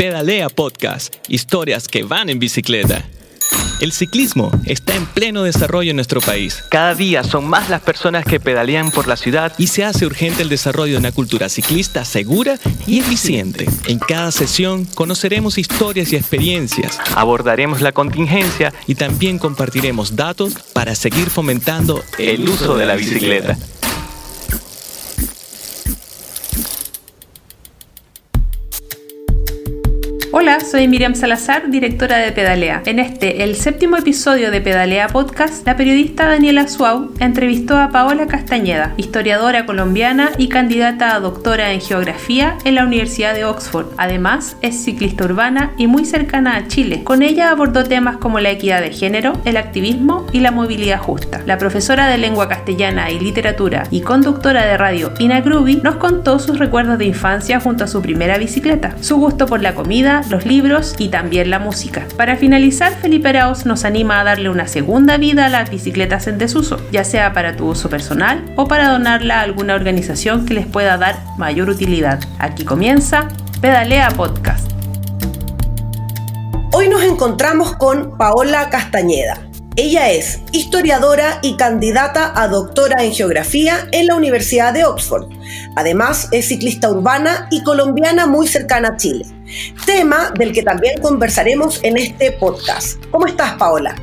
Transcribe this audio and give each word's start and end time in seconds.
Pedalea 0.00 0.48
Podcast, 0.48 1.16
historias 1.28 1.86
que 1.86 2.04
van 2.04 2.30
en 2.30 2.38
bicicleta. 2.38 3.04
El 3.80 3.92
ciclismo 3.92 4.50
está 4.64 4.94
en 4.94 5.04
pleno 5.04 5.42
desarrollo 5.42 5.90
en 5.90 5.96
nuestro 5.96 6.22
país. 6.22 6.64
Cada 6.70 6.94
día 6.94 7.22
son 7.22 7.46
más 7.46 7.68
las 7.68 7.82
personas 7.82 8.24
que 8.24 8.40
pedalean 8.40 8.92
por 8.92 9.06
la 9.06 9.18
ciudad 9.18 9.52
y 9.58 9.66
se 9.66 9.84
hace 9.84 10.06
urgente 10.06 10.40
el 10.40 10.48
desarrollo 10.48 10.94
de 10.94 11.00
una 11.00 11.12
cultura 11.12 11.50
ciclista 11.50 12.06
segura 12.06 12.58
y 12.86 13.00
eficiente. 13.00 13.68
En 13.88 13.98
cada 13.98 14.30
sesión 14.32 14.86
conoceremos 14.86 15.58
historias 15.58 16.14
y 16.14 16.16
experiencias, 16.16 16.98
abordaremos 17.14 17.82
la 17.82 17.92
contingencia 17.92 18.72
y 18.86 18.94
también 18.94 19.38
compartiremos 19.38 20.16
datos 20.16 20.54
para 20.72 20.94
seguir 20.94 21.28
fomentando 21.28 22.02
el 22.16 22.48
uso 22.48 22.74
de 22.74 22.86
la 22.86 22.94
bicicleta. 22.94 23.58
Soy 30.58 30.88
Miriam 30.88 31.14
Salazar, 31.14 31.70
directora 31.70 32.18
de 32.18 32.32
Pedalea. 32.32 32.82
En 32.84 32.98
este, 32.98 33.44
el 33.44 33.54
séptimo 33.54 33.96
episodio 33.96 34.50
de 34.50 34.60
Pedalea 34.60 35.06
Podcast, 35.06 35.64
la 35.64 35.76
periodista 35.76 36.26
Daniela 36.26 36.66
Suau 36.66 37.12
entrevistó 37.20 37.78
a 37.78 37.90
Paola 37.90 38.26
Castañeda, 38.26 38.92
historiadora 38.96 39.64
colombiana 39.64 40.30
y 40.38 40.48
candidata 40.48 41.14
a 41.14 41.20
doctora 41.20 41.72
en 41.72 41.80
geografía 41.80 42.58
en 42.64 42.74
la 42.74 42.84
Universidad 42.84 43.34
de 43.34 43.44
Oxford. 43.44 43.86
Además, 43.96 44.56
es 44.60 44.82
ciclista 44.82 45.24
urbana 45.24 45.72
y 45.78 45.86
muy 45.86 46.04
cercana 46.04 46.56
a 46.56 46.66
Chile. 46.66 47.04
Con 47.04 47.22
ella 47.22 47.50
abordó 47.50 47.84
temas 47.84 48.16
como 48.16 48.40
la 48.40 48.50
equidad 48.50 48.80
de 48.80 48.90
género, 48.90 49.34
el 49.44 49.56
activismo 49.56 50.26
y 50.32 50.40
la 50.40 50.50
movilidad 50.50 50.98
justa. 50.98 51.42
La 51.46 51.58
profesora 51.58 52.08
de 52.08 52.18
lengua 52.18 52.48
castellana 52.48 53.10
y 53.10 53.20
literatura 53.20 53.84
y 53.92 54.00
conductora 54.00 54.66
de 54.66 54.76
radio 54.76 55.12
Ina 55.20 55.42
Gruby 55.42 55.76
nos 55.76 55.96
contó 55.96 56.40
sus 56.40 56.58
recuerdos 56.58 56.98
de 56.98 57.04
infancia 57.04 57.60
junto 57.60 57.84
a 57.84 57.88
su 57.88 58.02
primera 58.02 58.36
bicicleta, 58.36 58.96
su 59.00 59.16
gusto 59.16 59.46
por 59.46 59.62
la 59.62 59.74
comida, 59.76 60.22
los 60.28 60.39
libros 60.46 60.94
y 60.98 61.08
también 61.08 61.50
la 61.50 61.58
música. 61.58 62.06
Para 62.16 62.36
finalizar, 62.36 62.92
Felipe 63.00 63.28
Arauz 63.28 63.66
nos 63.66 63.84
anima 63.84 64.20
a 64.20 64.24
darle 64.24 64.50
una 64.50 64.66
segunda 64.66 65.16
vida 65.16 65.46
a 65.46 65.48
las 65.48 65.70
bicicletas 65.70 66.26
en 66.26 66.38
desuso, 66.38 66.80
ya 66.92 67.04
sea 67.04 67.32
para 67.32 67.56
tu 67.56 67.68
uso 67.68 67.88
personal 67.88 68.52
o 68.56 68.66
para 68.68 68.88
donarla 68.88 69.40
a 69.40 69.42
alguna 69.42 69.74
organización 69.74 70.46
que 70.46 70.54
les 70.54 70.66
pueda 70.66 70.96
dar 70.96 71.16
mayor 71.38 71.68
utilidad. 71.68 72.20
Aquí 72.38 72.64
comienza 72.64 73.28
Pedalea 73.60 74.10
Podcast. 74.10 74.70
Hoy 76.72 76.88
nos 76.88 77.02
encontramos 77.02 77.76
con 77.76 78.16
Paola 78.16 78.70
Castañeda. 78.70 79.50
Ella 79.76 80.10
es 80.10 80.40
historiadora 80.52 81.38
y 81.42 81.56
candidata 81.56 82.32
a 82.34 82.48
doctora 82.48 83.02
en 83.04 83.12
geografía 83.12 83.88
en 83.92 84.08
la 84.08 84.14
Universidad 84.14 84.74
de 84.74 84.84
Oxford. 84.84 85.28
Además, 85.76 86.28
es 86.32 86.48
ciclista 86.48 86.90
urbana 86.90 87.48
y 87.50 87.62
colombiana 87.62 88.26
muy 88.26 88.46
cercana 88.46 88.88
a 88.88 88.96
Chile. 88.96 89.26
Tema 89.86 90.32
del 90.38 90.52
que 90.52 90.62
también 90.62 91.00
conversaremos 91.00 91.80
en 91.82 91.96
este 91.96 92.32
podcast. 92.32 93.04
¿Cómo 93.10 93.26
estás, 93.26 93.54
Paola? 93.54 93.94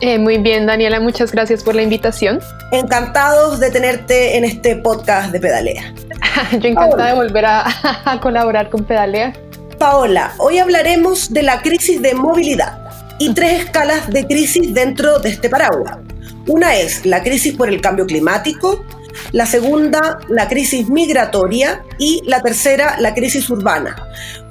Eh, 0.00 0.18
muy 0.18 0.38
bien, 0.38 0.66
Daniela, 0.66 1.00
muchas 1.00 1.32
gracias 1.32 1.62
por 1.62 1.74
la 1.74 1.82
invitación. 1.82 2.40
Encantados 2.72 3.60
de 3.60 3.70
tenerte 3.70 4.36
en 4.36 4.44
este 4.44 4.76
podcast 4.76 5.32
de 5.32 5.40
Pedalea. 5.40 5.94
Yo 6.52 6.68
encantada 6.68 7.08
de 7.08 7.14
volver 7.14 7.46
a, 7.46 7.64
a 8.04 8.20
colaborar 8.20 8.70
con 8.70 8.84
Pedalea. 8.84 9.32
Paola, 9.78 10.32
hoy 10.38 10.58
hablaremos 10.58 11.32
de 11.32 11.42
la 11.42 11.60
crisis 11.60 12.00
de 12.02 12.14
movilidad 12.14 12.78
y 13.18 13.32
tres 13.34 13.64
escalas 13.64 14.08
de 14.10 14.26
crisis 14.26 14.74
dentro 14.74 15.18
de 15.18 15.30
este 15.30 15.48
paraguas. 15.48 15.98
Una 16.46 16.76
es 16.76 17.06
la 17.06 17.22
crisis 17.22 17.54
por 17.56 17.68
el 17.68 17.80
cambio 17.80 18.06
climático, 18.06 18.84
la 19.32 19.46
segunda 19.46 20.18
la 20.28 20.48
crisis 20.48 20.88
migratoria 20.88 21.82
y 21.98 22.22
la 22.26 22.42
tercera 22.42 22.96
la 22.98 23.14
crisis 23.14 23.48
urbana. 23.48 23.96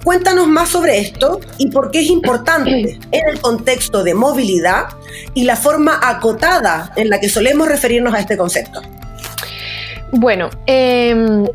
Cuéntanos 0.04 0.48
más 0.48 0.70
sobre 0.70 1.00
esto 1.00 1.40
y 1.58 1.70
por 1.70 1.92
qué 1.92 2.02
es 2.02 2.09
importante 2.09 3.00
en 3.12 3.30
el 3.30 3.40
contexto 3.40 4.04
de 4.04 4.14
movilidad 4.14 4.88
y 5.34 5.44
la 5.44 5.56
forma 5.56 6.00
acotada 6.02 6.91
en 6.96 7.09
la 7.09 7.19
que 7.19 7.30
solemos 7.30 7.68
referirnos 7.68 8.13
a 8.13 8.19
este 8.19 8.38
concepto. 8.38 8.81
Bueno, 10.12 10.50
eh, 10.68 11.46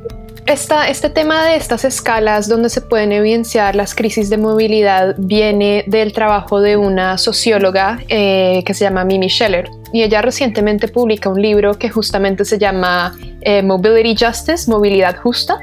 este 0.46 1.10
tema 1.10 1.44
de 1.44 1.56
estas 1.56 1.84
escalas 1.84 2.48
donde 2.48 2.70
se 2.70 2.80
pueden 2.80 3.12
evidenciar 3.12 3.76
las 3.76 3.94
crisis 3.94 4.30
de 4.30 4.38
movilidad 4.38 5.14
viene 5.18 5.84
del 5.86 6.12
trabajo 6.12 6.60
de 6.60 6.76
una 6.76 7.18
socióloga 7.18 8.00
eh, 8.08 8.62
que 8.64 8.72
se 8.72 8.84
llama 8.84 9.04
Mimi 9.04 9.28
Scheller 9.28 9.68
y 9.92 10.02
ella 10.02 10.22
recientemente 10.22 10.88
publica 10.88 11.28
un 11.28 11.42
libro 11.42 11.74
que 11.74 11.90
justamente 11.90 12.44
se 12.44 12.58
llama 12.58 13.14
eh, 13.42 13.62
Mobility 13.62 14.24
Justice, 14.24 14.70
Movilidad 14.70 15.16
Justa. 15.18 15.60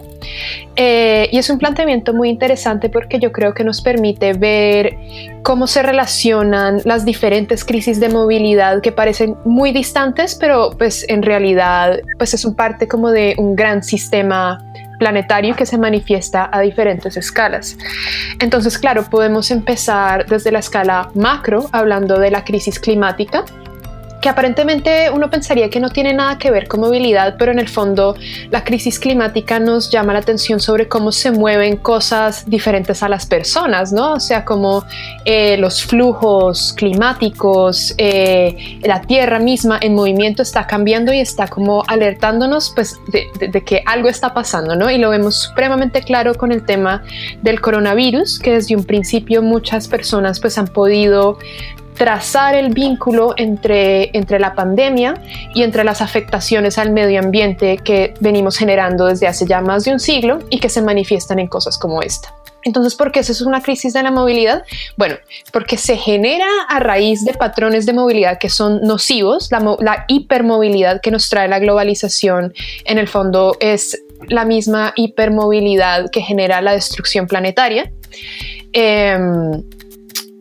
Eh, 0.76 1.30
y 1.32 1.38
es 1.38 1.50
un 1.50 1.58
planteamiento 1.58 2.14
muy 2.14 2.30
interesante 2.30 2.90
porque 2.90 3.20
yo 3.20 3.32
creo 3.32 3.54
que 3.54 3.64
nos 3.64 3.82
permite 3.82 4.34
ver 4.34 4.98
cómo 5.44 5.68
se 5.68 5.84
relacionan 5.84 6.82
las 6.86 7.06
diferentes 7.06 7.64
crisis 7.64 8.00
de 8.00 8.10
movilidad 8.10 8.82
que 8.82 8.92
parecen 8.92 9.36
muy 9.46 9.72
distantes, 9.72 10.36
pero 10.36 10.72
pues 10.78 11.06
en 11.08 11.24
realidad 11.24 12.00
pues 12.18 12.34
es 12.34 12.46
un 12.46 12.56
parte 12.56 12.88
como 12.88 13.12
de 13.12 13.36
un 13.38 13.56
gran 13.56 13.84
sistema 13.84 14.60
planetario 14.98 15.56
que 15.56 15.66
se 15.66 15.78
manifiesta 15.78 16.50
a 16.52 16.62
diferentes 16.62 17.18
escalas. 17.18 17.78
Entonces, 18.40 18.78
claro, 18.78 19.04
podemos 19.10 19.52
empezar 19.52 20.26
desde 20.26 20.52
la 20.52 20.60
escala 20.60 21.10
macro, 21.14 21.66
hablando 21.72 22.20
de 22.20 22.32
la 22.32 22.44
crisis 22.44 22.80
climática, 22.80 23.44
que 24.26 24.30
aparentemente 24.30 25.12
uno 25.12 25.30
pensaría 25.30 25.70
que 25.70 25.80
no 25.80 25.92
tiene 25.92 26.12
nada 26.12 26.40
que 26.40 26.50
ver 26.50 26.68
con 26.68 26.80
movilidad, 26.80 27.36
pero 27.38 27.52
en 27.52 27.60
el 27.60 27.70
fondo 27.70 28.16
la 28.50 28.64
crisis 28.64 28.98
climática 28.98 29.60
nos 29.60 29.92
llama 29.92 30.14
la 30.14 30.20
atención 30.20 30.60
sobre 30.60 30.88
cómo 30.88 31.12
se 31.12 31.30
mueven 31.30 31.78
cosas 31.78 32.50
diferentes 32.50 33.04
a 33.04 33.08
las 33.08 33.28
personas, 33.28 33.94
¿no? 33.94 34.14
O 34.14 34.20
sea, 34.20 34.44
como 34.44 34.84
eh, 35.26 35.58
los 35.58 35.84
flujos 35.86 36.74
climáticos, 36.76 37.94
eh, 38.00 38.80
la 38.82 39.02
Tierra 39.02 39.38
misma 39.38 39.78
en 39.80 39.94
movimiento 39.94 40.42
está 40.42 40.66
cambiando 40.66 41.14
y 41.14 41.20
está 41.20 41.48
como 41.48 41.84
alertándonos 41.86 42.72
pues 42.74 42.98
de, 43.10 43.28
de, 43.48 43.64
que 43.64 43.84
algo 43.86 44.10
está 44.10 44.34
pasando, 44.34 44.76
¿no? 44.76 44.90
Y 44.90 44.98
lo 44.98 45.12
vemos 45.12 45.36
supremamente 45.36 46.02
claro 46.02 46.34
con 46.34 46.52
el 46.52 46.66
tema 46.66 47.04
del 47.44 47.62
coronavirus, 47.62 48.40
que 48.40 48.54
desde 48.54 48.76
un 48.76 48.86
principio 48.86 49.44
muchas 49.44 49.88
personas 49.88 50.40
pues 50.40 50.58
han 50.58 50.68
podido 50.68 51.38
trazar 51.96 52.56
el 52.56 52.74
vínculo 52.74 53.34
entre, 53.38 54.16
entre 54.16 54.40
la 54.40 54.54
pandemia 54.54 55.16
y 55.54 55.64
entre 55.64 55.84
las 55.84 56.02
afectaciones 56.02 56.78
al 56.78 56.92
medio 56.92 57.20
ambiente 57.20 57.78
que 57.78 58.14
venimos 58.20 58.58
generando 58.58 59.06
desde 59.06 59.28
hace 59.28 59.46
ya 59.46 59.62
más 59.62 59.86
de 59.86 59.94
un 59.94 60.00
siglo 60.00 60.40
y 60.50 60.60
que 60.60 60.70
se 60.70 60.82
manifiestan 60.82 61.40
en 61.40 61.48
cosas 61.48 61.78
como 61.78 62.02
esta. 62.02 62.34
Entonces, 62.66 62.96
¿por 62.96 63.12
qué 63.12 63.20
eso 63.20 63.32
es 63.32 63.42
una 63.42 63.62
crisis 63.62 63.94
de 63.94 64.02
la 64.02 64.10
movilidad? 64.10 64.64
Bueno, 64.98 65.16
porque 65.54 65.78
se 65.78 65.98
genera 65.98 66.48
a 66.68 66.80
raíz 66.80 67.24
de 67.24 67.34
patrones 67.34 67.86
de 67.86 67.94
movilidad 67.94 68.40
que 68.40 68.50
son 68.50 68.82
nocivos. 68.82 69.50
La, 69.52 70.06
hipermovilidad 70.08 71.00
que 71.00 71.12
nos 71.12 71.30
trae 71.30 71.48
la 71.48 71.60
globalización, 71.60 72.54
en 72.86 72.98
el 72.98 73.08
fondo, 73.08 73.56
es 73.60 74.02
la 74.30 74.46
misma 74.46 74.94
hipermovilidad 74.96 76.10
que 76.10 76.22
genera 76.22 76.60
la 76.62 76.72
destrucción 76.72 77.28
planetaria. 77.28 77.92
Eh, 78.74 79.16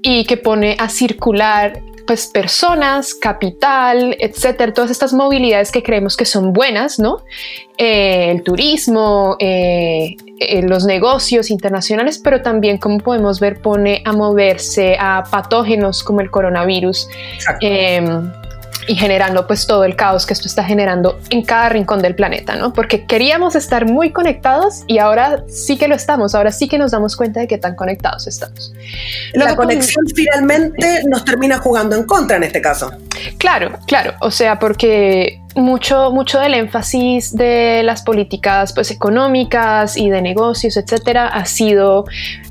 y 0.04 0.24
que 0.26 0.36
pone 0.36 0.76
a 0.78 0.88
circular 0.90 1.80
pues 2.06 2.26
personas, 2.26 3.14
capital, 3.14 4.14
etcétera, 4.20 4.74
todas 4.74 4.90
estas 4.90 5.14
movilidades 5.14 5.72
que 5.72 5.82
creemos 5.82 6.18
que 6.18 6.26
son 6.26 6.52
buenas, 6.52 6.98
¿no? 6.98 7.24
Eh, 7.78 8.30
el 8.30 8.42
turismo, 8.42 9.36
eh, 9.40 10.14
eh, 10.38 10.62
los 10.62 10.84
negocios 10.84 11.50
internacionales, 11.50 12.20
pero 12.22 12.42
también, 12.42 12.76
como 12.76 12.98
podemos 12.98 13.40
ver, 13.40 13.62
pone 13.62 14.02
a 14.04 14.12
moverse 14.12 14.98
a 15.00 15.24
patógenos 15.30 16.04
como 16.04 16.20
el 16.20 16.30
coronavirus 16.30 17.08
y 18.86 18.96
generando 18.96 19.46
pues 19.46 19.66
todo 19.66 19.84
el 19.84 19.96
caos 19.96 20.26
que 20.26 20.32
esto 20.32 20.48
está 20.48 20.64
generando 20.64 21.18
en 21.30 21.42
cada 21.42 21.68
rincón 21.68 22.02
del 22.02 22.14
planeta, 22.14 22.56
¿no? 22.56 22.72
Porque 22.72 23.06
queríamos 23.06 23.56
estar 23.56 23.86
muy 23.86 24.12
conectados 24.12 24.82
y 24.86 24.98
ahora 24.98 25.44
sí 25.48 25.78
que 25.78 25.88
lo 25.88 25.94
estamos, 25.94 26.34
ahora 26.34 26.52
sí 26.52 26.68
que 26.68 26.78
nos 26.78 26.90
damos 26.90 27.16
cuenta 27.16 27.40
de 27.40 27.46
que 27.46 27.58
tan 27.58 27.74
conectados 27.74 28.26
estamos. 28.26 28.72
La 29.32 29.56
conexión 29.56 30.04
finalmente 30.14 31.02
nos 31.06 31.24
termina 31.24 31.58
jugando 31.58 31.96
en 31.96 32.04
contra 32.04 32.36
en 32.36 32.44
este 32.44 32.60
caso. 32.60 32.92
Claro, 33.38 33.78
claro, 33.86 34.14
o 34.20 34.30
sea, 34.30 34.58
porque 34.58 35.40
mucho, 35.54 36.10
mucho 36.10 36.40
del 36.40 36.54
énfasis 36.54 37.34
de 37.34 37.82
las 37.84 38.02
políticas 38.02 38.72
pues, 38.72 38.90
económicas 38.90 39.96
y 39.96 40.10
de 40.10 40.20
negocios, 40.20 40.76
etcétera, 40.76 41.28
ha 41.28 41.44
sido 41.46 42.04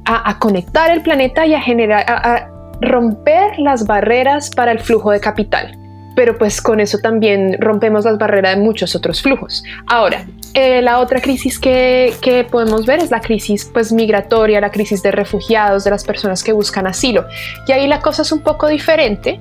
a, 0.06 0.40
conectar 0.40 0.90
el 0.90 1.02
planeta 1.02 1.46
y 1.46 1.54
a 1.54 1.62
generar, 1.62 2.06
a 2.08 2.50
romper 2.82 3.60
las 3.60 3.86
barreras 3.86 4.50
para 4.50 4.72
el 4.72 4.80
flujo 4.80 5.12
de 5.12 5.20
capital 5.20 5.83
pero 6.16 6.38
pues 6.38 6.62
con 6.62 6.80
eso 6.80 6.98
también 7.00 7.58
rompemos 7.60 8.06
las 8.06 8.18
barreras 8.18 8.56
de 8.56 8.62
muchos 8.62 8.96
otros 8.96 9.22
flujos. 9.22 9.64
Ahora, 9.88 10.26
eh, 10.54 10.82
la 10.82 11.00
otra 11.00 11.20
crisis 11.22 11.60
que, 11.60 12.14
que, 12.22 12.44
podemos 12.44 12.86
ver 12.86 13.00
es 13.00 13.10
la 13.10 13.22
crisis 13.22 13.70
pues 13.74 13.92
migratoria, 13.92 14.62
la 14.62 14.72
crisis 14.72 15.02
de 15.02 15.12
refugiados, 15.12 15.84
de 15.84 15.90
las 15.90 16.04
personas 16.04 16.44
que 16.44 16.52
buscan 16.52 16.86
asilo. 16.86 17.26
Y 17.68 17.72
ahí 17.72 17.88
la 17.88 18.02
cosa 18.02 18.22
es 18.22 18.32
un 18.32 18.42
poco 18.42 18.68
diferente 18.68 19.40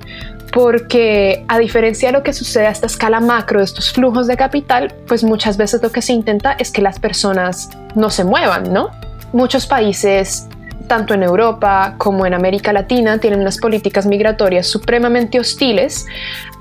porque 0.53 1.43
a 1.47 1.57
diferencia 1.57 2.09
de 2.09 2.13
lo 2.13 2.23
que 2.23 2.31
sucede 2.31 2.67
a 2.67 2.69
esta 2.69 2.85
escala 2.85 3.19
macro 3.19 3.59
de 3.59 3.65
estos 3.65 3.91
flujos 3.91 4.27
de 4.27 4.37
capital, 4.37 4.93
pues 5.07 5.23
muchas 5.23 5.57
veces 5.57 5.81
lo 5.81 5.91
que 5.91 6.01
se 6.01 6.13
intenta 6.13 6.53
es 6.53 6.71
que 6.71 6.81
las 6.81 6.99
personas 6.99 7.69
no 7.95 8.11
se 8.11 8.23
muevan, 8.23 8.71
¿no? 8.71 8.91
Muchos 9.33 9.65
países 9.65 10.47
tanto 10.87 11.13
en 11.13 11.23
Europa 11.23 11.95
como 11.97 12.25
en 12.25 12.33
América 12.33 12.73
Latina, 12.73 13.17
tienen 13.17 13.39
unas 13.39 13.57
políticas 13.57 14.05
migratorias 14.05 14.67
supremamente 14.67 15.39
hostiles, 15.39 16.05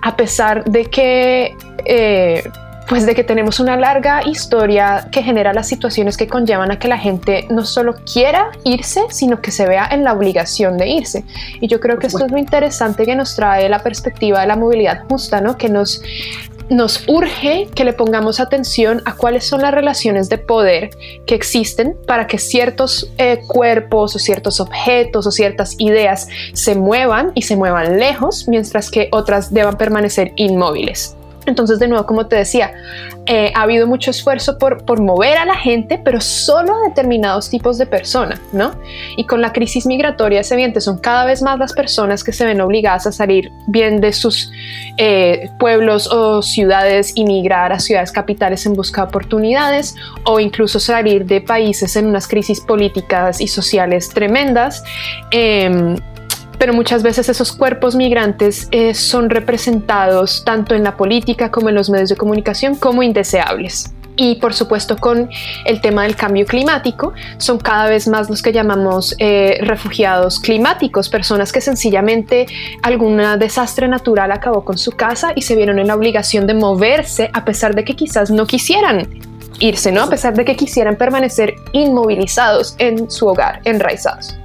a 0.02 0.16
pesar 0.16 0.64
de 0.64 0.86
que... 0.86 1.56
Eh, 1.84 2.42
pues 2.88 3.06
de 3.06 3.14
que 3.14 3.24
tenemos 3.24 3.60
una 3.60 3.76
larga 3.76 4.22
historia 4.26 5.08
que 5.10 5.22
genera 5.22 5.52
las 5.52 5.68
situaciones 5.68 6.16
que 6.16 6.26
conllevan 6.26 6.72
a 6.72 6.78
que 6.78 6.88
la 6.88 6.98
gente 6.98 7.46
no 7.48 7.64
solo 7.64 7.94
quiera 8.12 8.50
irse, 8.64 9.00
sino 9.08 9.40
que 9.40 9.50
se 9.50 9.66
vea 9.66 9.88
en 9.90 10.04
la 10.04 10.12
obligación 10.12 10.76
de 10.76 10.88
irse. 10.88 11.24
Y 11.60 11.68
yo 11.68 11.80
creo 11.80 11.98
que 11.98 12.08
esto 12.08 12.26
es 12.26 12.30
lo 12.30 12.38
interesante 12.38 13.06
que 13.06 13.16
nos 13.16 13.34
trae 13.34 13.68
la 13.68 13.82
perspectiva 13.82 14.40
de 14.40 14.46
la 14.46 14.56
movilidad 14.56 15.04
justa, 15.08 15.40
¿no? 15.40 15.56
Que 15.56 15.68
nos 15.68 16.02
nos 16.70 17.04
urge 17.08 17.68
que 17.74 17.84
le 17.84 17.92
pongamos 17.92 18.40
atención 18.40 19.02
a 19.04 19.16
cuáles 19.16 19.44
son 19.44 19.62
las 19.62 19.72
relaciones 19.72 20.28
de 20.28 20.38
poder 20.38 20.90
que 21.26 21.34
existen 21.34 21.96
para 22.06 22.26
que 22.26 22.38
ciertos 22.38 23.10
eh, 23.18 23.40
cuerpos 23.46 24.16
o 24.16 24.18
ciertos 24.18 24.60
objetos 24.60 25.26
o 25.26 25.30
ciertas 25.30 25.74
ideas 25.78 26.28
se 26.52 26.74
muevan 26.74 27.32
y 27.34 27.42
se 27.42 27.56
muevan 27.56 27.98
lejos, 27.98 28.48
mientras 28.48 28.90
que 28.90 29.08
otras 29.12 29.52
deban 29.52 29.76
permanecer 29.76 30.32
inmóviles. 30.36 31.16
Entonces, 31.46 31.78
de 31.78 31.88
nuevo, 31.88 32.06
como 32.06 32.26
te 32.26 32.36
decía, 32.36 32.72
eh, 33.26 33.52
ha 33.54 33.62
habido 33.62 33.86
mucho 33.86 34.10
esfuerzo 34.10 34.58
por, 34.58 34.84
por, 34.84 35.00
mover 35.00 35.38
a 35.38 35.44
la 35.44 35.56
gente, 35.56 36.00
pero 36.02 36.20
solo 36.20 36.74
a 36.74 36.88
determinados 36.88 37.50
tipos 37.50 37.78
de 37.78 37.86
personas, 37.86 38.40
¿no? 38.52 38.72
Y 39.16 39.26
con 39.26 39.40
la 39.40 39.52
crisis 39.52 39.86
migratoria 39.86 40.42
se 40.42 40.54
evidente, 40.54 40.80
son 40.80 40.98
cada 40.98 41.24
vez 41.24 41.42
más 41.42 41.58
las 41.58 41.72
personas 41.72 42.24
que 42.24 42.32
se 42.32 42.44
ven 42.44 42.60
obligadas 42.60 43.06
a 43.06 43.12
salir 43.12 43.50
bien 43.68 44.00
de 44.00 44.12
sus 44.12 44.50
eh, 44.98 45.50
pueblos 45.58 46.08
o 46.12 46.42
ciudades 46.42 47.12
y 47.16 47.24
a 47.72 47.78
ciudades 47.78 48.12
capitales 48.12 48.66
en 48.66 48.74
busca 48.74 49.02
de 49.02 49.08
oportunidades 49.08 49.94
o 50.24 50.38
incluso 50.40 50.78
salir 50.78 51.24
de 51.26 51.40
países 51.40 51.96
en 51.96 52.06
unas 52.06 52.28
crisis 52.28 52.60
políticas 52.60 53.40
y 53.40 53.48
sociales 53.48 54.08
tremendas. 54.08 54.84
Em, 55.30 55.96
pero 56.62 56.74
muchas 56.74 57.02
veces 57.02 57.28
esos 57.28 57.50
cuerpos 57.50 57.96
migrantes 57.96 58.68
eh, 58.70 58.94
son 58.94 59.30
representados 59.30 60.44
tanto 60.44 60.76
en 60.76 60.84
la 60.84 60.96
política 60.96 61.50
como 61.50 61.70
en 61.70 61.74
los 61.74 61.90
medios 61.90 62.08
de 62.08 62.14
comunicación 62.14 62.76
como 62.76 63.02
indeseables. 63.02 63.92
Y 64.14 64.36
por 64.36 64.54
supuesto 64.54 64.96
con 64.96 65.28
el 65.64 65.80
tema 65.80 66.04
del 66.04 66.14
cambio 66.14 66.46
climático, 66.46 67.14
son 67.38 67.58
cada 67.58 67.86
vez 67.86 68.06
más 68.06 68.30
los 68.30 68.42
que 68.42 68.52
llamamos 68.52 69.16
eh, 69.18 69.58
refugiados 69.62 70.38
climáticos, 70.38 71.08
personas 71.08 71.50
que 71.50 71.60
sencillamente 71.60 72.46
algún 72.84 73.20
desastre 73.40 73.88
natural 73.88 74.30
acabó 74.30 74.64
con 74.64 74.78
su 74.78 74.92
casa 74.92 75.32
y 75.34 75.42
se 75.42 75.56
vieron 75.56 75.80
en 75.80 75.88
la 75.88 75.96
obligación 75.96 76.46
de 76.46 76.54
moverse 76.54 77.28
a 77.32 77.44
pesar 77.44 77.74
de 77.74 77.82
que 77.82 77.96
quizás 77.96 78.30
no 78.30 78.46
quisieran 78.46 79.08
irse, 79.58 79.90
¿no? 79.90 80.04
A 80.04 80.10
pesar 80.10 80.34
de 80.34 80.44
que 80.44 80.54
quisieran 80.54 80.94
permanecer 80.94 81.56
inmovilizados 81.72 82.76
en 82.78 83.10
su 83.10 83.26
hogar, 83.26 83.60
enraizados. 83.64 84.36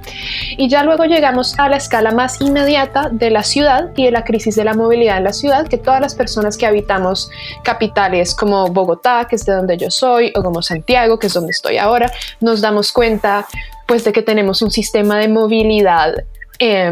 Y 0.56 0.68
ya 0.68 0.82
luego 0.82 1.04
llegamos 1.04 1.58
a 1.58 1.68
la 1.68 1.76
escala 1.76 2.10
más 2.12 2.40
inmediata 2.40 3.08
de 3.10 3.30
la 3.30 3.42
ciudad 3.42 3.90
y 3.96 4.04
de 4.04 4.10
la 4.10 4.24
crisis 4.24 4.56
de 4.56 4.64
la 4.64 4.74
movilidad 4.74 5.18
en 5.18 5.24
la 5.24 5.32
ciudad, 5.32 5.66
que 5.66 5.78
todas 5.78 6.00
las 6.00 6.14
personas 6.14 6.56
que 6.56 6.66
habitamos 6.66 7.30
capitales 7.62 8.34
como 8.34 8.68
Bogotá, 8.68 9.26
que 9.28 9.36
es 9.36 9.44
de 9.44 9.52
donde 9.52 9.76
yo 9.76 9.90
soy, 9.90 10.32
o 10.34 10.42
como 10.42 10.62
Santiago, 10.62 11.18
que 11.18 11.28
es 11.28 11.34
donde 11.34 11.50
estoy 11.50 11.78
ahora, 11.78 12.10
nos 12.40 12.60
damos 12.60 12.92
cuenta 12.92 13.46
pues 13.86 14.04
de 14.04 14.12
que 14.12 14.22
tenemos 14.22 14.60
un 14.62 14.70
sistema 14.70 15.18
de 15.18 15.28
movilidad 15.28 16.14
eh, 16.58 16.90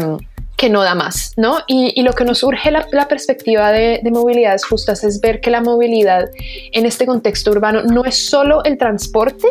que 0.57 0.69
no 0.69 0.81
da 0.83 0.95
más, 0.95 1.33
¿no? 1.37 1.59
Y, 1.67 2.01
lo 2.01 2.13
que 2.13 2.25
nos 2.25 2.43
urge 2.43 2.71
la, 2.71 3.07
perspectiva 3.07 3.71
de, 3.71 3.99
de, 4.03 4.11
movilidades 4.11 4.65
justas 4.65 5.03
es 5.03 5.21
ver 5.21 5.39
que 5.39 5.51
la 5.51 5.61
movilidad 5.61 6.29
en 6.71 6.85
este 6.85 7.05
contexto 7.05 7.51
urbano 7.51 7.83
no 7.83 8.03
es 8.05 8.27
solo 8.27 8.63
el 8.63 8.77
transporte, 8.77 9.47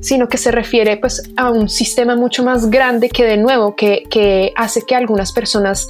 sino 0.00 0.28
que 0.28 0.38
se 0.38 0.50
refiere 0.52 0.96
pues 0.96 1.22
a 1.36 1.50
un 1.50 1.68
sistema 1.68 2.16
mucho 2.16 2.44
más 2.44 2.70
grande 2.70 3.08
que 3.08 3.24
de 3.24 3.36
nuevo 3.36 3.74
que, 3.74 4.04
que 4.08 4.52
hace 4.56 4.82
que 4.82 4.94
algunas 4.94 5.32
personas 5.32 5.88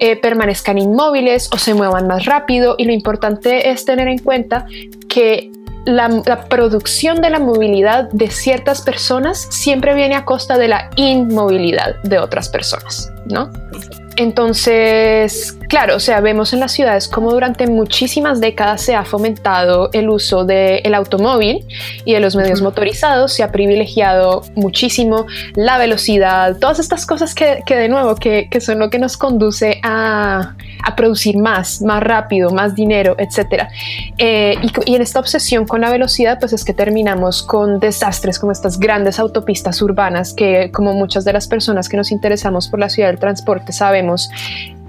eh, 0.00 0.16
permanezcan 0.16 0.78
inmóviles 0.78 1.48
o 1.52 1.58
se 1.58 1.74
muevan 1.74 2.06
más 2.06 2.24
rápido 2.24 2.74
y 2.78 2.86
lo 2.86 2.92
importante 2.92 3.70
es 3.70 3.84
tener 3.84 4.08
en 4.08 4.18
cuenta 4.18 4.66
que 5.08 5.50
la, 5.84 6.08
la, 6.08 6.44
producción 6.44 7.20
de 7.20 7.30
la 7.30 7.38
movilidad 7.38 8.10
de 8.10 8.30
ciertas 8.30 8.82
personas 8.82 9.46
siempre 9.50 9.94
viene 9.94 10.14
a 10.14 10.24
costa 10.24 10.58
de 10.58 10.68
la 10.68 10.90
inmovilidad 10.96 11.96
de 12.02 12.18
otras 12.18 12.48
personas, 12.48 13.10
¿no? 13.26 13.50
Entonces, 14.20 15.56
claro, 15.70 15.96
o 15.96 16.00
sea, 16.00 16.20
vemos 16.20 16.52
en 16.52 16.60
las 16.60 16.72
ciudades 16.72 17.06
como 17.08 17.30
durante 17.30 17.68
muchísimas 17.68 18.40
décadas 18.40 18.82
se 18.82 18.96
ha 18.96 19.04
fomentado 19.04 19.88
el 19.92 20.10
uso 20.10 20.44
del 20.44 20.94
automóvil 20.94 21.64
y 22.04 22.12
de 22.12 22.20
los 22.20 22.34
medios 22.34 22.60
motorizados, 22.60 23.32
se 23.32 23.44
ha 23.44 23.52
privilegiado 23.52 24.42
muchísimo 24.56 25.26
la 25.54 25.78
velocidad, 25.78 26.56
todas 26.58 26.80
estas 26.80 27.06
cosas 27.06 27.34
que, 27.34 27.62
de 27.66 27.88
nuevo, 27.88 28.16
que, 28.16 28.48
son 28.60 28.80
lo 28.80 28.90
que 28.90 28.98
nos 28.98 29.16
conduce 29.16 29.80
a, 29.84 30.56
producir 30.96 31.38
más, 31.38 31.80
más 31.82 32.02
rápido, 32.02 32.50
más 32.50 32.74
dinero, 32.74 33.14
etc. 33.18 33.68
Eh, 34.18 34.56
y, 34.60 34.90
y 34.90 34.96
en 34.96 35.02
esta 35.02 35.20
obsesión 35.20 35.66
con 35.66 35.82
la 35.82 35.90
velocidad, 35.90 36.38
pues 36.40 36.52
es 36.52 36.64
que 36.64 36.74
terminamos 36.74 37.44
con 37.44 37.78
desastres 37.78 38.40
como 38.40 38.50
estas 38.50 38.78
grandes 38.78 39.20
autopistas 39.20 39.80
urbanas 39.82 40.34
que, 40.34 40.72
como 40.72 40.92
muchas 40.94 41.24
de 41.24 41.32
las 41.32 41.46
personas 41.46 41.88
que 41.88 41.96
nos 41.96 42.10
interesamos 42.10 42.68
por 42.68 42.80
la 42.80 42.88
ciudad 42.88 43.08
del 43.08 43.20
transporte, 43.20 43.72
sabemos, 43.72 44.30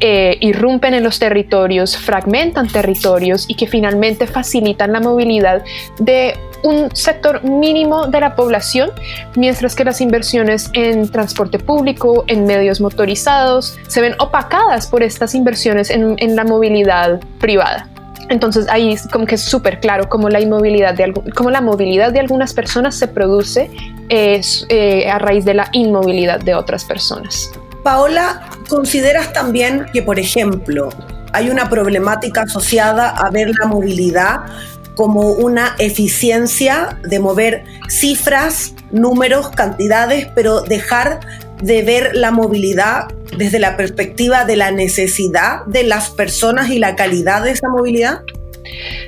eh, 0.04 0.38
irrumpen 0.40 0.96
en 0.96 1.04
los 1.04 1.20
territorios, 1.20 1.96
fragmentan 1.96 2.68
territorios 2.68 3.46
y 3.48 3.54
que 3.54 3.68
finalmente 3.68 4.26
facilitan 4.26 4.92
la 4.94 5.00
movilidad 5.00 5.64
de 6.00 6.34
un 6.64 6.90
sector 6.96 7.44
mínimo 7.44 8.08
de 8.08 8.20
la 8.20 8.36
población, 8.36 8.90
mientras 9.36 9.76
que 9.76 9.84
las 9.84 10.02
inversiones 10.02 10.72
en 10.74 11.08
transporte 11.10 11.60
público, 11.60 12.24
en 12.28 12.46
medios 12.46 12.82
motorizados, 12.82 13.78
se 13.88 14.02
ven 14.02 14.16
opacadas 14.18 14.88
por 14.88 15.04
estas 15.04 15.36
inversiones 15.36 15.92
en, 15.92 16.36
la 16.36 16.44
movilidad 16.46 17.20
privada. 17.40 17.88
Entonces 18.30 18.68
ahí 18.70 18.96
como 19.12 19.26
que 19.28 19.36
es 19.36 19.44
súper 19.44 19.80
claro 19.80 20.10
cómo 20.10 20.30
la 20.30 20.40
inmovilidad 20.40 20.96
de 20.96 21.14
cómo 21.36 21.52
la 21.52 21.62
movilidad 21.62 22.12
de 22.12 22.22
algunas 22.22 22.54
personas 22.54 22.96
se 22.96 23.08
produce 23.08 23.70
eh, 24.10 25.10
a 25.12 25.20
raíz 25.20 25.46
de 25.46 25.54
la 25.54 25.70
inmovilidad 25.74 26.40
de 26.40 26.56
otras 26.56 26.86
personas. 26.86 27.52
Paola, 27.84 28.50
¿consideras 28.70 29.34
también 29.34 29.86
que, 29.94 30.02
por 30.02 30.20
ejemplo, 30.20 30.90
hay 31.34 31.50
una 31.50 31.70
problemática 31.70 32.44
asociada 32.44 33.10
a 33.10 33.30
ver 33.30 33.52
la 33.60 33.68
movilidad 33.68 34.42
como 34.96 35.32
una 35.32 35.76
eficiencia 35.80 37.00
de 37.04 37.20
mover 37.20 37.64
cifras, 37.90 38.74
números, 38.92 39.50
cantidades, 39.50 40.28
pero 40.36 40.62
dejar 40.62 41.22
de 41.62 41.82
ver 41.84 42.16
la 42.16 42.32
movilidad 42.32 43.08
desde 43.38 43.60
la 43.60 43.78
perspectiva 43.78 44.46
de 44.46 44.58
la 44.58 44.72
necesidad 44.72 45.66
de 45.66 45.84
las 45.84 46.10
personas 46.10 46.70
y 46.70 46.80
la 46.80 46.96
calidad 46.96 47.44
de 47.44 47.52
esa 47.52 47.70
movilidad? 47.70 48.22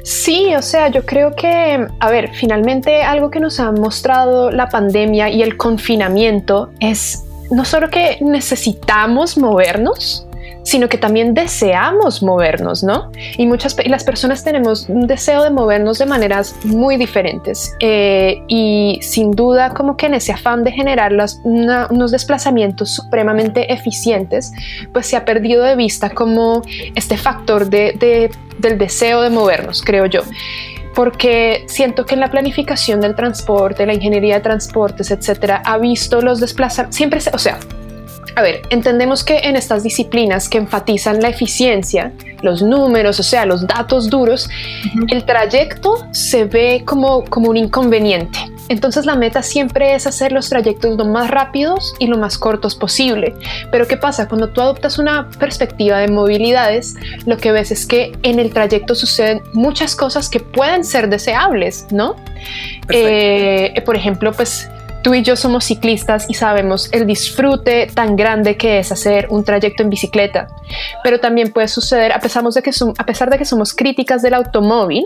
Sí, 0.03 0.53
o 0.55 0.61
sea, 0.61 0.89
yo 0.89 1.05
creo 1.05 1.35
que, 1.35 1.87
a 1.99 2.09
ver, 2.09 2.31
finalmente 2.33 3.03
algo 3.03 3.29
que 3.29 3.39
nos 3.39 3.59
ha 3.59 3.71
mostrado 3.71 4.51
la 4.51 4.69
pandemia 4.69 5.29
y 5.29 5.43
el 5.43 5.57
confinamiento 5.57 6.71
es 6.79 7.23
no 7.53 7.65
solo 7.65 7.89
que 7.89 8.17
necesitamos 8.21 9.37
movernos, 9.37 10.25
sino 10.63 10.87
que 10.87 10.97
también 10.97 11.33
deseamos 11.33 12.23
movernos, 12.23 12.83
¿no? 12.83 13.11
Y 13.37 13.45
muchas 13.45 13.75
las 13.85 14.03
personas 14.03 14.43
tenemos 14.43 14.87
un 14.89 15.07
deseo 15.07 15.43
de 15.43 15.49
movernos 15.49 15.99
de 15.99 16.05
maneras 16.05 16.55
muy 16.63 16.97
diferentes 16.97 17.75
eh, 17.79 18.41
y 18.47 18.97
sin 19.01 19.31
duda 19.31 19.73
como 19.73 19.97
que 19.97 20.05
en 20.05 20.15
ese 20.15 20.31
afán 20.31 20.63
de 20.63 20.71
generar 20.71 21.13
unos 21.43 22.11
desplazamientos 22.11 22.91
supremamente 22.91 23.71
eficientes, 23.71 24.53
pues 24.93 25.05
se 25.07 25.17
ha 25.17 25.25
perdido 25.25 25.63
de 25.63 25.75
vista 25.75 26.09
como 26.09 26.61
este 26.95 27.17
factor 27.17 27.69
de, 27.69 28.31
del 28.57 28.77
deseo 28.77 29.21
de 29.21 29.29
movernos, 29.29 29.81
creo 29.81 30.05
yo 30.05 30.21
porque 30.95 31.65
siento 31.67 32.05
que 32.05 32.13
en 32.13 32.19
la 32.19 32.29
planificación 32.29 33.01
del 33.01 33.15
transporte, 33.15 33.85
la 33.85 33.93
ingeniería 33.93 34.35
de 34.35 34.41
transportes, 34.41 35.11
etcétera, 35.11 35.61
ha 35.65 35.77
visto 35.77 36.21
los 36.21 36.39
desplazamientos, 36.39 36.95
siempre, 36.95 37.19
o 37.33 37.37
sea, 37.37 37.59
a 38.35 38.41
ver, 38.41 38.61
entendemos 38.69 39.23
que 39.23 39.39
en 39.39 39.55
estas 39.55 39.83
disciplinas 39.83 40.49
que 40.49 40.57
enfatizan 40.57 41.21
la 41.21 41.29
eficiencia, 41.29 42.11
los 42.41 42.61
números, 42.61 43.19
o 43.19 43.23
sea, 43.23 43.45
los 43.45 43.67
datos 43.67 44.09
duros, 44.09 44.49
el 45.09 45.23
trayecto 45.23 46.07
se 46.11 46.45
ve 46.45 46.83
como, 46.85 47.23
como 47.25 47.49
un 47.49 47.57
inconveniente. 47.57 48.39
Entonces 48.73 49.05
la 49.05 49.15
meta 49.15 49.43
siempre 49.43 49.93
es 49.93 50.07
hacer 50.07 50.31
los 50.31 50.49
trayectos 50.49 50.97
lo 50.97 51.05
más 51.05 51.29
rápidos 51.29 51.93
y 51.99 52.07
lo 52.07 52.17
más 52.17 52.39
cortos 52.39 52.73
posible. 52.73 53.35
Pero 53.71 53.87
¿qué 53.87 53.97
pasa? 53.97 54.27
Cuando 54.27 54.49
tú 54.49 54.61
adoptas 54.61 54.97
una 54.97 55.29
perspectiva 55.37 55.99
de 55.99 56.07
movilidades, 56.07 56.95
lo 57.27 57.37
que 57.37 57.51
ves 57.51 57.69
es 57.69 57.85
que 57.85 58.17
en 58.23 58.39
el 58.39 58.51
trayecto 58.51 58.95
suceden 58.95 59.43
muchas 59.53 59.95
cosas 59.95 60.27
que 60.27 60.39
pueden 60.39 60.83
ser 60.83 61.07
deseables, 61.07 61.85
¿no? 61.91 62.15
Eh, 62.89 63.79
por 63.85 63.95
ejemplo, 63.95 64.31
pues 64.31 64.67
tú 65.03 65.13
y 65.13 65.21
yo 65.21 65.35
somos 65.35 65.65
ciclistas 65.65 66.25
y 66.27 66.33
sabemos 66.33 66.89
el 66.93 67.05
disfrute 67.05 67.91
tan 67.93 68.15
grande 68.15 68.57
que 68.57 68.79
es 68.79 68.91
hacer 68.91 69.27
un 69.29 69.43
trayecto 69.43 69.83
en 69.83 69.91
bicicleta, 69.91 70.47
pero 71.03 71.19
también 71.19 71.51
puede 71.51 71.67
suceder, 71.67 72.11
a 72.11 72.19
pesar 72.19 72.43
de 72.43 72.63
que, 72.63 72.71
a 72.97 73.05
pesar 73.05 73.29
de 73.29 73.37
que 73.37 73.45
somos 73.45 73.75
críticas 73.75 74.23
del 74.23 74.33
automóvil, 74.33 75.05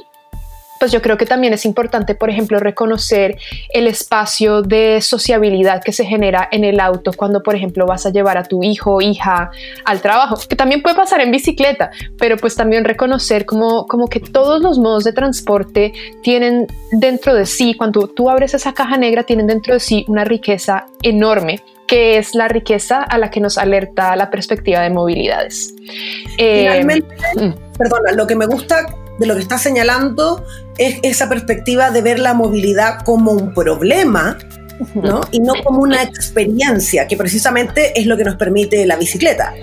pues 0.79 0.91
yo 0.91 1.01
creo 1.01 1.17
que 1.17 1.25
también 1.25 1.53
es 1.53 1.65
importante, 1.65 2.15
por 2.15 2.29
ejemplo, 2.29 2.59
reconocer 2.59 3.37
el 3.69 3.87
espacio 3.87 4.61
de 4.61 5.01
sociabilidad 5.01 5.81
que 5.83 5.91
se 5.91 6.05
genera 6.05 6.47
en 6.51 6.63
el 6.63 6.79
auto 6.79 7.11
cuando, 7.13 7.43
por 7.43 7.55
ejemplo, 7.55 7.85
vas 7.85 8.05
a 8.05 8.11
llevar 8.11 8.37
a 8.37 8.43
tu 8.43 8.63
hijo 8.63 8.95
o 8.95 9.01
hija 9.01 9.51
al 9.85 10.01
trabajo, 10.01 10.37
que 10.47 10.55
también 10.55 10.81
puede 10.81 10.95
pasar 10.95 11.21
en 11.21 11.31
bicicleta, 11.31 11.91
pero 12.17 12.37
pues 12.37 12.55
también 12.55 12.85
reconocer 12.85 13.45
como, 13.45 13.85
como 13.87 14.07
que 14.07 14.19
todos 14.19 14.61
los 14.61 14.79
modos 14.79 15.03
de 15.03 15.13
transporte 15.13 15.93
tienen 16.21 16.67
dentro 16.91 17.33
de 17.33 17.45
sí, 17.45 17.73
cuando 17.73 18.07
tú 18.07 18.29
abres 18.29 18.53
esa 18.53 18.73
caja 18.73 18.97
negra, 18.97 19.23
tienen 19.23 19.47
dentro 19.47 19.73
de 19.73 19.79
sí 19.79 20.05
una 20.07 20.23
riqueza 20.23 20.85
enorme 21.01 21.61
que 21.87 22.17
es 22.17 22.35
la 22.35 22.49
riqueza 22.49 23.01
a 23.01 23.17
la 23.17 23.31
que 23.31 23.39
nos 23.39 23.57
alerta 23.57 24.13
la 24.17 24.29
perspectiva 24.29 24.81
de 24.81 24.89
movilidades. 24.89 25.73
Finalmente, 26.37 27.15
eh, 27.39 27.53
perdona, 27.77 28.11
lo 28.11 28.27
que 28.27 28.35
me 28.35 28.45
gusta 28.45 28.85
de 29.19 29.25
lo 29.25 29.35
que 29.35 29.41
está 29.41 29.57
señalando 29.57 30.43
es 30.77 30.99
esa 31.03 31.29
perspectiva 31.29 31.91
de 31.91 32.01
ver 32.01 32.19
la 32.19 32.33
movilidad 32.33 33.03
como 33.03 33.31
un 33.31 33.53
problema, 33.53 34.37
¿no? 34.93 35.21
Y 35.31 35.39
no 35.39 35.53
como 35.63 35.81
una 35.81 36.03
experiencia, 36.03 37.07
que 37.07 37.17
precisamente 37.17 37.99
es 37.99 38.05
lo 38.05 38.15
que 38.15 38.23
nos 38.23 38.35
permite 38.35 38.85
la 38.85 38.95
bicicleta. 38.95 39.53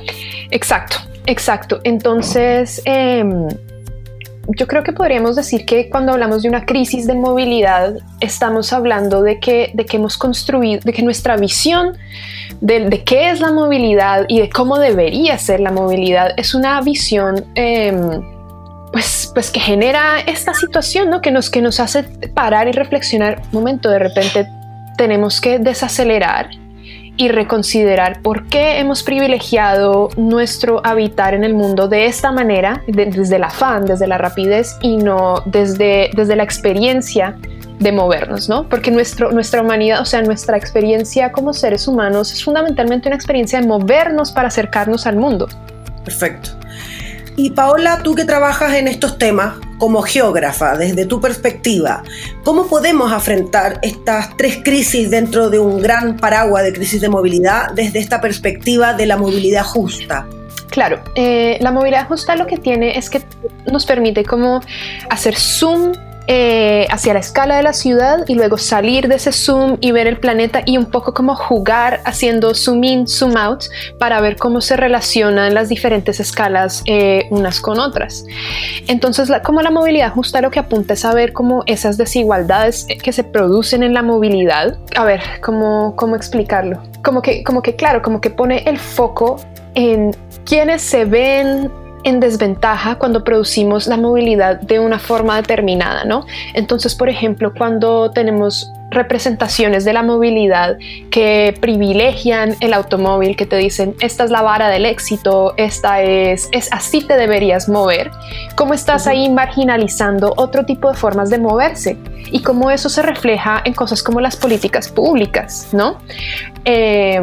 Exacto, 0.51 0.97
exacto. 1.27 1.81
Entonces, 1.85 2.83
em, 2.85 3.49
yo 4.49 4.67
creo 4.67 4.83
que 4.83 4.93
podríamos 4.93 5.37
decir 5.37 5.65
que 5.65 5.89
cuando 5.89 6.13
hablamos 6.13 6.43
de 6.43 6.49
una 6.49 6.67
crisis 6.67 7.07
de 7.07 7.15
movilidad, 7.15 7.95
estamos 8.21 8.73
hablando 8.73 9.23
de 9.23 9.39
que, 9.41 9.71
de 9.75 9.87
que 9.87 9.97
hemos 9.97 10.19
construido, 10.19 10.81
de 10.85 10.93
que 10.93 11.03
nuestra 11.03 11.37
visión 11.37 11.97
de, 12.61 12.89
de, 12.89 13.05
qué 13.05 13.31
es 13.31 13.41
la 13.41 13.53
movilidad 13.53 14.27
y 14.29 14.41
de 14.41 14.51
cómo 14.51 14.79
debería 14.79 15.39
ser 15.39 15.61
la 15.61 15.71
movilidad 15.71 16.33
es 16.37 16.55
una 16.55 16.81
visión 16.83 17.45
em, 17.55 18.34
pues, 18.95 19.29
pues 19.35 19.51
que 19.51 19.59
genera 19.59 20.21
esta 20.21 20.55
situación, 20.55 21.11
¿no? 21.11 21.21
Que 21.21 21.33
nos, 21.33 21.51
que 21.51 21.61
nos 21.61 21.81
hace 21.81 22.05
parar 22.33 22.69
y 22.69 22.71
reflexionar. 22.71 23.43
Un 23.47 23.59
momento, 23.59 23.91
de 23.91 23.99
repente 23.99 24.47
tenemos 24.97 25.41
que 25.41 25.59
desacelerar 25.59 26.51
y 27.17 27.27
reconsiderar 27.27 28.23
por 28.23 28.47
qué 28.47 28.79
hemos 28.79 29.03
privilegiado 29.03 30.11
nuestro 30.17 30.81
habitar 30.87 31.35
en 31.35 31.43
el 31.43 31.55
mundo 31.55 31.89
de 31.89 32.07
esta 32.07 32.31
manera, 32.31 32.85
desde 32.87 33.35
el 33.35 33.43
afán, 33.43 33.85
desde 33.85 34.07
la 34.07 34.17
rapidez 34.17 34.77
y 34.81 34.97
no 34.99 35.43
desde, 35.45 36.11
desde 36.15 36.37
la 36.37 36.45
experiencia 36.45 37.37
de 37.81 37.91
movernos, 37.91 38.49
¿no? 38.49 38.69
Porque 38.69 38.93
nuestro, 38.93 39.33
nuestra 39.33 39.61
humanidad, 39.61 40.03
o 40.03 40.05
sea, 40.05 40.23
nuestra 40.23 40.57
experiencia 40.57 41.33
como 41.33 41.53
seres 41.53 41.89
humanos 41.89 42.33
es 42.33 42.45
fundamentalmente 42.45 43.09
una 43.09 43.17
experiencia 43.17 43.61
de 43.61 43.67
movernos 43.67 44.31
para 44.31 44.47
acercarnos 44.47 45.05
al 45.05 45.17
mundo. 45.17 45.49
Perfecto. 46.05 46.51
Y 47.37 47.51
Paola, 47.51 48.01
tú 48.03 48.15
que 48.15 48.25
trabajas 48.25 48.75
en 48.75 48.87
estos 48.87 49.19
temas 49.19 49.57
como 49.79 50.03
geógrafa, 50.03 50.77
desde 50.77 51.05
tu 51.05 51.21
perspectiva, 51.21 52.05
¿cómo 52.45 52.69
podemos 52.69 53.13
afrontar 53.13 53.81
estas 53.83 54.37
tres 54.37 54.61
crisis 54.63 55.11
dentro 55.11 55.51
de 55.51 55.59
un 55.59 55.81
gran 55.81 56.17
paraguas 56.17 56.63
de 56.63 56.73
crisis 56.73 57.01
de 57.01 57.09
movilidad 57.09 57.73
desde 57.73 57.99
esta 57.99 58.21
perspectiva 58.21 58.95
de 58.95 59.07
la 59.07 59.17
movilidad 59.17 59.65
justa? 59.65 60.27
Claro, 60.71 61.03
eh, 61.17 61.59
la 61.61 61.73
movilidad 61.73 62.07
justa 62.07 62.37
lo 62.37 62.47
que 62.47 62.57
tiene 62.57 62.97
es 62.97 63.11
que 63.11 63.23
nos 63.71 63.85
permite 63.85 64.25
como 64.25 64.61
hacer 65.11 65.35
zoom 65.37 65.93
eh, 66.27 66.87
hacia 66.91 67.13
la 67.13 67.21
escala 67.21 67.57
de 67.57 67.63
la 67.63 67.73
ciudad 67.75 68.25
y 68.29 68.35
luego 68.35 68.57
salir 68.57 69.09
de 69.09 69.17
ese 69.17 69.31
zoom 69.31 69.77
y 69.81 69.93
ver 69.93 70.07
el 70.07 70.19
planeta 70.19 70.63
y 70.65 70.79
un 70.79 70.87
poco 70.87 71.13
como 71.13 71.37
jugar 71.37 72.01
haciendo 72.05 72.55
zoom 72.55 72.83
in, 72.85 73.07
zoom 73.07 73.37
out 73.37 73.65
para 73.99 74.21
ver 74.21 74.37
cómo 74.37 74.61
se 74.61 74.77
relacionan 74.77 75.53
las 75.53 75.69
diferentes 75.69 76.21
escalas 76.21 76.83
eh, 76.87 77.27
unas 77.31 77.61
con 77.61 77.79
otras. 77.79 78.25
Entonces, 78.89 79.31
como 79.43 79.61
la 79.61 79.71
movilidad 79.71 80.13
justa 80.13 80.41
lo 80.41 80.51
que 80.51 80.61
apunta 80.61 80.95
es 80.95 81.05
a 81.05 81.13
ver 81.13 81.33
cómo 81.33 81.63
esas 81.67 81.99
desigualdades 81.99 82.87
que 83.03 83.13
se 83.13 83.25
producen 83.25 83.83
en 83.83 83.93
la 83.93 84.03
movilidad, 84.03 84.79
a 84.97 85.05
ver, 85.05 85.21
¿cómo, 85.43 85.95
cómo 85.97 86.17
explicarlo? 86.17 86.83
Como 87.03 87.21
que, 87.21 87.45
como 87.45 87.63
que, 87.63 87.77
claro, 87.77 88.01
como 88.01 88.21
que 88.21 88.31
pone 88.31 88.63
el 88.67 88.79
foco 88.79 89.41
en 89.75 90.17
quienes 90.45 90.83
se 90.83 91.05
ven 91.05 91.71
en 92.05 92.21
desventaja 92.21 92.97
cuando 92.97 93.25
producimos 93.25 93.87
la 93.87 93.97
movilidad 93.97 94.61
de 94.61 94.79
una 94.79 94.99
forma 94.99 95.37
determinada, 95.37 96.05
¿no? 96.05 96.27
Entonces, 96.53 96.95
por 96.95 97.09
ejemplo, 97.09 97.53
cuando 97.55 98.11
tenemos 98.11 98.71
representaciones 98.91 99.85
de 99.85 99.93
la 99.93 100.03
movilidad 100.03 100.79
que 101.11 101.55
privilegian 101.61 102.57
el 102.61 102.73
automóvil, 102.73 103.37
que 103.37 103.45
te 103.45 103.57
dicen, 103.57 103.95
esta 104.01 104.25
es 104.25 104.31
la 104.31 104.43
vara 104.43 104.69
del 104.69 104.87
éxito, 104.87 105.55
esta 105.57 106.01
es, 106.03 106.49
es 106.53 106.73
así 106.73 107.03
te 107.03 107.17
deberías 107.17 107.69
mover, 107.69 108.11
¿cómo 108.55 108.73
estás 108.73 109.07
ahí 109.07 109.29
marginalizando 109.29 110.33
otro 110.37 110.65
tipo 110.65 110.89
de 110.91 110.97
formas 110.97 111.29
de 111.31 111.39
moverse? 111.39 111.99
Y 112.31 112.43
cómo 112.43 112.71
eso 112.71 112.89
se 112.89 113.03
refleja 113.03 113.61
en 113.65 113.75
cosas 113.75 114.03
como 114.03 114.21
las 114.21 114.37
políticas 114.37 114.89
públicas, 114.89 115.69
¿no? 115.73 115.99
Eh, 116.65 117.21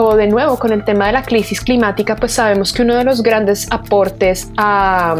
o 0.00 0.14
de 0.14 0.28
nuevo 0.28 0.56
con 0.60 0.72
el 0.72 0.84
tema 0.84 1.08
de 1.08 1.12
la 1.12 1.24
crisis 1.24 1.60
climática, 1.60 2.14
pues 2.14 2.30
sabemos 2.30 2.72
que 2.72 2.82
uno 2.82 2.94
de 2.94 3.02
los 3.02 3.20
grandes 3.20 3.66
aportes 3.72 4.48
a, 4.56 5.16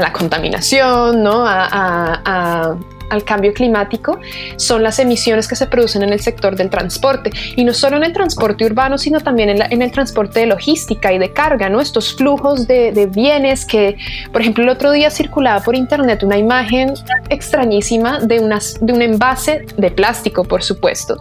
la 0.00 0.12
contaminación, 0.12 1.24
¿no? 1.24 1.44
al 1.44 3.24
cambio 3.24 3.52
climático 3.52 4.18
son 4.56 4.82
las 4.82 4.98
emisiones 4.98 5.48
que 5.48 5.56
se 5.56 5.66
producen 5.66 6.02
en 6.02 6.12
el 6.12 6.20
sector 6.20 6.54
del 6.56 6.70
transporte 6.70 7.30
y 7.54 7.64
no 7.64 7.72
solo 7.72 7.96
en 7.96 8.04
el 8.04 8.12
transporte 8.12 8.64
urbano 8.64 8.98
sino 8.98 9.20
también 9.20 9.62
en, 9.62 9.82
el 9.82 9.92
transporte 9.92 10.40
de 10.40 10.46
logística 10.46 11.12
y 11.12 11.18
de 11.18 11.32
carga, 11.32 11.68
¿no? 11.68 11.80
estos 11.80 12.14
flujos 12.14 12.66
de, 12.66 13.08
bienes 13.12 13.64
que 13.64 13.96
por 14.32 14.40
ejemplo 14.40 14.64
el 14.64 14.70
otro 14.70 14.90
día 14.90 15.10
circulaba 15.10 15.60
por 15.60 15.76
internet 15.76 16.22
una 16.24 16.36
imagen 16.36 16.94
extrañísima 17.28 18.18
de, 18.20 18.40
unas, 18.40 18.76
de 18.80 18.92
un 18.92 19.02
envase 19.02 19.66
de 19.76 19.90
plástico 19.90 20.42
por 20.44 20.62
supuesto 20.64 21.16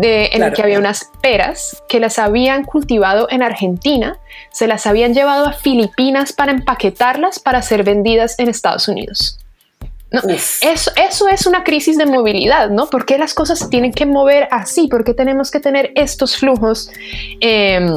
en 0.00 0.42
el 0.42 0.52
que 0.52 0.62
había 0.62 0.78
unas 0.78 1.10
peras 1.20 1.82
que 1.88 2.00
las 2.00 2.18
habían 2.18 2.64
cultivado 2.64 3.28
en 3.30 3.42
Argentina, 3.42 4.18
se 4.50 4.66
las 4.66 4.86
habían 4.86 5.14
llevado 5.14 5.46
a 5.46 5.52
Filipinas 5.52 6.32
para 6.32 6.52
empaquetarlas 6.52 7.38
para 7.38 7.62
ser 7.62 7.84
vendidas 7.84 8.38
en 8.38 8.48
Estados 8.48 8.88
Unidos. 8.88 9.38
eso, 10.60 10.90
eso 10.96 11.28
es 11.28 11.46
una 11.46 11.64
crisis 11.64 11.96
de 11.96 12.06
movilidad, 12.06 12.70
¿no? 12.70 12.88
¿Por 12.88 13.06
qué 13.06 13.18
las 13.18 13.34
cosas 13.34 13.58
se 13.58 13.68
tienen 13.68 13.92
que 13.92 14.06
mover 14.06 14.48
así? 14.50 14.88
¿Por 14.88 15.04
qué 15.04 15.14
tenemos 15.14 15.50
que 15.50 15.60
tener 15.60 15.92
estos 15.94 16.36
flujos? 16.36 16.90
Em, 17.40 17.94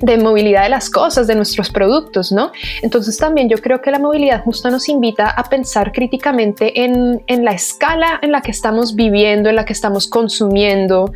de 0.00 0.16
movilidad 0.16 0.62
de 0.62 0.70
las 0.70 0.88
cosas, 0.90 1.26
de 1.26 1.34
nuestros 1.34 1.70
productos, 1.70 2.32
¿no? 2.32 2.52
Entonces 2.82 3.18
también 3.18 3.48
yo 3.48 3.58
creo 3.58 3.80
que 3.82 3.90
la 3.90 3.98
movilidad 3.98 4.42
justa 4.42 4.70
nos 4.70 4.88
invita 4.88 5.30
a 5.30 5.44
pensar 5.44 5.92
críticamente 5.92 6.84
en, 6.84 7.22
la 7.44 7.52
escala 7.52 8.18
en 8.22 8.32
la 8.32 8.40
que 8.40 8.50
estamos 8.50 8.94
viviendo, 8.94 9.50
en 9.50 9.56
la 9.56 9.64
que 9.64 9.72
estamos 9.72 10.08
consumiendo. 10.08 11.12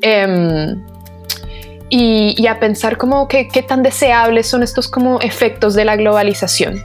Em, 0.00 0.80
y, 1.92 2.46
a 2.46 2.60
pensar 2.60 2.96
como 2.96 3.26
que, 3.26 3.48
tan 3.66 3.82
deseables 3.82 4.46
son 4.46 4.62
estos 4.62 4.86
como 4.86 5.20
efectos 5.20 5.74
de 5.74 5.84
la 5.84 5.96
globalización. 5.96 6.80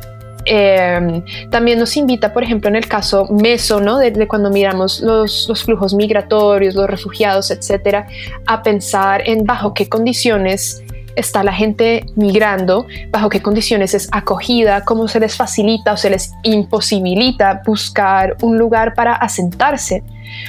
Em, 0.46 1.24
también 1.52 1.78
nos 1.78 1.96
invita, 1.96 2.34
por 2.34 2.44
ejemplo, 2.44 2.70
en 2.70 2.76
el 2.76 2.88
caso 2.88 3.28
meso, 3.30 3.80
¿no? 3.80 4.00
de, 4.00 4.28
cuando 4.28 4.50
miramos 4.50 5.00
los, 5.02 5.48
los, 5.48 5.64
flujos 5.64 5.94
migratorios, 5.94 6.74
los 6.74 6.88
refugiados, 6.88 7.52
etcétera, 7.52 8.08
a 8.48 8.64
pensar 8.64 9.28
en 9.28 9.44
bajo 9.44 9.74
qué 9.74 9.90
condiciones 9.90 10.85
está 11.16 11.44
la 11.44 11.54
gente 11.54 12.06
migrando, 12.16 12.86
bajo 13.10 13.30
qué 13.30 13.42
condiciones 13.42 13.94
es 13.94 14.08
acogida, 14.12 14.84
cómo 14.84 15.08
se 15.08 15.20
les 15.20 15.36
facilita 15.36 15.94
o 15.94 15.98
se 15.98 16.10
les 16.10 16.34
imposibilita 16.44 17.62
buscar 17.66 18.36
un 18.42 18.58
lugar 18.58 18.94
para 18.94 19.14
asentarse. 19.14 20.04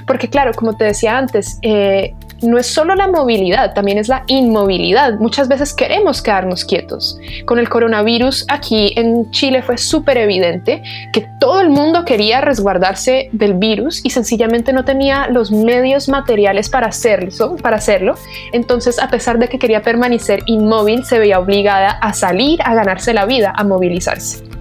Porque 0.06 0.28
claro, 0.28 0.52
como 0.54 0.76
te 0.76 0.84
decía 0.84 1.16
antes, 1.16 1.58
eh, 1.62 2.14
no 2.42 2.58
es 2.58 2.66
solo 2.66 2.94
la 2.94 3.08
movilidad, 3.08 3.74
también 3.74 3.98
es 3.98 4.08
la 4.08 4.24
inmovilidad. 4.26 5.14
Muchas 5.18 5.48
veces 5.48 5.74
queremos 5.74 6.22
quedarnos 6.22 6.64
quietos. 6.64 7.18
Con 7.44 7.58
el 7.58 7.68
coronavirus 7.68 8.46
aquí 8.48 8.92
en 8.96 9.30
Chile 9.30 9.62
fue 9.62 9.78
súper 9.78 10.18
evidente 10.18 10.82
que 11.12 11.26
todo 11.40 11.60
el 11.60 11.70
mundo 11.70 12.04
quería 12.04 12.40
resguardarse 12.40 13.28
del 13.32 13.54
virus 13.54 14.04
y 14.04 14.10
sencillamente 14.10 14.72
no 14.72 14.84
tenía 14.84 15.28
los 15.28 15.50
medios 15.52 16.08
materiales 16.08 16.68
para 16.68 16.88
hacerlo, 16.88 17.56
para 17.56 17.76
hacerlo. 17.76 18.14
Entonces, 18.52 18.98
a 18.98 19.08
pesar 19.08 19.38
de 19.38 19.48
que 19.48 19.58
quería 19.58 19.82
permanecer 19.82 20.40
inmóvil, 20.46 21.04
se 21.04 21.18
veía 21.18 21.38
obligada 21.38 21.90
a 21.90 22.12
salir 22.12 22.60
a 22.62 22.74
ganarse 22.74 23.14
la 23.14 23.26
vida, 23.26 23.52
a 23.54 23.64
movilizarse. 23.64 24.55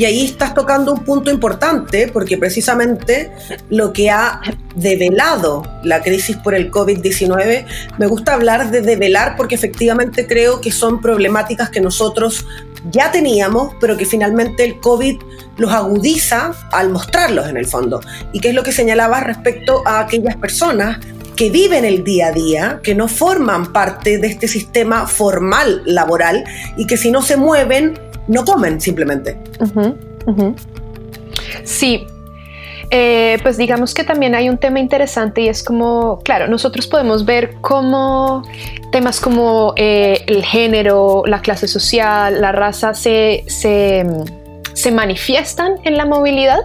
Y 0.00 0.06
ahí 0.06 0.24
estás 0.24 0.54
tocando 0.54 0.94
un 0.94 1.04
punto 1.04 1.30
importante 1.30 2.08
porque 2.10 2.38
precisamente 2.38 3.30
lo 3.68 3.92
que 3.92 4.08
ha 4.08 4.40
develado 4.74 5.62
la 5.84 6.00
crisis 6.00 6.38
por 6.38 6.54
el 6.54 6.70
COVID-19, 6.70 7.66
me 7.98 8.06
gusta 8.06 8.32
hablar 8.32 8.70
de 8.70 8.80
develar 8.80 9.36
porque 9.36 9.56
efectivamente 9.56 10.26
creo 10.26 10.62
que 10.62 10.72
son 10.72 11.02
problemáticas 11.02 11.68
que 11.68 11.82
nosotros 11.82 12.46
ya 12.90 13.12
teníamos, 13.12 13.74
pero 13.78 13.98
que 13.98 14.06
finalmente 14.06 14.64
el 14.64 14.80
COVID 14.80 15.18
los 15.58 15.70
agudiza 15.70 16.54
al 16.72 16.88
mostrarlos 16.88 17.46
en 17.48 17.58
el 17.58 17.66
fondo. 17.66 18.00
Y 18.32 18.40
que 18.40 18.48
es 18.48 18.54
lo 18.54 18.62
que 18.62 18.72
señalaba 18.72 19.20
respecto 19.20 19.86
a 19.86 20.00
aquellas 20.00 20.36
personas 20.36 20.96
que 21.36 21.50
viven 21.50 21.84
el 21.84 22.04
día 22.04 22.28
a 22.28 22.32
día, 22.32 22.80
que 22.82 22.94
no 22.94 23.06
forman 23.06 23.70
parte 23.70 24.16
de 24.16 24.28
este 24.28 24.48
sistema 24.48 25.06
formal 25.06 25.82
laboral 25.84 26.42
y 26.78 26.86
que 26.86 26.96
si 26.96 27.10
no 27.10 27.20
se 27.20 27.36
mueven 27.36 27.98
no 28.28 28.44
comen 28.44 28.80
simplemente. 28.80 29.38
Sí. 31.64 32.06
eh, 32.90 33.38
pues 33.42 33.56
digamos 33.56 33.94
que 33.94 34.04
también 34.04 34.34
hay 34.34 34.48
un 34.48 34.58
tema 34.58 34.80
interesante 34.80 35.42
y 35.42 35.48
es 35.48 35.62
como, 35.62 36.20
claro, 36.24 36.48
nosotros 36.48 36.86
podemos 36.86 37.24
ver 37.24 37.54
cómo 37.60 38.42
temas 38.90 39.20
como 39.20 39.72
eh, 39.76 40.24
el 40.26 40.44
género, 40.44 41.22
la 41.26 41.40
clase 41.40 41.68
social, 41.68 42.40
la 42.40 42.52
raza 42.52 42.94
se, 42.94 43.44
se 43.46 44.04
se 44.80 44.90
manifiestan 44.90 45.74
en 45.84 45.96
la 45.96 46.04
movilidad, 46.04 46.60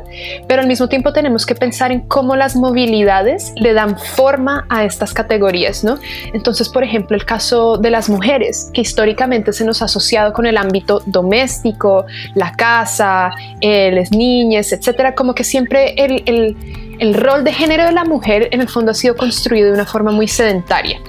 pero 0.47 0.61
al 0.61 0.67
mismo 0.67 0.87
tiempo 0.87 1.13
tenemos 1.13 1.45
que 1.45 1.55
pensar 1.55 1.91
en 1.91 2.01
cómo 2.01 2.35
las 2.35 2.55
movilidades 2.55 3.53
le 3.55 3.73
dan 3.73 3.97
forma 3.99 4.65
a 4.69 4.83
estas 4.83 5.13
categorías, 5.13 5.83
¿no? 5.83 5.97
Entonces, 6.33 6.69
por 6.69 6.83
ejemplo, 6.83 7.15
el 7.15 7.25
caso 7.25 7.77
de 7.77 7.89
las 7.89 8.09
mujeres, 8.09 8.69
que 8.73 8.81
históricamente 8.81 9.53
se 9.53 9.65
nos 9.65 9.81
ha 9.81 9.85
asociado 9.85 10.33
con 10.33 10.45
el 10.45 10.57
ámbito 10.57 11.01
doméstico, 11.05 12.05
la 12.33 12.51
casa, 12.53 13.31
eh, 13.61 13.91
las 13.91 14.11
niñas, 14.11 14.71
etcétera, 14.71 15.15
como 15.15 15.35
que 15.35 15.43
siempre 15.43 15.93
el, 15.97 16.23
el, 16.25 16.57
el 16.99 17.13
rol 17.13 17.43
de 17.43 17.53
género 17.53 17.85
de 17.85 17.91
la 17.91 18.05
mujer 18.05 18.49
en 18.51 18.61
el 18.61 18.69
fondo 18.69 18.91
ha 18.91 18.95
sido 18.95 19.15
construido 19.15 19.67
de 19.67 19.73
una 19.73 19.85
forma 19.85 20.11
muy 20.11 20.27
sedentaria 20.27 20.99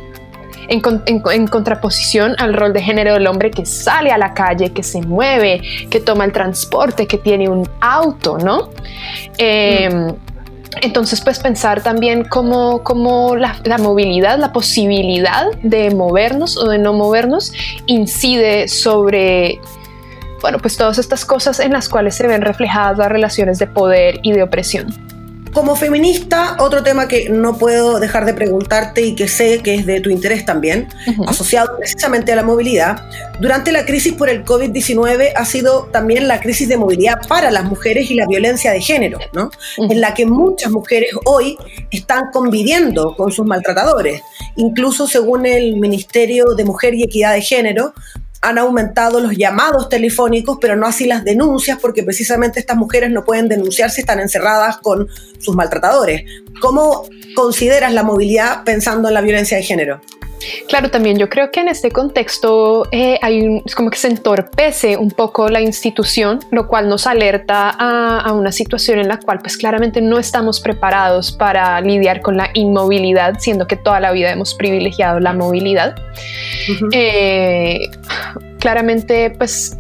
en, 0.68 1.46
contraposición 1.48 2.34
al 2.38 2.54
rol 2.54 2.72
de 2.72 2.82
género 2.82 3.14
del 3.14 3.26
hombre 3.26 3.50
que 3.50 3.66
sale 3.66 4.10
a 4.10 4.18
la 4.18 4.34
calle, 4.34 4.72
que 4.72 4.82
se 4.82 5.00
mueve, 5.02 5.60
que 5.90 6.00
toma 6.00 6.24
el 6.24 6.32
transporte, 6.32 7.06
que 7.06 7.18
tiene 7.18 7.48
un 7.48 7.68
auto, 7.80 8.38
¿no? 8.38 8.70
Em, 9.38 10.14
entonces, 10.82 11.20
pues 11.22 11.38
pensar 11.38 11.82
también 11.82 12.24
cómo, 12.24 13.36
la, 13.36 13.56
la, 13.64 13.78
movilidad, 13.78 14.38
la 14.38 14.52
posibilidad 14.52 15.46
de 15.62 15.90
movernos 15.94 16.56
o 16.58 16.68
de 16.68 16.78
no 16.78 16.92
movernos 16.92 17.52
incide 17.86 18.68
sobre, 18.68 19.58
bueno, 20.42 20.58
pues 20.58 20.76
todas 20.76 20.98
estas 20.98 21.24
cosas 21.24 21.60
en 21.60 21.72
las 21.72 21.88
cuales 21.88 22.14
se 22.14 22.26
ven 22.26 22.42
reflejadas 22.42 22.98
las 22.98 23.08
relaciones 23.08 23.58
de 23.58 23.66
poder 23.66 24.20
y 24.22 24.32
de 24.32 24.42
opresión. 24.42 25.15
Como 25.56 25.74
feminista, 25.74 26.58
otro 26.60 26.82
tema 26.82 27.08
que 27.08 27.30
no 27.30 27.56
puedo 27.56 27.98
dejar 27.98 28.26
de 28.26 28.34
preguntarte 28.34 29.00
y 29.00 29.14
que 29.14 29.26
sé 29.26 29.62
que 29.62 29.74
es 29.74 29.86
de 29.86 30.02
tu 30.02 30.10
interés 30.10 30.44
también, 30.44 30.86
asociado 31.26 31.78
precisamente 31.78 32.30
a 32.30 32.36
la 32.36 32.42
movilidad, 32.42 33.08
durante 33.40 33.72
la 33.72 33.86
crisis 33.86 34.12
por 34.12 34.28
el 34.28 34.44
COVID-19 34.44 35.32
ha 35.34 35.44
sido 35.46 35.84
también 35.84 36.28
la 36.28 36.40
crisis 36.40 36.68
de 36.68 36.76
movilidad 36.76 37.26
para 37.26 37.50
las 37.50 37.64
mujeres 37.64 38.10
y 38.10 38.16
la 38.16 38.26
violencia 38.26 38.70
de 38.70 38.82
género, 38.82 39.18
¿no? 39.32 39.50
En 39.78 40.02
la 40.02 40.12
que 40.12 40.26
muchas 40.26 40.70
mujeres 40.70 41.12
hoy 41.24 41.56
están 41.90 42.24
conviviendo 42.34 43.16
con 43.16 43.32
sus 43.32 43.46
maltratadores. 43.46 44.20
Incluso 44.56 45.06
según 45.06 45.46
el 45.46 45.76
Ministerio 45.76 46.54
de 46.54 46.66
Mujer 46.66 46.94
y 46.94 47.04
Equidad 47.04 47.32
de 47.32 47.40
Género, 47.40 47.94
han 48.42 48.58
aumentado 48.58 49.20
los 49.20 49.36
llamados 49.36 49.88
telefónicos, 49.88 50.58
pero 50.60 50.76
no 50.76 50.86
así 50.86 51.06
las 51.06 51.24
denuncias, 51.24 51.78
porque 51.80 52.02
precisamente 52.02 52.60
estas 52.60 52.76
mujeres 52.76 53.10
no 53.10 53.24
pueden 53.24 53.48
denunciar 53.48 53.90
si 53.90 54.02
están 54.02 54.20
encerradas 54.20 54.78
con 54.78 55.08
sus 55.38 55.54
maltratadores. 55.54 56.22
¿Cómo 56.60 57.04
consideras 57.34 57.92
la 57.92 58.02
movilidad 58.02 58.64
pensando 58.64 59.08
en 59.08 59.14
la 59.14 59.20
violencia 59.20 59.56
de 59.56 59.62
género? 59.62 60.00
Claro, 60.68 60.90
también 60.90 61.18
yo 61.18 61.28
creo 61.28 61.50
que 61.50 61.60
en 61.60 61.68
este 61.68 61.90
contexto 61.90 62.86
eh, 62.92 63.18
hay 63.22 63.62
es 63.64 63.74
como 63.74 63.90
que 63.90 63.98
se 63.98 64.08
entorpece 64.08 64.96
un 64.96 65.10
poco 65.10 65.48
la 65.48 65.60
institución, 65.60 66.40
lo 66.50 66.68
cual 66.68 66.88
nos 66.88 67.06
alerta 67.06 67.70
a, 67.70 68.32
una 68.32 68.52
situación 68.52 68.98
en 68.98 69.08
la 69.08 69.18
cual 69.18 69.38
pues 69.38 69.56
claramente 69.56 70.00
no 70.00 70.18
estamos 70.18 70.60
preparados 70.60 71.32
para 71.32 71.80
lidiar 71.80 72.20
con 72.20 72.36
la 72.36 72.50
inmovilidad, 72.54 73.38
siendo 73.38 73.66
que 73.66 73.76
toda 73.76 73.98
la 74.00 74.12
vida 74.12 74.30
hemos 74.30 74.54
privilegiado 74.54 75.20
la 75.20 75.32
movilidad. 75.32 75.96
Eh, 76.92 77.88
claramente 78.58 79.30
pues 79.30 79.76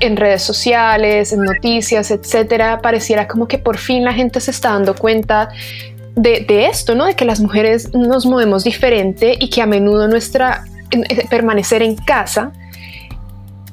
en 0.00 0.16
redes 0.16 0.42
sociales, 0.42 1.32
en 1.32 1.40
noticias, 1.40 2.10
etcétera, 2.10 2.80
pareciera 2.80 3.26
como 3.26 3.48
que 3.48 3.58
por 3.58 3.78
fin 3.78 4.04
la 4.04 4.12
gente 4.12 4.40
se 4.40 4.50
está 4.50 4.70
dando 4.70 4.94
cuenta 4.94 5.48
de, 6.16 6.66
esto, 6.66 6.94
¿no? 6.94 7.04
De 7.04 7.14
que 7.14 7.24
las 7.24 7.40
mujeres 7.40 7.94
nos 7.94 8.26
movemos 8.26 8.64
diferente 8.64 9.36
y 9.38 9.50
que 9.50 9.62
a 9.62 9.66
menudo 9.66 10.08
nuestra 10.08 10.64
eh, 10.90 11.26
permanecer 11.28 11.82
en 11.82 11.94
casa 11.94 12.52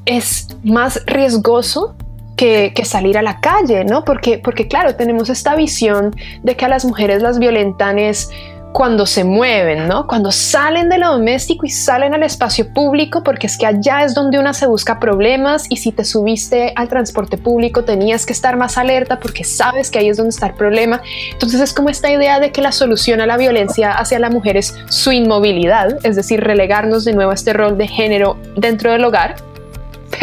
es 0.06 0.48
más 0.64 1.02
riesgoso 1.06 1.96
que, 2.36 2.74
que, 2.76 2.84
salir 2.84 3.18
a 3.18 3.22
la 3.22 3.40
calle, 3.40 3.86
¿no? 3.86 4.04
Porque, 4.04 4.40
porque 4.40 4.68
claro, 4.68 4.96
tenemos 4.96 5.30
esta 5.30 5.56
visión 5.56 6.14
de 6.42 6.56
que 6.58 6.66
a 6.66 6.68
las 6.68 6.84
mujeres 6.84 7.22
las 7.22 7.40
violentan 7.40 7.98
es 7.98 8.30
cuando 8.74 9.06
se 9.06 9.24
mueven, 9.24 9.88
¿no? 9.88 10.08
Cuando 10.08 10.32
salen 10.32 10.90
de 10.90 10.98
lo 10.98 11.12
doméstico 11.12 11.66
y 11.66 11.70
salen 11.70 12.14
al 12.14 12.24
espacio 12.24 12.74
público, 12.74 13.24
porque 13.24 13.48
es 13.48 13.58
que 13.58 13.68
allá 13.68 14.04
es 14.04 14.16
donde 14.16 14.40
una 14.40 14.54
se 14.54 14.66
busca 14.66 15.00
problemas 15.00 15.68
y 15.70 15.78
si 15.78 15.92
te 15.92 16.04
subiste 16.04 16.74
al 16.76 16.90
transporte 16.90 17.38
público 17.38 17.84
tenías 17.84 18.26
que 18.26 18.34
estar 18.34 18.58
más 18.58 18.78
alerta 18.78 19.20
porque 19.20 19.44
sabes 19.44 19.92
que 19.92 20.00
ahí 20.00 20.10
es 20.10 20.18
donde 20.18 20.32
está 20.32 20.48
el 20.48 20.56
problema. 20.56 21.02
Entonces 21.32 21.62
es 21.62 21.74
como 21.74 21.90
esta 21.90 22.12
idea 22.12 22.40
de 22.40 22.52
que 22.52 22.62
la 22.62 22.72
solución 22.72 23.22
a 23.22 23.28
la 23.28 23.38
violencia 23.38 23.92
hacia 23.92 24.18
la 24.20 24.32
mujer 24.32 24.58
es 24.58 24.76
su 24.90 25.12
inmovilidad, 25.12 26.04
es 26.04 26.16
decir, 26.16 26.42
relegarnos 26.42 27.06
de 27.06 27.14
nuevo 27.14 27.32
a 27.32 27.36
este 27.36 27.54
rol 27.54 27.78
de 27.78 27.88
género 27.88 28.38
dentro 28.56 28.92
del 28.92 29.06
hogar 29.06 29.53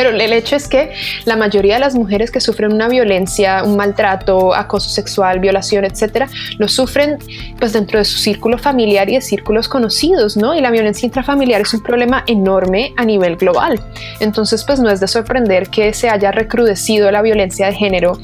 pero 0.00 0.16
el 0.16 0.32
hecho 0.32 0.56
es 0.56 0.66
que 0.66 0.94
la 1.26 1.36
mayoría 1.36 1.74
de 1.74 1.80
las 1.80 1.94
mujeres 1.94 2.30
que 2.30 2.40
sufren 2.40 2.72
una 2.72 2.88
violencia, 2.88 3.62
un 3.62 3.76
maltrato, 3.76 4.54
acoso 4.54 4.88
sexual, 4.88 5.40
violación, 5.40 5.84
etcétera, 5.84 6.26
lo 6.56 6.68
sufren 6.68 7.18
pues 7.58 7.74
dentro 7.74 7.98
de 7.98 8.06
su 8.06 8.16
círculo 8.16 8.56
familiar 8.56 9.10
y 9.10 9.16
de 9.16 9.20
círculos 9.20 9.68
conocidos, 9.68 10.38
¿no? 10.38 10.54
Y 10.54 10.62
la 10.62 10.70
violencia 10.70 11.04
intrafamiliar 11.04 11.60
es 11.60 11.74
un 11.74 11.82
problema 11.82 12.24
enorme 12.26 12.94
a 12.96 13.04
nivel 13.04 13.36
global. 13.36 13.78
Entonces, 14.20 14.64
pues 14.64 14.80
no 14.80 14.88
es 14.88 15.00
de 15.00 15.06
sorprender 15.06 15.68
que 15.68 15.92
se 15.92 16.08
haya 16.08 16.32
recrudecido 16.32 17.10
la 17.10 17.20
violencia 17.20 17.66
de 17.66 17.74
género 17.74 18.18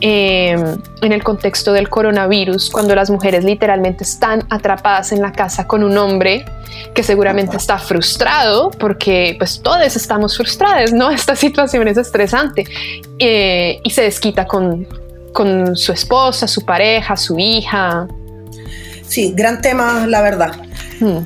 em, 0.00 0.76
en 1.02 1.12
el 1.12 1.24
contexto 1.24 1.72
del 1.72 1.88
coronavirus, 1.88 2.70
cuando 2.70 2.94
las 2.94 3.10
mujeres 3.10 3.42
literalmente 3.42 4.04
están 4.04 4.44
atrapadas 4.48 5.10
en 5.10 5.22
la 5.22 5.32
casa 5.32 5.66
con 5.66 5.82
un 5.82 5.98
hombre 5.98 6.44
que 6.94 7.02
seguramente 7.02 7.56
está 7.56 7.78
frustrado 7.78 8.70
porque 8.70 9.34
pues 9.38 9.60
todos 9.62 9.96
estamos 9.96 10.36
frustrados, 10.36 10.92
¿no? 10.92 11.10
Esta 11.16 11.34
situación 11.34 11.88
es 11.88 11.96
estresante 11.96 12.64
eh, 13.18 13.80
y 13.82 13.90
se 13.90 14.02
desquita 14.02 14.46
con, 14.46 14.86
con 15.32 15.74
su 15.74 15.92
esposa, 15.92 16.46
su 16.46 16.64
pareja, 16.64 17.16
su 17.16 17.38
hija. 17.38 18.06
Sí, 19.06 19.32
gran 19.34 19.62
tema, 19.62 20.06
la 20.06 20.20
verdad. 20.20 20.52
Hmm. 21.00 21.20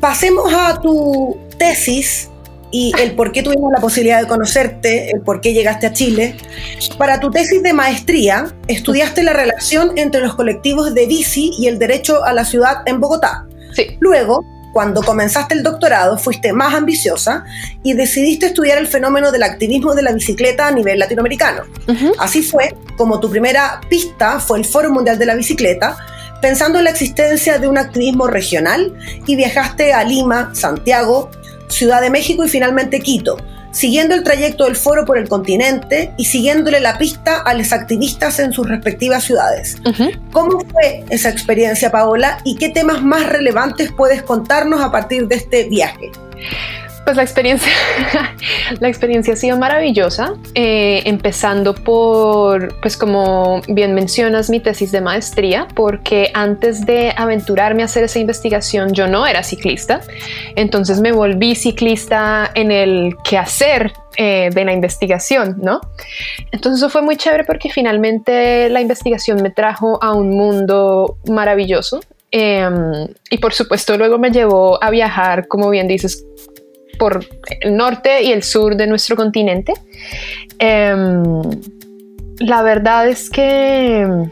Pasemos 0.00 0.52
a 0.52 0.80
tu 0.80 1.38
tesis 1.58 2.28
y 2.70 2.92
el 3.00 3.12
por 3.12 3.30
qué 3.30 3.44
tuvimos 3.44 3.70
la 3.72 3.80
posibilidad 3.80 4.20
de 4.20 4.26
conocerte, 4.26 5.10
el 5.12 5.20
por 5.20 5.40
qué 5.40 5.52
llegaste 5.52 5.86
a 5.86 5.92
Chile. 5.92 6.36
Para 6.98 7.20
tu 7.20 7.30
tesis 7.30 7.62
de 7.62 7.72
maestría, 7.72 8.52
estudiaste 8.66 9.22
la 9.22 9.32
relación 9.32 9.96
entre 9.96 10.20
los 10.20 10.34
colectivos 10.34 10.92
de 10.92 11.06
bici 11.06 11.52
y 11.56 11.68
el 11.68 11.78
derecho 11.78 12.24
a 12.24 12.32
la 12.32 12.44
ciudad 12.44 12.78
en 12.86 13.00
Bogotá. 13.00 13.46
Sí. 13.74 13.96
Luego, 14.00 14.44
cuando 14.74 15.02
comenzaste 15.02 15.54
el 15.54 15.62
doctorado 15.62 16.18
fuiste 16.18 16.52
más 16.52 16.74
ambiciosa 16.74 17.44
y 17.84 17.94
decidiste 17.94 18.46
estudiar 18.46 18.76
el 18.76 18.88
fenómeno 18.88 19.30
del 19.30 19.44
activismo 19.44 19.94
de 19.94 20.02
la 20.02 20.12
bicicleta 20.12 20.66
a 20.66 20.72
nivel 20.72 20.98
latinoamericano. 20.98 21.62
Así 22.18 22.42
fue 22.42 22.74
como 22.98 23.20
tu 23.20 23.30
primera 23.30 23.80
pista 23.88 24.40
fue 24.40 24.58
el 24.58 24.64
Foro 24.64 24.90
Mundial 24.90 25.16
de 25.16 25.26
la 25.26 25.36
Bicicleta, 25.36 25.96
pensando 26.42 26.78
en 26.78 26.84
la 26.84 26.90
existencia 26.90 27.58
de 27.58 27.68
un 27.68 27.78
activismo 27.78 28.26
regional 28.26 28.92
y 29.26 29.36
viajaste 29.36 29.92
a 29.92 30.02
Lima, 30.02 30.50
Santiago, 30.54 31.30
Ciudad 31.68 32.00
de 32.02 32.10
México 32.10 32.44
y 32.44 32.48
finalmente 32.48 33.00
Quito, 33.00 33.36
siguiendo 33.74 34.14
el 34.14 34.22
trayecto 34.22 34.64
del 34.64 34.76
foro 34.76 35.04
por 35.04 35.18
el 35.18 35.28
continente 35.28 36.12
y 36.16 36.24
siguiéndole 36.24 36.80
la 36.80 36.96
pista 36.96 37.40
a 37.40 37.54
los 37.54 37.72
activistas 37.72 38.38
en 38.38 38.52
sus 38.52 38.68
respectivas 38.68 39.24
ciudades. 39.24 39.76
¿Cómo 40.32 40.60
fue 40.70 41.04
esa 41.10 41.28
experiencia, 41.28 41.90
Paola, 41.90 42.38
y 42.44 42.56
qué 42.56 42.70
temas 42.70 43.02
más 43.02 43.26
relevantes 43.26 43.92
puedes 43.92 44.22
contarnos 44.22 44.80
a 44.80 44.90
partir 44.90 45.26
de 45.28 45.36
este 45.36 45.64
viaje? 45.64 46.10
Pues 47.04 47.16
la 47.18 47.22
experiencia, 47.22 47.72
la 48.80 48.88
experiencia 48.88 49.34
ha 49.34 49.36
sido 49.36 49.58
maravillosa, 49.58 50.34
eh, 50.54 51.02
empezando 51.04 51.74
por, 51.74 52.80
pues 52.80 52.96
como 52.96 53.60
bien 53.68 53.94
mencionas, 53.94 54.48
mi 54.48 54.58
tesis 54.58 54.90
de 54.90 55.02
maestría, 55.02 55.68
porque 55.74 56.30
antes 56.32 56.86
de 56.86 57.12
aventurarme 57.14 57.82
a 57.82 57.84
hacer 57.84 58.04
esa 58.04 58.18
investigación 58.18 58.92
yo 58.94 59.06
no 59.06 59.26
era 59.26 59.42
ciclista, 59.42 60.00
entonces 60.56 61.00
me 61.00 61.12
volví 61.12 61.54
ciclista 61.54 62.50
en 62.54 62.70
el 62.70 63.16
quehacer 63.22 63.92
eh, 64.16 64.48
de 64.54 64.64
la 64.64 64.72
investigación, 64.72 65.56
¿no? 65.60 65.80
Entonces 66.52 66.80
eso 66.80 66.88
fue 66.88 67.02
muy 67.02 67.16
chévere 67.16 67.44
porque 67.44 67.68
finalmente 67.68 68.68
la 68.70 68.80
investigación 68.80 69.42
me 69.42 69.50
trajo 69.50 70.02
a 70.02 70.14
un 70.14 70.30
mundo 70.30 71.18
maravilloso. 71.28 72.00
Em, 72.30 73.08
y 73.30 73.38
por 73.38 73.52
supuesto 73.52 73.96
luego 73.96 74.18
me 74.18 74.30
llevó 74.30 74.82
a 74.82 74.90
viajar, 74.90 75.46
como 75.46 75.70
bien 75.70 75.86
dices, 75.86 76.24
por 76.98 77.24
el 77.60 77.76
norte 77.76 78.22
y 78.22 78.32
el 78.32 78.42
sur 78.42 78.76
de 78.76 78.86
nuestro 78.86 79.16
continente. 79.16 79.72
Em, 80.58 81.42
la 82.38 82.62
verdad 82.62 83.08
es 83.08 83.30
que 83.30 84.28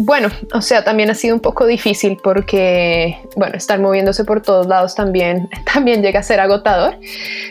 bueno, 0.00 0.28
o 0.54 0.62
sea, 0.62 0.84
también 0.84 1.10
ha 1.10 1.14
sido 1.14 1.34
un 1.34 1.40
poco 1.40 1.66
difícil 1.66 2.18
porque, 2.22 3.18
bueno, 3.34 3.56
estar 3.56 3.80
moviéndose 3.80 4.24
por 4.24 4.40
todos 4.40 4.68
lados 4.68 4.94
también, 4.94 5.48
también 5.72 6.02
llega 6.02 6.20
a 6.20 6.22
ser 6.22 6.38
agotador, 6.38 6.98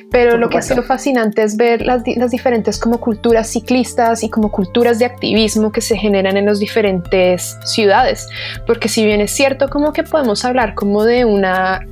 pero 0.10 0.38
lo 0.38 0.48
que 0.48 0.58
ha 0.58 0.62
sido 0.62 0.82
fascinante 0.82 1.44
es 1.44 1.58
ver 1.58 1.82
las, 1.82 2.04
las, 2.16 2.32
diferentes 2.32 2.80
como 2.80 3.02
culturas 3.02 3.50
ciclistas 3.50 4.24
y 4.24 4.30
como 4.30 4.50
culturas 4.50 4.98
de 4.98 5.06
activismo 5.06 5.74
que 5.74 5.82
se 5.82 5.98
generan 5.98 6.38
en 6.38 6.46
las 6.46 6.60
diferentes 6.60 7.58
ciudades, 7.66 8.30
porque 8.66 8.88
si 8.88 9.06
bien 9.06 9.20
es 9.20 9.32
cierto 9.32 9.70
como 9.70 9.92
que 9.92 10.04
podemos 10.04 10.46
hablar 10.46 10.74
como 10.74 11.04
de 11.04 11.26
una 11.26 11.86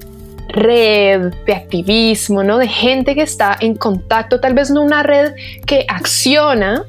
red 0.49 1.33
de 1.45 1.53
activismo, 1.53 2.43
¿no? 2.43 2.57
De 2.57 2.67
gente 2.67 3.15
que 3.15 3.21
está 3.21 3.57
en 3.59 3.75
contacto, 3.75 4.39
tal 4.39 4.53
vez 4.53 4.69
no 4.69 4.81
una 4.81 5.03
red 5.03 5.33
que 5.65 5.85
acciona, 5.87 6.83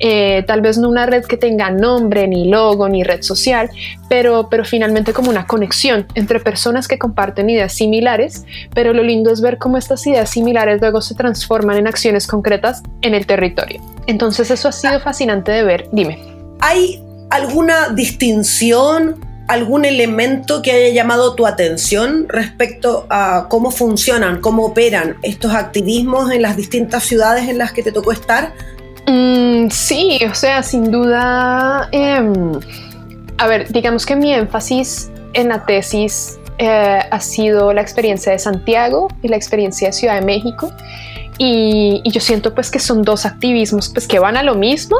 eh, 0.00 0.42
tal 0.46 0.60
vez 0.60 0.78
no 0.78 0.88
una 0.88 1.06
red 1.06 1.24
que 1.24 1.36
tenga 1.36 1.70
nombre, 1.70 2.26
ni 2.28 2.48
logo, 2.48 2.88
ni 2.88 3.02
red 3.02 3.22
social, 3.22 3.70
pero, 4.08 4.48
pero 4.50 4.64
finalmente 4.64 5.12
como 5.12 5.30
una 5.30 5.46
conexión 5.46 6.06
entre 6.14 6.40
personas 6.40 6.88
que 6.88 6.98
comparten 6.98 7.50
ideas 7.50 7.72
similares, 7.72 8.44
pero 8.74 8.92
lo 8.92 9.02
lindo 9.02 9.30
es 9.30 9.40
ver 9.40 9.58
cómo 9.58 9.76
estas 9.76 10.06
ideas 10.06 10.30
similares 10.30 10.80
luego 10.80 11.00
se 11.00 11.14
transforman 11.14 11.76
en 11.76 11.86
acciones 11.86 12.26
concretas 12.26 12.82
en 13.02 13.14
el 13.14 13.26
territorio. 13.26 13.80
Entonces 14.06 14.50
eso 14.50 14.68
ha 14.68 14.72
sido 14.72 15.00
fascinante 15.00 15.52
de 15.52 15.62
ver. 15.62 15.88
Dime. 15.92 16.18
¿Hay 16.60 17.02
alguna 17.30 17.88
distinción 17.90 19.33
algún 19.46 19.84
elemento 19.84 20.62
que 20.62 20.72
haya 20.72 20.94
llamado 20.94 21.34
tu 21.34 21.46
atención 21.46 22.26
respecto 22.28 23.06
a 23.10 23.46
cómo 23.48 23.70
funcionan, 23.70 24.40
cómo 24.40 24.64
operan 24.64 25.16
estos 25.22 25.52
activismos 25.52 26.30
en 26.32 26.42
las 26.42 26.56
distintas 26.56 27.04
ciudades 27.04 27.48
en 27.48 27.58
las 27.58 27.72
que 27.72 27.82
te 27.82 27.92
tocó 27.92 28.12
estar? 28.12 28.52
Mm, 29.06 29.68
sí, 29.70 30.18
o 30.30 30.34
sea, 30.34 30.62
sin 30.62 30.90
duda. 30.90 31.88
Em, 31.92 32.52
a 33.38 33.46
ver, 33.46 33.70
digamos 33.70 34.06
que 34.06 34.16
mi 34.16 34.32
énfasis 34.32 35.10
en 35.34 35.48
la 35.48 35.66
tesis 35.66 36.38
eh, 36.58 37.00
ha 37.10 37.20
sido 37.20 37.72
la 37.72 37.82
experiencia 37.82 38.32
de 38.32 38.38
Santiago 38.38 39.08
y 39.22 39.28
la 39.28 39.36
experiencia 39.36 39.88
de 39.88 39.92
Ciudad 39.92 40.14
de 40.14 40.24
México. 40.24 40.70
Y, 41.38 42.02
yo 42.04 42.20
siento 42.20 42.54
pues 42.54 42.70
que 42.70 42.78
son 42.78 43.02
dos 43.02 43.26
activismos 43.26 43.88
pues 43.88 44.06
que 44.06 44.18
van 44.18 44.36
a 44.36 44.42
lo 44.42 44.54
mismo, 44.54 44.96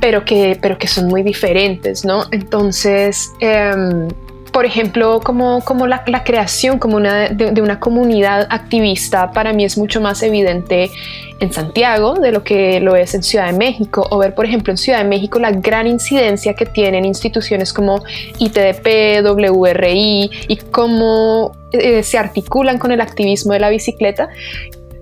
pero 0.00 0.24
que, 0.24 0.58
pero 0.60 0.78
que 0.78 0.86
son 0.86 1.08
muy 1.08 1.22
diferentes, 1.22 2.04
¿no? 2.04 2.24
Entonces, 2.30 3.30
em, 3.40 4.08
por 4.54 4.64
ejemplo, 4.64 5.20
como, 5.20 5.62
como 5.64 5.88
la, 5.88 6.04
creación 6.24 6.78
como 6.78 6.96
una, 6.96 7.28
de, 7.28 7.60
una 7.60 7.80
comunidad 7.80 8.46
activista 8.50 9.32
para 9.32 9.52
mí 9.52 9.64
es 9.64 9.76
mucho 9.76 10.00
más 10.00 10.22
evidente 10.22 10.92
en 11.40 11.52
Santiago 11.52 12.14
de 12.14 12.30
lo 12.30 12.44
que 12.44 12.78
lo 12.78 12.94
es 12.94 13.14
en 13.14 13.24
Ciudad 13.24 13.46
de 13.46 13.58
México, 13.58 14.06
o 14.10 14.18
ver, 14.18 14.32
por 14.32 14.46
ejemplo, 14.46 14.72
en 14.72 14.78
Ciudad 14.78 14.98
de 14.98 15.08
México 15.08 15.40
la 15.40 15.50
gran 15.50 15.88
incidencia 15.88 16.54
que 16.54 16.66
tienen 16.66 17.04
instituciones 17.04 17.72
como 17.72 18.04
ITDP, 18.38 19.24
WRI 19.24 20.30
y 20.46 20.56
cómo 20.70 21.50
eh, 21.72 22.04
se 22.04 22.16
articulan 22.16 22.78
con 22.78 22.92
el 22.92 23.00
activismo 23.00 23.54
de 23.54 23.58
la 23.58 23.70
bicicleta 23.70 24.28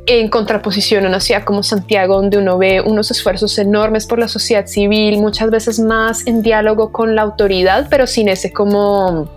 en 0.07 0.29
contraposición 0.29 1.05
a 1.05 1.09
una 1.09 1.21
ciudad 1.21 1.45
como 1.45 1.62
Santiago, 1.62 2.17
donde 2.17 2.38
uno 2.38 2.59
ve 2.59 2.81
unos 2.81 3.11
esfuerzos 3.11 3.59
enormes 3.59 4.07
por 4.07 4.19
la 4.19 4.29
sociedad 4.29 4.67
civil, 4.67 5.19
muchas 5.19 5.51
veces 5.51 5.79
más 5.79 6.27
en 6.27 6.43
diálogo 6.43 6.91
con 6.91 7.15
la 7.15 7.23
autoridad, 7.23 7.87
pero 7.88 8.07
sin 8.07 8.29
ese 8.29 8.53
como 8.53 9.31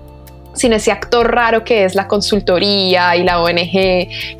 sin 0.55 0.71
ese 0.71 0.89
actor 0.89 1.35
raro 1.35 1.65
que 1.65 1.83
es 1.83 1.95
la 1.95 2.07
consultoría 2.07 3.15
y 3.17 3.23
la 3.23 3.41
ONG, 3.41 3.71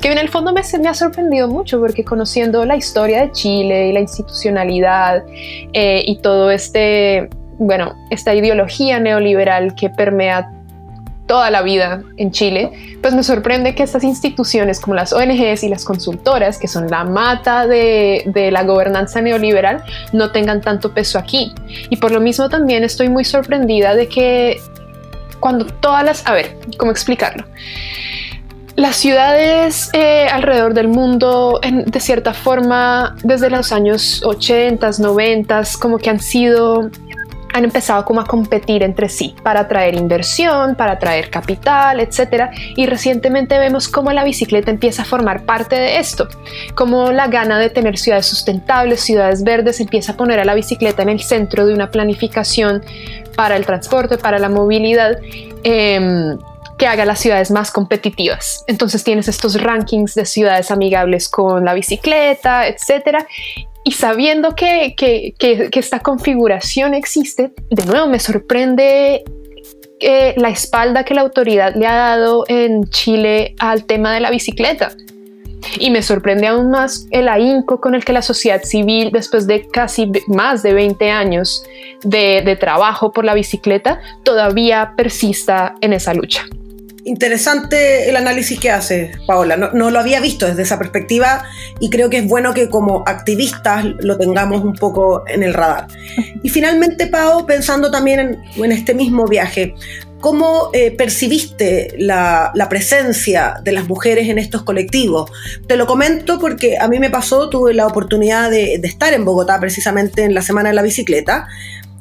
en 0.02 0.16
el 0.16 0.30
fondo 0.30 0.52
me, 0.52 0.62
me 0.80 0.88
ha 0.88 0.94
sorprendido 0.94 1.46
mucho 1.46 1.78
porque 1.78 2.04
conociendo 2.04 2.64
la 2.64 2.74
historia 2.74 3.20
de 3.20 3.32
Chile 3.32 3.88
y 3.88 3.92
la 3.92 4.00
institucionalidad 4.00 5.24
eh, 5.74 6.02
y 6.06 6.16
todo 6.22 6.50
este, 6.50 7.28
bueno, 7.58 7.92
esta 8.10 8.34
ideología 8.34 8.98
neoliberal 8.98 9.74
que 9.74 9.90
permea 9.90 10.55
toda 11.26 11.50
la 11.50 11.62
vida 11.62 12.02
en 12.16 12.30
Chile, 12.30 12.98
pues 13.02 13.14
me 13.14 13.22
sorprende 13.22 13.74
que 13.74 13.82
estas 13.82 14.04
instituciones 14.04 14.80
como 14.80 14.94
las 14.94 15.12
ONGs 15.12 15.64
y 15.64 15.68
las 15.68 15.84
consultoras, 15.84 16.58
que 16.58 16.68
son 16.68 16.88
la 16.88 17.04
mata 17.04 17.66
de, 17.66 18.50
la 18.52 18.62
gobernanza 18.62 19.20
neoliberal, 19.20 19.82
no 20.12 20.30
tengan 20.30 20.60
tanto 20.60 20.94
peso 20.94 21.18
aquí. 21.18 21.52
Y 21.90 21.96
por 21.96 22.12
lo 22.12 22.20
mismo 22.20 22.48
también 22.48 22.84
estoy 22.84 23.08
muy 23.08 23.24
sorprendida 23.24 23.94
de 23.94 24.08
que 24.08 24.60
cuando 25.40 25.66
todas 25.66 26.04
las... 26.04 26.26
A 26.26 26.32
ver, 26.32 26.56
¿cómo 26.78 26.92
explicarlo? 26.92 27.44
Las 28.76 28.96
ciudades 28.96 29.88
eh, 29.94 30.26
alrededor 30.30 30.74
del 30.74 30.88
mundo, 30.88 31.60
de 31.62 32.00
cierta 32.00 32.34
forma, 32.34 33.16
desde 33.24 33.48
los 33.48 33.72
años 33.72 34.22
80, 34.22 34.90
90, 34.98 35.62
como 35.80 35.96
que 35.96 36.10
han 36.10 36.20
sido 36.20 36.90
han 37.52 37.64
empezado 37.64 38.04
como 38.04 38.20
a 38.20 38.26
competir 38.26 38.82
entre 38.82 39.08
sí 39.08 39.34
para 39.42 39.60
atraer 39.60 39.94
inversión, 39.94 40.74
para 40.74 40.92
atraer 40.92 41.30
capital, 41.30 42.00
etcétera. 42.00 42.50
Y 42.76 42.86
recientemente 42.86 43.58
vemos 43.58 43.88
cómo 43.88 44.12
la 44.12 44.24
bicicleta 44.24 44.70
empieza 44.70 45.02
a 45.02 45.04
formar 45.04 45.44
parte 45.44 45.76
de 45.76 45.98
esto, 45.98 46.28
como 46.74 47.12
la 47.12 47.28
gana 47.28 47.58
de 47.58 47.70
tener 47.70 47.98
ciudades 47.98 48.26
sustentables, 48.26 49.00
ciudades 49.00 49.42
verdes, 49.42 49.80
empieza 49.80 50.12
a 50.12 50.16
poner 50.16 50.38
a 50.38 50.44
la 50.44 50.54
bicicleta 50.54 51.02
en 51.02 51.08
el 51.08 51.20
centro 51.20 51.66
de 51.66 51.74
una 51.74 51.90
planificación 51.90 52.82
para 53.36 53.56
el 53.56 53.64
transporte, 53.64 54.18
para 54.18 54.38
la 54.38 54.48
movilidad. 54.48 55.18
Em, 55.64 56.38
que 56.78 56.86
haga 56.86 57.06
las 57.06 57.20
ciudades 57.20 57.50
más 57.50 57.70
competitivas. 57.70 58.62
Entonces 58.66 59.02
tienes 59.02 59.28
estos 59.28 59.60
rankings 59.60 60.14
de 60.14 60.26
ciudades 60.26 60.70
amigables 60.70 61.28
con 61.28 61.64
la 61.64 61.72
bicicleta, 61.72 62.66
etcétera, 62.66 63.26
y 63.86 63.92
sabiendo 63.92 64.56
que, 64.56 64.96
esta 65.38 66.00
configuración 66.00 66.92
existe, 66.92 67.52
de 67.70 67.86
nuevo 67.86 68.08
me 68.08 68.18
sorprende 68.18 69.22
eh, 70.00 70.34
la 70.36 70.48
espalda 70.48 71.04
que 71.04 71.14
la 71.14 71.20
autoridad 71.20 71.72
le 71.76 71.86
ha 71.86 71.94
dado 71.94 72.44
en 72.48 72.90
Chile 72.90 73.54
al 73.60 73.84
tema 73.84 74.12
de 74.12 74.18
la 74.18 74.30
bicicleta. 74.30 74.90
Y 75.78 75.90
me 75.90 76.02
sorprende 76.02 76.48
aún 76.48 76.72
más 76.72 77.06
el 77.12 77.28
ahínco 77.28 77.80
con 77.80 77.94
el 77.94 78.04
que 78.04 78.12
la 78.12 78.22
sociedad 78.22 78.60
civil, 78.64 79.10
después 79.12 79.46
de 79.46 79.68
casi 79.68 80.10
más 80.26 80.64
de 80.64 80.74
20 80.74 81.08
años 81.12 81.64
de 82.02 82.56
trabajo 82.58 83.12
por 83.12 83.24
la 83.24 83.34
bicicleta, 83.34 84.00
todavía 84.24 84.94
persista 84.96 85.76
en 85.80 85.92
esa 85.92 86.12
lucha 86.12 86.44
interesante 87.06 88.10
el 88.10 88.16
análisis 88.16 88.58
que 88.58 88.70
hace 88.70 89.12
Paola. 89.26 89.56
No, 89.56 89.90
lo 89.90 89.98
había 89.98 90.20
visto 90.20 90.46
desde 90.46 90.62
esa 90.62 90.76
perspectiva 90.76 91.44
y 91.80 91.88
creo 91.88 92.10
que 92.10 92.18
es 92.18 92.26
bueno 92.26 92.52
que 92.52 92.68
como 92.68 93.04
activistas 93.06 93.84
lo 94.00 94.18
tengamos 94.18 94.62
un 94.62 94.74
poco 94.74 95.22
en 95.28 95.42
el 95.42 95.54
radar. 95.54 95.86
Y 96.42 96.48
finalmente, 96.50 97.06
Pao, 97.06 97.46
pensando 97.46 97.90
también 97.90 98.42
en, 98.56 98.72
este 98.72 98.92
mismo 98.92 99.26
viaje, 99.26 99.74
¿cómo 100.20 100.70
eh, 100.72 100.90
percibiste 100.90 101.94
la, 101.96 102.52
presencia 102.68 103.60
de 103.62 103.72
las 103.72 103.86
mujeres 103.86 104.28
en 104.28 104.38
estos 104.38 104.64
colectivos? 104.64 105.30
Te 105.68 105.76
lo 105.76 105.86
comento 105.86 106.40
porque 106.40 106.76
a 106.76 106.88
mí 106.88 106.98
me 106.98 107.10
pasó, 107.10 107.48
tuve 107.48 107.72
la 107.72 107.86
oportunidad 107.86 108.50
de, 108.50 108.78
de 108.80 108.88
estar 108.88 109.14
en 109.14 109.24
Bogotá 109.24 109.60
precisamente 109.60 110.24
en 110.24 110.34
la 110.34 110.42
Semana 110.42 110.70
de 110.70 110.74
la 110.74 110.82
Bicicleta 110.82 111.46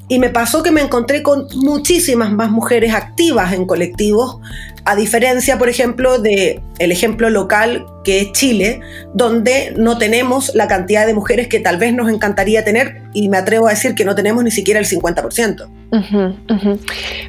y 0.07 0.19
me 0.19 0.29
pasó 0.29 0.63
que 0.63 0.71
me 0.71 0.81
encontré 0.81 1.23
con 1.23 1.47
muchísimas 1.55 2.31
más 2.31 2.51
mujeres 2.51 2.93
activas 2.93 3.53
en 3.53 3.65
colectivos, 3.65 4.39
a 4.85 4.95
diferencia, 4.95 5.57
por 5.57 5.67
ejemplo, 5.67 6.19
de 6.19 6.61
el 6.77 6.91
ejemplo 6.91 7.31
local 7.31 7.85
que 8.03 8.21
es 8.21 8.31
Chile, 8.33 8.81
donde 9.15 9.73
no 9.75 9.97
tenemos 9.97 10.53
la 10.53 10.67
cantidad 10.67 11.07
de 11.07 11.15
mujeres 11.15 11.47
que 11.47 11.59
tal 11.59 11.77
vez 11.77 11.91
nos 11.93 12.07
encantaría 12.07 12.63
tener 12.63 13.01
y 13.13 13.29
me 13.29 13.37
atrevo 13.37 13.67
a 13.67 13.71
decir 13.71 13.95
que 13.95 14.05
no 14.05 14.13
tenemos 14.13 14.43
ni 14.43 14.51
siquiera 14.51 14.79
el 14.79 14.85
50%. 14.85 15.67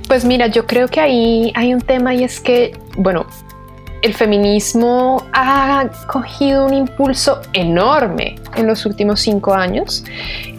Pues 0.06 0.24
mira, 0.26 0.48
yo 0.48 0.66
creo 0.66 0.88
que 0.88 1.00
ahí 1.00 1.50
hay 1.54 1.72
un 1.72 1.80
tema 1.80 2.14
y 2.14 2.24
es 2.24 2.40
que, 2.40 2.72
bueno, 2.98 3.26
el 4.06 4.14
feminismo 4.14 5.26
ha 5.32 5.88
cogido 6.06 6.64
un 6.64 6.72
impulso 6.72 7.42
enorme 7.52 8.36
en 8.54 8.66
los 8.66 8.86
últimos 8.86 9.20
cinco 9.20 9.52
años, 9.52 10.04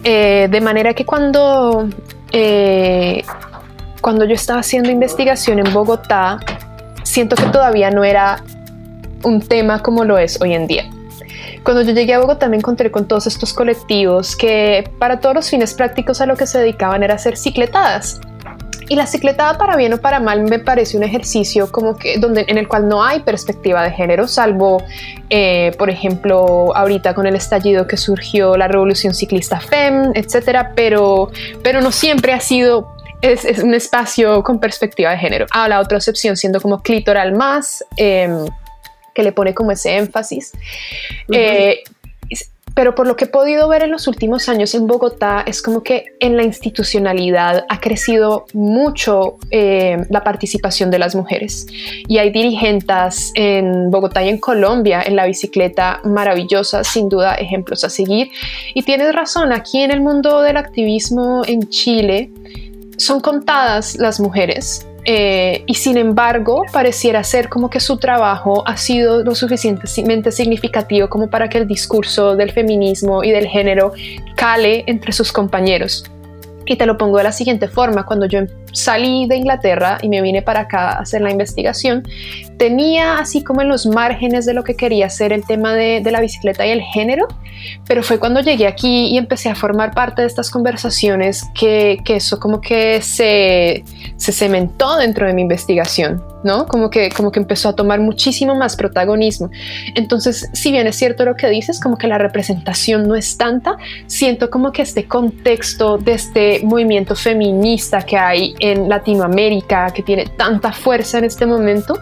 eh, 0.04 0.48
de 0.50 0.60
manera 0.60 0.92
que 0.92 1.06
cuando, 1.06 1.88
eh, 2.30 3.24
cuando 4.02 4.26
yo 4.26 4.34
estaba 4.34 4.60
haciendo 4.60 4.90
investigación 4.90 5.58
en 5.58 5.72
Bogotá, 5.72 6.38
siento 7.04 7.36
que 7.36 7.46
todavía 7.46 7.90
no 7.90 8.04
era 8.04 8.42
un 9.24 9.40
tema 9.40 9.82
como 9.82 10.04
lo 10.04 10.18
es 10.18 10.40
hoy 10.42 10.52
en 10.52 10.66
día. 10.66 10.84
Cuando 11.64 11.82
yo 11.82 11.92
llegué 11.92 12.14
a 12.14 12.18
Bogotá 12.18 12.48
me 12.48 12.56
encontré 12.56 12.90
con 12.90 13.08
todos 13.08 13.26
estos 13.26 13.54
colectivos 13.54 14.36
que 14.36 14.90
para 14.98 15.20
todos 15.20 15.34
los 15.34 15.50
fines 15.50 15.72
prácticos 15.72 16.20
a 16.20 16.26
lo 16.26 16.36
que 16.36 16.46
se 16.46 16.58
dedicaban 16.58 17.02
era 17.02 17.14
hacer 17.14 17.36
cicletadas. 17.36 18.20
Y 18.88 18.96
la 18.96 19.06
cicletada 19.06 19.58
para 19.58 19.76
bien 19.76 19.92
o 19.92 19.98
para 19.98 20.18
mal 20.18 20.42
me 20.42 20.58
parece 20.58 20.96
un 20.96 21.02
ejercicio 21.02 21.70
como 21.70 21.96
que 21.96 22.18
donde 22.18 22.46
en 22.48 22.56
el 22.56 22.66
cual 22.68 22.88
no 22.88 23.04
hay 23.04 23.20
perspectiva 23.20 23.82
de 23.82 23.90
género, 23.90 24.26
salvo, 24.26 24.82
eh, 25.28 25.72
por 25.78 25.90
ejemplo, 25.90 26.74
ahorita 26.74 27.14
con 27.14 27.26
el 27.26 27.36
estallido 27.36 27.86
que 27.86 27.98
surgió 27.98 28.56
la 28.56 28.66
revolución 28.66 29.12
ciclista 29.12 29.60
FEM, 29.60 30.12
etcétera, 30.14 30.72
pero, 30.74 31.30
pero 31.62 31.82
no 31.82 31.92
siempre 31.92 32.32
ha 32.32 32.40
sido 32.40 32.88
es, 33.20 33.44
un 33.62 33.74
espacio 33.74 34.42
con 34.42 34.58
perspectiva 34.58 35.10
de 35.10 35.18
género. 35.18 35.46
Ah, 35.50 35.68
la 35.68 35.80
otra 35.80 35.98
excepción 35.98 36.36
siendo 36.36 36.60
como 36.60 36.82
clitoral 36.82 37.32
más, 37.32 37.84
em, 37.96 38.46
que 39.14 39.22
le 39.22 39.32
pone 39.32 39.52
como 39.52 39.72
ese 39.72 39.96
énfasis 39.96 40.52
pero 42.78 42.94
por 42.94 43.08
lo 43.08 43.16
que 43.16 43.24
he 43.24 43.28
podido 43.28 43.66
ver 43.66 43.82
en 43.82 43.90
los 43.90 44.06
últimos 44.06 44.48
años 44.48 44.72
en 44.72 44.86
Bogotá, 44.86 45.42
es 45.44 45.62
como 45.62 45.82
que 45.82 46.14
en 46.20 46.36
la 46.36 46.44
institucionalidad 46.44 47.66
ha 47.68 47.80
crecido 47.80 48.46
mucho 48.52 49.38
eh, 49.50 49.96
la 50.10 50.22
participación 50.22 50.88
de 50.88 51.00
las 51.00 51.16
mujeres. 51.16 51.66
Y 52.06 52.18
hay 52.18 52.30
dirigentes 52.30 53.32
en 53.34 53.90
Bogotá 53.90 54.22
y 54.22 54.28
en 54.28 54.38
Colombia 54.38 55.02
en 55.04 55.16
la 55.16 55.26
bicicleta 55.26 56.00
maravillosa, 56.04 56.84
sin 56.84 57.08
duda 57.08 57.34
ejemplos 57.34 57.82
a 57.82 57.90
seguir. 57.90 58.30
Y 58.74 58.84
tienes 58.84 59.12
razón, 59.12 59.52
aquí 59.52 59.82
en 59.82 59.90
el 59.90 60.00
mundo 60.00 60.40
del 60.40 60.56
activismo 60.56 61.42
en 61.48 61.68
Chile, 61.70 62.30
son 62.96 63.18
contadas 63.18 63.96
las 63.96 64.20
mujeres 64.20 64.87
eh, 65.04 65.62
y 65.66 65.74
sin 65.74 65.96
embargo 65.96 66.64
pareciera 66.72 67.22
ser 67.24 67.48
como 67.48 67.70
que 67.70 67.80
su 67.80 67.96
trabajo 67.98 68.62
ha 68.66 68.76
sido 68.76 69.22
lo 69.22 69.34
suficientemente 69.34 70.32
significativo 70.32 71.08
como 71.08 71.30
para 71.30 71.48
que 71.48 71.58
el 71.58 71.66
discurso 71.66 72.36
del 72.36 72.52
feminismo 72.52 73.24
y 73.24 73.30
del 73.30 73.46
género 73.46 73.92
cale 74.34 74.84
entre 74.86 75.12
sus 75.12 75.32
compañeros. 75.32 76.04
Y 76.66 76.76
te 76.76 76.84
lo 76.84 76.98
pongo 76.98 77.16
de 77.16 77.24
la 77.24 77.32
siguiente 77.32 77.68
forma, 77.68 78.04
cuando 78.04 78.26
yo 78.26 78.40
salí 78.72 79.26
de 79.26 79.36
Inglaterra 79.36 79.98
y 80.02 80.08
me 80.08 80.22
vine 80.22 80.42
para 80.42 80.60
acá 80.60 80.90
a 80.90 81.00
hacer 81.00 81.20
la 81.20 81.30
investigación, 81.30 82.02
tenía 82.58 83.18
así 83.18 83.42
como 83.42 83.62
en 83.62 83.68
los 83.68 83.86
márgenes 83.86 84.44
de 84.46 84.54
lo 84.54 84.64
que 84.64 84.74
quería 84.76 85.06
hacer 85.06 85.32
el 85.32 85.46
tema 85.46 85.74
de, 85.74 86.02
la 86.08 86.20
bicicleta 86.20 86.66
y 86.66 86.70
el 86.70 86.80
género, 86.80 87.28
pero 87.86 88.02
fue 88.02 88.18
cuando 88.18 88.40
llegué 88.40 88.66
aquí 88.66 89.08
y 89.08 89.18
empecé 89.18 89.50
a 89.50 89.54
formar 89.54 89.94
parte 89.94 90.22
de 90.22 90.28
estas 90.28 90.50
conversaciones 90.50 91.44
que, 91.54 91.98
que 92.04 92.16
eso 92.16 92.40
como 92.40 92.60
que 92.60 93.02
se, 93.02 93.84
se 94.16 94.32
cementó 94.32 94.96
dentro 94.96 95.26
de 95.26 95.34
mi 95.34 95.42
investigación. 95.42 96.22
¿no? 96.42 96.66
Como 96.66 96.90
que, 96.90 97.10
como 97.10 97.32
que 97.32 97.40
empezó 97.40 97.70
a 97.70 97.72
tomar 97.74 98.00
muchísimo 98.00 98.54
más 98.54 98.76
protagonismo. 98.76 99.50
Entonces, 99.94 100.48
si 100.52 100.70
bien 100.70 100.86
es 100.86 100.96
cierto 100.96 101.24
lo 101.24 101.34
que 101.36 101.48
dices, 101.48 101.80
como 101.80 101.96
que 101.96 102.06
la 102.06 102.18
representación 102.18 103.08
no 103.08 103.14
es 103.14 103.36
tanta, 103.36 103.76
siento 104.06 104.50
como 104.50 104.72
que 104.72 104.82
este 104.82 105.06
contexto 105.06 105.98
de 105.98 106.12
este 106.12 106.60
movimiento 106.64 107.16
feminista 107.16 108.02
que 108.02 108.16
hay 108.16 108.54
en 108.60 108.88
Latinoamérica, 108.88 109.90
que 109.92 110.02
tiene 110.02 110.26
tanta 110.26 110.72
fuerza 110.72 111.18
en 111.18 111.24
este 111.24 111.46
momento, 111.46 111.98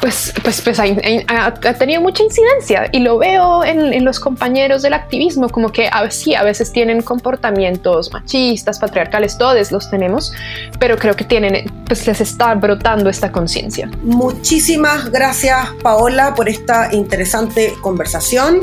pues, 0.00 0.34
pues, 0.42 0.60
pues 0.60 0.78
ha, 0.78 1.54
tenido 1.74 2.00
mucha 2.00 2.22
incidencia 2.22 2.88
y 2.92 2.98
lo 2.98 3.18
veo 3.18 3.64
en, 3.64 4.04
los 4.04 4.20
compañeros 4.20 4.82
del 4.82 4.92
activismo, 4.92 5.48
como 5.48 5.70
que 5.70 5.88
a, 5.88 6.10
sí, 6.10 6.34
a 6.34 6.42
veces 6.42 6.72
tienen 6.72 7.00
comportamientos 7.00 8.12
machistas, 8.12 8.78
patriarcales, 8.78 9.38
todos 9.38 9.72
los 9.72 9.88
tenemos, 9.90 10.32
pero 10.78 10.98
creo 10.98 11.14
que 11.16 11.24
tienen, 11.24 11.70
pues 11.86 12.06
les 12.06 12.20
está 12.20 12.54
brotando 12.54 13.08
esta 13.08 13.32
conciencia. 13.32 13.90
Muchísimas 14.02 15.10
gracias 15.10 15.68
Paola 15.82 16.34
por 16.34 16.48
esta 16.48 16.92
interesante 16.92 17.72
conversación. 17.80 18.60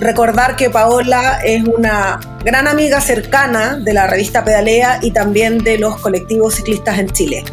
Recordar 0.00 0.56
que 0.56 0.70
Paola 0.70 1.40
es 1.44 1.62
una 1.62 2.18
gran 2.44 2.66
amiga 2.66 3.00
cercana 3.00 3.76
de 3.76 3.94
la 3.94 4.06
revista 4.08 4.44
Pedalea 4.44 4.98
y 5.02 5.12
también 5.12 5.58
de 5.58 5.78
los 5.78 6.00
colectivos 6.00 6.56
ciclistas 6.56 6.98
en 6.98 7.10
Chile. 7.10 7.44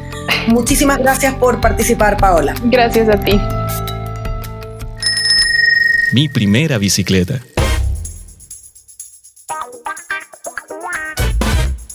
Muchísimas 0.47 0.97
gracias 0.97 1.35
por 1.35 1.61
participar, 1.61 2.17
Paola. 2.17 2.55
Gracias 2.63 3.07
a 3.09 3.17
ti. 3.17 3.39
Mi 6.13 6.27
primera 6.27 6.77
bicicleta. 6.77 7.39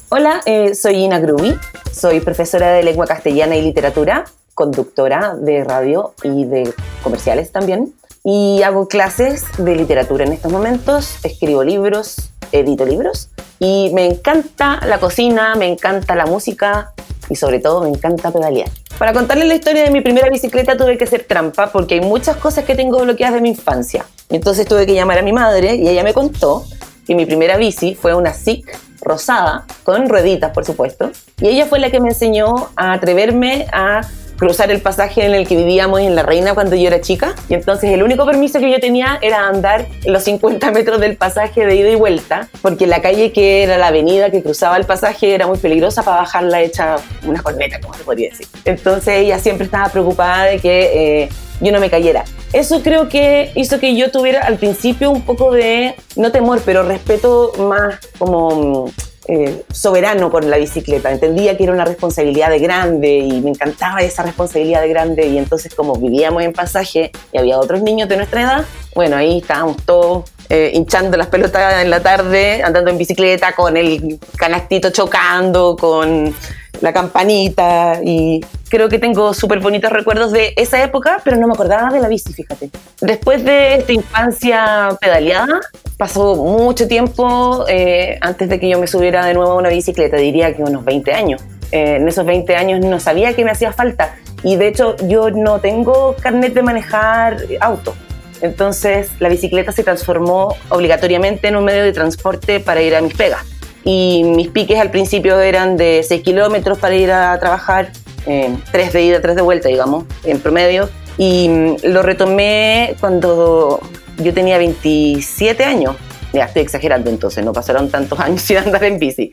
Hola, 0.08 0.40
eh, 0.46 0.74
soy 0.76 0.94
Ina 0.94 1.18
Grubi, 1.18 1.56
soy 1.92 2.20
profesora 2.20 2.72
de 2.72 2.84
lengua 2.84 3.06
castellana 3.06 3.56
y 3.56 3.62
literatura, 3.62 4.24
conductora 4.54 5.34
de 5.34 5.64
radio 5.64 6.14
y 6.22 6.44
de 6.44 6.72
comerciales 7.02 7.50
también, 7.50 7.92
y 8.28 8.60
hago 8.64 8.88
clases 8.88 9.44
de 9.56 9.76
literatura 9.76 10.24
en 10.24 10.32
estos 10.32 10.50
momentos, 10.50 11.18
escribo 11.22 11.62
libros, 11.62 12.32
edito 12.50 12.84
libros, 12.84 13.28
y 13.60 13.92
me 13.94 14.04
encanta 14.04 14.80
la 14.84 14.98
cocina, 14.98 15.54
me 15.54 15.68
encanta 15.68 16.16
la 16.16 16.26
música, 16.26 16.92
y 17.28 17.36
sobre 17.36 17.60
todo 17.60 17.82
me 17.82 17.88
encanta 17.88 18.32
pedalear. 18.32 18.68
Para 18.98 19.12
contarles 19.12 19.46
la 19.46 19.54
historia 19.54 19.84
de 19.84 19.92
mi 19.92 20.00
primera 20.00 20.28
bicicleta 20.28 20.76
tuve 20.76 20.98
que 20.98 21.04
hacer 21.04 21.22
trampa 21.22 21.70
porque 21.70 21.94
hay 21.94 22.00
muchas 22.00 22.36
cosas 22.36 22.64
que 22.64 22.74
tengo 22.74 22.98
bloqueadas 22.98 23.34
de 23.34 23.40
mi 23.40 23.50
infancia. 23.50 24.04
Entonces 24.28 24.66
tuve 24.66 24.86
que 24.86 24.94
llamar 24.94 25.18
a 25.18 25.22
mi 25.22 25.32
madre 25.32 25.76
y 25.76 25.88
ella 25.88 26.02
me 26.02 26.12
contó 26.12 26.64
que 27.06 27.14
mi 27.14 27.26
primera 27.26 27.56
bici 27.56 27.94
fue 27.94 28.16
una 28.16 28.32
SIC 28.32 28.76
rosada, 29.02 29.66
con 29.84 30.08
rueditas 30.08 30.50
por 30.50 30.64
supuesto, 30.64 31.12
y 31.40 31.46
ella 31.46 31.66
fue 31.66 31.78
la 31.78 31.92
que 31.92 32.00
me 32.00 32.08
enseñó 32.08 32.70
a 32.74 32.94
atreverme 32.94 33.68
a 33.72 34.00
cruzar 34.36 34.70
el 34.70 34.80
pasaje 34.80 35.24
en 35.24 35.34
el 35.34 35.46
que 35.46 35.56
vivíamos 35.56 36.00
en 36.00 36.14
La 36.14 36.22
Reina 36.22 36.54
cuando 36.54 36.76
yo 36.76 36.88
era 36.88 37.00
chica. 37.00 37.34
Y 37.48 37.54
entonces 37.54 37.90
el 37.90 38.02
único 38.02 38.26
permiso 38.26 38.60
que 38.60 38.70
yo 38.70 38.80
tenía 38.80 39.18
era 39.22 39.46
andar 39.48 39.86
los 40.04 40.24
50 40.24 40.70
metros 40.72 41.00
del 41.00 41.16
pasaje 41.16 41.66
de 41.66 41.76
ida 41.76 41.90
y 41.90 41.94
vuelta, 41.94 42.48
porque 42.62 42.86
la 42.86 43.02
calle 43.02 43.32
que 43.32 43.62
era 43.62 43.78
la 43.78 43.88
avenida 43.88 44.30
que 44.30 44.42
cruzaba 44.42 44.76
el 44.76 44.84
pasaje 44.84 45.34
era 45.34 45.46
muy 45.46 45.58
peligrosa 45.58 46.02
para 46.02 46.18
bajarla 46.18 46.62
hecha 46.62 46.96
una 47.24 47.42
corneta, 47.42 47.80
como 47.80 47.94
se 47.94 48.04
podría 48.04 48.30
decir. 48.30 48.46
Entonces 48.64 49.14
ella 49.18 49.38
siempre 49.38 49.64
estaba 49.64 49.88
preocupada 49.88 50.44
de 50.44 50.58
que 50.58 51.22
eh, 51.22 51.28
yo 51.60 51.72
no 51.72 51.80
me 51.80 51.90
cayera. 51.90 52.24
Eso 52.52 52.82
creo 52.82 53.08
que 53.08 53.52
hizo 53.54 53.80
que 53.80 53.96
yo 53.96 54.10
tuviera 54.10 54.42
al 54.42 54.56
principio 54.58 55.10
un 55.10 55.22
poco 55.22 55.52
de, 55.52 55.94
no 56.16 56.30
temor, 56.32 56.60
pero 56.64 56.82
respeto 56.82 57.52
más 57.58 57.98
como 58.18 58.90
eh, 59.28 59.64
soberano 59.72 60.30
con 60.30 60.48
la 60.50 60.56
bicicleta. 60.56 61.10
Entendía 61.10 61.56
que 61.56 61.64
era 61.64 61.72
una 61.72 61.84
responsabilidad 61.84 62.50
de 62.50 62.58
grande 62.58 63.18
y 63.18 63.40
me 63.40 63.50
encantaba 63.50 64.00
esa 64.00 64.22
responsabilidad 64.22 64.82
de 64.82 64.88
grande. 64.88 65.26
Y 65.26 65.38
entonces, 65.38 65.74
como 65.74 65.94
vivíamos 65.96 66.42
en 66.42 66.52
pasaje 66.52 67.10
y 67.32 67.38
había 67.38 67.58
otros 67.58 67.82
niños 67.82 68.08
de 68.08 68.16
nuestra 68.16 68.42
edad, 68.42 68.64
bueno, 68.94 69.16
ahí 69.16 69.38
estábamos 69.38 69.76
todos 69.84 70.30
eh, 70.48 70.70
hinchando 70.74 71.16
las 71.16 71.26
pelotas 71.26 71.82
en 71.82 71.90
la 71.90 72.00
tarde, 72.00 72.62
andando 72.62 72.90
en 72.90 72.98
bicicleta 72.98 73.52
con 73.54 73.76
el 73.76 74.20
canastito 74.36 74.90
chocando, 74.90 75.76
con 75.76 76.32
la 76.80 76.92
campanita 76.92 78.00
y 78.04 78.40
creo 78.68 78.88
que 78.88 78.98
tengo 78.98 79.34
súper 79.34 79.60
bonitos 79.60 79.90
recuerdos 79.92 80.32
de 80.32 80.52
esa 80.56 80.82
época, 80.82 81.20
pero 81.24 81.36
no 81.36 81.46
me 81.46 81.54
acordaba 81.54 81.90
de 81.90 82.00
la 82.00 82.08
bici, 82.08 82.32
fíjate. 82.32 82.70
Después 83.00 83.44
de 83.44 83.76
esta 83.76 83.92
infancia 83.92 84.88
pedaleada, 85.00 85.60
pasó 85.96 86.36
mucho 86.36 86.88
tiempo 86.88 87.64
eh, 87.68 88.18
antes 88.20 88.48
de 88.48 88.60
que 88.60 88.68
yo 88.68 88.78
me 88.78 88.86
subiera 88.86 89.24
de 89.24 89.34
nuevo 89.34 89.52
a 89.52 89.56
una 89.56 89.68
bicicleta, 89.68 90.16
diría 90.16 90.54
que 90.54 90.62
unos 90.62 90.84
20 90.84 91.12
años. 91.12 91.42
Eh, 91.72 91.96
en 91.96 92.08
esos 92.08 92.24
20 92.24 92.54
años 92.56 92.80
no 92.84 93.00
sabía 93.00 93.34
que 93.34 93.44
me 93.44 93.50
hacía 93.50 93.72
falta 93.72 94.14
y 94.44 94.54
de 94.54 94.68
hecho 94.68 94.96
yo 95.08 95.30
no 95.30 95.60
tengo 95.60 96.14
carnet 96.20 96.54
de 96.54 96.62
manejar 96.62 97.38
auto. 97.60 97.94
Entonces 98.40 99.10
la 99.18 99.28
bicicleta 99.28 99.72
se 99.72 99.82
transformó 99.82 100.54
obligatoriamente 100.68 101.48
en 101.48 101.56
un 101.56 101.64
medio 101.64 101.82
de 101.82 101.92
transporte 101.92 102.60
para 102.60 102.82
ir 102.82 102.94
a 102.94 103.00
mis 103.00 103.14
pegas 103.14 103.55
y 103.88 104.24
mis 104.24 104.48
piques 104.48 104.80
al 104.80 104.90
principio 104.90 105.38
eran 105.38 105.76
de 105.76 106.02
6 106.02 106.20
kilómetros 106.22 106.76
para 106.76 106.96
ir 106.96 107.12
a 107.12 107.38
trabajar, 107.38 107.92
eh, 108.26 108.52
3 108.72 108.92
de 108.92 109.02
ida, 109.02 109.20
3 109.20 109.36
de 109.36 109.42
vuelta, 109.42 109.68
digamos, 109.68 110.06
en 110.24 110.40
promedio. 110.40 110.90
Y 111.16 111.48
mm, 111.48 111.76
lo 111.84 112.02
retomé 112.02 112.96
cuando 112.98 113.78
yo 114.18 114.34
tenía 114.34 114.58
27 114.58 115.62
años. 115.62 115.94
Ya 116.32 116.46
estoy 116.46 116.62
exagerando 116.62 117.10
entonces, 117.10 117.44
no 117.44 117.52
pasaron 117.52 117.88
tantos 117.88 118.18
años 118.20 118.42
sin 118.42 118.56
andar 118.56 118.82
en 118.82 118.98
bici. 118.98 119.30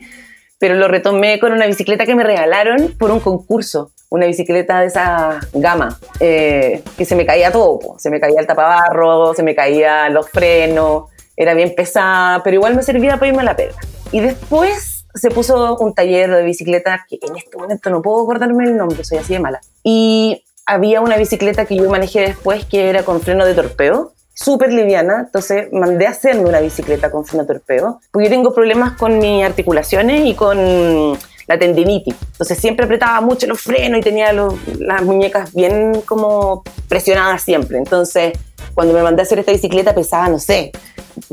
Pero 0.60 0.76
lo 0.76 0.86
retomé 0.86 1.40
con 1.40 1.52
una 1.52 1.66
bicicleta 1.66 2.06
que 2.06 2.14
me 2.14 2.22
regalaron 2.22 2.94
por 2.96 3.10
un 3.10 3.18
concurso. 3.18 3.90
Una 4.08 4.26
bicicleta 4.26 4.78
de 4.82 4.86
esa 4.86 5.40
gama, 5.52 5.98
eh, 6.20 6.80
que 6.96 7.04
se 7.04 7.16
me 7.16 7.26
caía 7.26 7.50
todo. 7.50 7.96
Se 7.98 8.08
me 8.08 8.20
caía 8.20 8.38
el 8.38 8.46
tapabarro, 8.46 9.34
se 9.34 9.42
me 9.42 9.56
caían 9.56 10.14
los 10.14 10.30
frenos, 10.30 11.10
era 11.36 11.54
bien 11.54 11.74
pesada, 11.74 12.40
pero 12.44 12.54
igual 12.54 12.76
me 12.76 12.84
servía 12.84 13.16
para 13.16 13.26
irme 13.26 13.40
a 13.40 13.46
la 13.46 13.56
pega. 13.56 13.74
Y 14.12 14.20
después 14.20 15.06
se 15.14 15.30
puso 15.30 15.76
un 15.76 15.94
taller 15.94 16.30
de 16.30 16.42
bicicleta 16.42 17.06
que 17.08 17.18
en 17.22 17.36
este 17.36 17.56
momento 17.56 17.90
no 17.90 18.02
puedo 18.02 18.22
acordarme 18.22 18.64
el 18.64 18.76
nombre, 18.76 19.04
soy 19.04 19.18
así 19.18 19.32
de 19.32 19.40
mala. 19.40 19.60
Y 19.82 20.44
había 20.66 21.00
una 21.00 21.16
bicicleta 21.16 21.66
que 21.66 21.76
yo 21.76 21.88
manejé 21.88 22.20
después 22.20 22.64
que 22.64 22.88
era 22.88 23.04
con 23.04 23.20
freno 23.20 23.44
de 23.44 23.54
torpeo, 23.54 24.12
súper 24.34 24.72
liviana, 24.72 25.24
entonces 25.26 25.68
mandé 25.72 26.06
a 26.06 26.10
hacerme 26.10 26.48
una 26.48 26.60
bicicleta 26.60 27.10
con 27.10 27.24
freno 27.24 27.44
de 27.44 27.54
torpeo, 27.54 28.00
porque 28.10 28.26
yo 28.26 28.30
tengo 28.30 28.52
problemas 28.52 28.96
con 28.96 29.18
mis 29.18 29.44
articulaciones 29.44 30.26
y 30.26 30.34
con 30.34 31.16
la 31.46 31.58
tendinitis. 31.58 32.14
Entonces 32.32 32.58
siempre 32.58 32.86
apretaba 32.86 33.20
mucho 33.20 33.46
los 33.46 33.60
frenos 33.60 34.00
y 34.00 34.02
tenía 34.02 34.32
las 34.32 35.02
muñecas 35.02 35.52
bien 35.52 36.00
como 36.04 36.64
presionadas 36.88 37.42
siempre. 37.42 37.78
Entonces 37.78 38.32
cuando 38.74 38.92
me 38.94 39.02
mandé 39.02 39.22
a 39.22 39.24
hacer 39.24 39.38
esta 39.38 39.52
bicicleta 39.52 39.94
pesaba, 39.94 40.28
no 40.28 40.38
sé, 40.38 40.72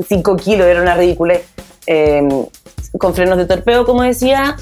5 0.06 0.36
kilos, 0.36 0.66
era 0.66 0.80
una 0.80 0.94
ridícula. 0.94 1.38
Eh, 1.86 2.46
con 2.98 3.14
frenos 3.14 3.38
de 3.38 3.46
torpeo, 3.46 3.84
como 3.84 4.02
decía, 4.02 4.56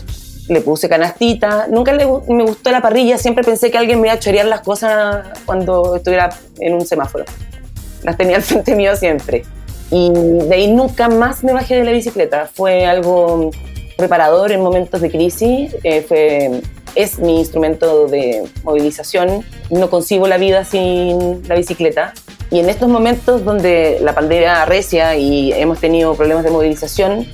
le 0.48 0.60
puse 0.60 0.88
canastita. 0.88 1.66
Nunca 1.68 1.92
me 1.92 2.04
gustó 2.44 2.70
la 2.70 2.82
parrilla, 2.82 3.18
siempre 3.18 3.44
pensé 3.44 3.70
que 3.70 3.78
alguien 3.78 4.00
me 4.00 4.08
iba 4.08 4.14
a 4.14 4.18
chorear 4.18 4.46
las 4.46 4.60
cosas 4.60 5.26
cuando 5.46 5.96
estuviera 5.96 6.30
en 6.58 6.74
un 6.74 6.84
semáforo. 6.86 7.24
Las 8.02 8.16
tenía 8.16 8.36
al 8.36 8.42
frente 8.42 8.74
mío 8.74 8.96
siempre. 8.96 9.44
Y 9.90 10.10
de 10.12 10.54
ahí 10.54 10.72
nunca 10.72 11.08
más 11.08 11.42
me 11.42 11.52
bajé 11.52 11.76
de 11.76 11.84
la 11.84 11.92
bicicleta. 11.92 12.48
Fue 12.52 12.86
algo 12.86 13.50
reparador 13.98 14.52
en 14.52 14.60
momentos 14.60 15.00
de 15.00 15.10
crisis. 15.10 15.76
Eh, 15.82 16.02
fue, 16.02 16.62
es 16.94 17.18
mi 17.18 17.40
instrumento 17.40 18.06
de 18.06 18.44
movilización. 18.62 19.44
No 19.70 19.90
concibo 19.90 20.28
la 20.28 20.38
vida 20.38 20.64
sin 20.64 21.46
la 21.48 21.56
bicicleta. 21.56 22.14
Y 22.50 22.58
en 22.58 22.68
estos 22.68 22.88
momentos 22.88 23.44
donde 23.44 23.98
la 24.00 24.14
pandemia 24.14 24.62
arrecia 24.62 25.16
y 25.16 25.52
hemos 25.52 25.78
tenido 25.78 26.14
problemas 26.14 26.44
de 26.44 26.50
movilización 26.50 27.26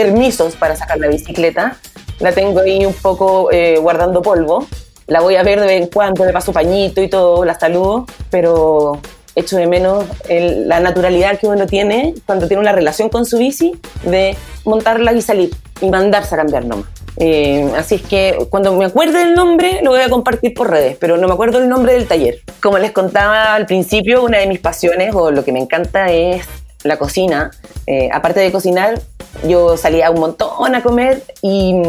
permisos 0.00 0.56
para 0.56 0.76
sacar 0.76 0.98
la 0.98 1.08
bicicleta, 1.08 1.76
la 2.20 2.32
tengo 2.32 2.60
ahí 2.60 2.86
un 2.86 2.94
poco 2.94 3.50
eh, 3.52 3.76
guardando 3.78 4.22
polvo. 4.22 4.66
La 5.06 5.20
voy 5.20 5.36
a 5.36 5.42
ver 5.42 5.60
de 5.60 5.66
vez 5.66 5.82
en 5.82 5.88
cuando, 5.88 6.24
le 6.24 6.32
paso 6.32 6.52
pañito 6.52 7.02
y 7.02 7.08
todo, 7.08 7.44
la 7.44 7.58
saludo, 7.58 8.06
pero 8.30 9.00
echo 9.34 9.56
de 9.56 9.66
menos 9.66 10.04
la 10.28 10.80
naturalidad 10.80 11.38
que 11.38 11.46
uno 11.46 11.66
tiene 11.66 12.14
cuando 12.26 12.48
tiene 12.48 12.60
una 12.60 12.72
relación 12.72 13.08
con 13.08 13.26
su 13.26 13.38
bici 13.38 13.78
de 14.04 14.36
montarla 14.64 15.12
y 15.12 15.22
salir 15.22 15.50
y 15.80 15.88
mandarse 15.88 16.34
a 16.34 16.38
cambiar 16.38 16.64
nomás. 16.64 16.86
Eh, 17.16 17.70
así 17.76 17.96
es 17.96 18.02
que 18.02 18.46
cuando 18.48 18.72
me 18.74 18.86
acuerde 18.86 19.22
el 19.22 19.34
nombre 19.34 19.80
lo 19.82 19.90
voy 19.90 20.00
a 20.00 20.08
compartir 20.08 20.54
por 20.54 20.70
redes, 20.70 20.96
pero 20.98 21.16
no 21.16 21.26
me 21.26 21.34
acuerdo 21.34 21.58
el 21.58 21.68
nombre 21.68 21.92
del 21.92 22.06
taller. 22.06 22.36
Como 22.62 22.78
les 22.78 22.92
contaba 22.92 23.54
al 23.54 23.66
principio, 23.66 24.22
una 24.22 24.38
de 24.38 24.46
mis 24.46 24.60
pasiones 24.60 25.14
o 25.14 25.30
lo 25.30 25.44
que 25.44 25.52
me 25.52 25.60
encanta 25.60 26.10
es 26.10 26.46
la 26.82 26.96
cocina. 26.96 27.50
Eh, 27.86 28.08
aparte 28.12 28.40
de 28.40 28.52
cocinar, 28.52 29.00
yo 29.46 29.76
salía 29.76 30.10
un 30.10 30.20
montón 30.20 30.74
a 30.74 30.82
comer 30.82 31.22
y 31.42 31.82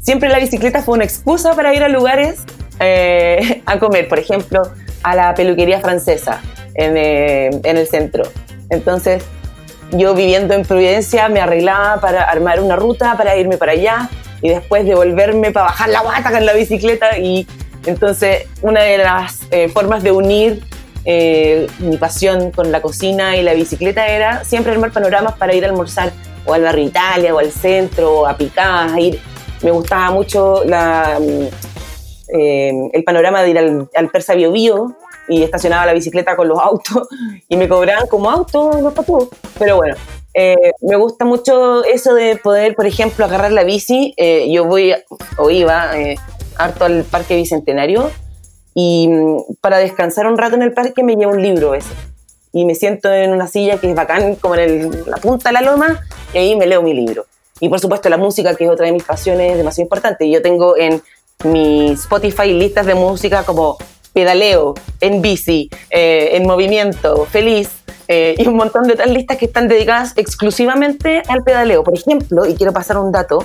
siempre 0.00 0.28
la 0.28 0.38
bicicleta 0.38 0.82
fue 0.82 0.94
una 0.94 1.04
excusa 1.04 1.54
para 1.54 1.74
ir 1.74 1.82
a 1.82 1.88
lugares 1.88 2.40
eh, 2.80 3.62
a 3.66 3.78
comer. 3.78 4.08
Por 4.08 4.18
ejemplo, 4.18 4.62
a 5.02 5.14
la 5.14 5.34
peluquería 5.34 5.80
francesa 5.80 6.40
en, 6.74 6.96
en 6.96 7.76
el 7.76 7.86
centro. 7.86 8.24
Entonces, 8.70 9.22
yo 9.92 10.14
viviendo 10.14 10.54
en 10.54 10.62
Providencia 10.62 11.28
me 11.28 11.40
arreglaba 11.40 12.00
para 12.00 12.22
armar 12.22 12.60
una 12.60 12.76
ruta, 12.76 13.16
para 13.16 13.36
irme 13.36 13.58
para 13.58 13.72
allá 13.72 14.08
y 14.40 14.48
después 14.48 14.84
devolverme 14.84 15.52
para 15.52 15.66
bajar 15.66 15.90
la 15.90 16.00
guata 16.00 16.30
con 16.30 16.46
la 16.46 16.54
bicicleta. 16.54 17.18
Y 17.18 17.46
entonces 17.86 18.46
una 18.62 18.82
de 18.82 18.98
las 18.98 19.40
eh, 19.50 19.68
formas 19.68 20.02
de 20.02 20.12
unir 20.12 20.64
eh, 21.04 21.66
mi 21.78 21.96
pasión 21.96 22.52
con 22.52 22.70
la 22.70 22.80
cocina 22.80 23.36
y 23.36 23.42
la 23.42 23.54
bicicleta 23.54 24.06
era 24.06 24.44
siempre 24.44 24.72
armar 24.72 24.92
panoramas 24.92 25.34
para 25.34 25.52
ir 25.52 25.64
a 25.64 25.68
almorzar 25.68 26.12
o 26.44 26.54
al 26.54 26.62
barrio 26.62 26.86
Italia 26.86 27.34
o 27.34 27.38
al 27.38 27.50
centro 27.50 28.20
o 28.20 28.26
a 28.26 28.36
Picadas, 28.36 28.98
ir. 28.98 29.20
Me 29.62 29.70
gustaba 29.70 30.10
mucho 30.10 30.62
mm, 30.66 31.44
eh, 32.34 32.72
el 32.92 33.04
panorama 33.04 33.42
de 33.42 33.50
ir 33.50 33.58
al, 33.58 33.88
al 33.94 34.08
Persa 34.08 34.34
Bio, 34.34 34.96
y 35.28 35.42
estacionaba 35.42 35.86
la 35.86 35.92
bicicleta 35.92 36.36
con 36.36 36.48
los 36.48 36.58
autos 36.58 37.08
y 37.48 37.56
me 37.56 37.68
cobraban 37.68 38.06
como 38.08 38.30
autos 38.30 38.80
los 38.80 38.92
patúos. 38.92 39.28
Pero 39.58 39.76
bueno, 39.76 39.96
eh, 40.34 40.72
me 40.80 40.96
gusta 40.96 41.24
mucho 41.24 41.84
eso 41.84 42.14
de 42.14 42.36
poder, 42.36 42.74
por 42.74 42.86
ejemplo, 42.86 43.24
agarrar 43.24 43.52
la 43.52 43.64
bici. 43.64 44.14
Eh, 44.16 44.50
yo 44.50 44.64
voy 44.64 44.94
o 45.36 45.50
iba 45.50 45.98
eh, 45.98 46.16
harto 46.56 46.84
al 46.84 47.04
Parque 47.04 47.36
Bicentenario 47.36 48.10
y 48.74 49.08
mm, 49.08 49.56
para 49.60 49.78
descansar 49.78 50.26
un 50.26 50.38
rato 50.38 50.56
en 50.56 50.62
el 50.62 50.72
parque 50.72 51.02
me 51.02 51.16
llevo 51.16 51.32
un 51.32 51.42
libro 51.42 51.74
ese. 51.74 51.92
Y 52.52 52.64
me 52.64 52.74
siento 52.74 53.12
en 53.12 53.32
una 53.32 53.48
silla 53.48 53.78
que 53.78 53.88
es 53.88 53.94
bacán, 53.94 54.36
como 54.36 54.54
en 54.56 55.04
la 55.06 55.16
punta 55.16 55.48
de 55.48 55.54
la 55.54 55.62
loma, 55.62 56.00
y 56.34 56.38
ahí 56.38 56.56
me 56.56 56.66
leo 56.66 56.82
mi 56.82 56.94
libro. 56.94 57.26
Y 57.60 57.68
por 57.68 57.80
supuesto 57.80 58.08
la 58.08 58.18
música, 58.18 58.54
que 58.54 58.64
es 58.64 58.70
otra 58.70 58.86
de 58.86 58.92
mis 58.92 59.04
pasiones 59.04 59.56
demasiado 59.56 59.86
importante. 59.86 60.28
Yo 60.28 60.42
tengo 60.42 60.76
en 60.76 61.02
mi 61.44 61.92
Spotify 61.92 62.52
listas 62.52 62.86
de 62.86 62.94
música 62.94 63.44
como 63.44 63.78
pedaleo, 64.12 64.74
en 65.00 65.22
bici, 65.22 65.70
en 65.90 66.46
movimiento, 66.46 67.24
feliz, 67.26 67.70
eh, 68.08 68.34
y 68.36 68.46
un 68.46 68.56
montón 68.56 68.84
de 68.84 68.94
otras 68.94 69.10
listas 69.10 69.38
que 69.38 69.46
están 69.46 69.68
dedicadas 69.68 70.12
exclusivamente 70.16 71.22
al 71.28 71.42
pedaleo. 71.42 71.82
Por 71.82 71.96
ejemplo, 71.96 72.46
y 72.46 72.54
quiero 72.54 72.72
pasar 72.72 72.98
un 72.98 73.12
dato, 73.12 73.44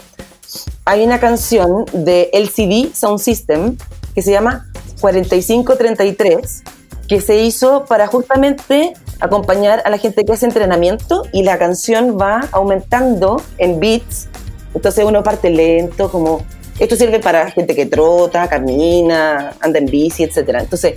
hay 0.84 1.06
una 1.06 1.20
canción 1.20 1.86
de 1.94 2.30
LCD 2.34 2.94
Sound 2.94 3.20
System 3.20 3.78
que 4.14 4.22
se 4.22 4.32
llama 4.32 4.68
4533 5.00 6.64
que 7.08 7.22
se 7.22 7.38
hizo 7.38 7.86
para 7.86 8.08
justamente 8.08 8.94
acompañar 9.20 9.82
a 9.86 9.90
la 9.90 9.98
gente 9.98 10.26
que 10.26 10.34
hace 10.34 10.46
entrenamiento 10.46 11.24
y 11.32 11.44
la 11.44 11.58
canción 11.58 12.18
va 12.20 12.48
aumentando 12.52 13.42
en 13.58 13.80
beats. 13.80 14.28
Entonces 14.74 15.06
uno 15.06 15.24
parte 15.24 15.50
lento, 15.50 16.12
como 16.12 16.46
esto 16.80 16.96
sirve 16.96 17.20
para 17.20 17.50
gente 17.50 17.76
que 17.76 17.86
trota, 17.86 18.48
camina, 18.48 19.54
anda 19.62 19.80
en 19.80 19.86
bici, 19.86 20.24
etc. 20.24 20.58
Entonces 20.60 20.96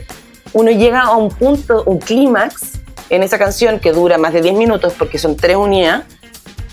uno 0.52 0.70
llega 0.70 1.02
a 1.02 1.16
un 1.16 1.30
punto, 1.30 1.84
un 1.86 1.98
clímax 1.98 2.80
en 3.08 3.22
esa 3.22 3.38
canción 3.38 3.80
que 3.80 3.92
dura 3.92 4.18
más 4.18 4.32
de 4.32 4.42
10 4.42 4.54
minutos 4.54 4.92
porque 4.98 5.18
son 5.18 5.36
tres 5.36 5.56
unidades, 5.56 6.04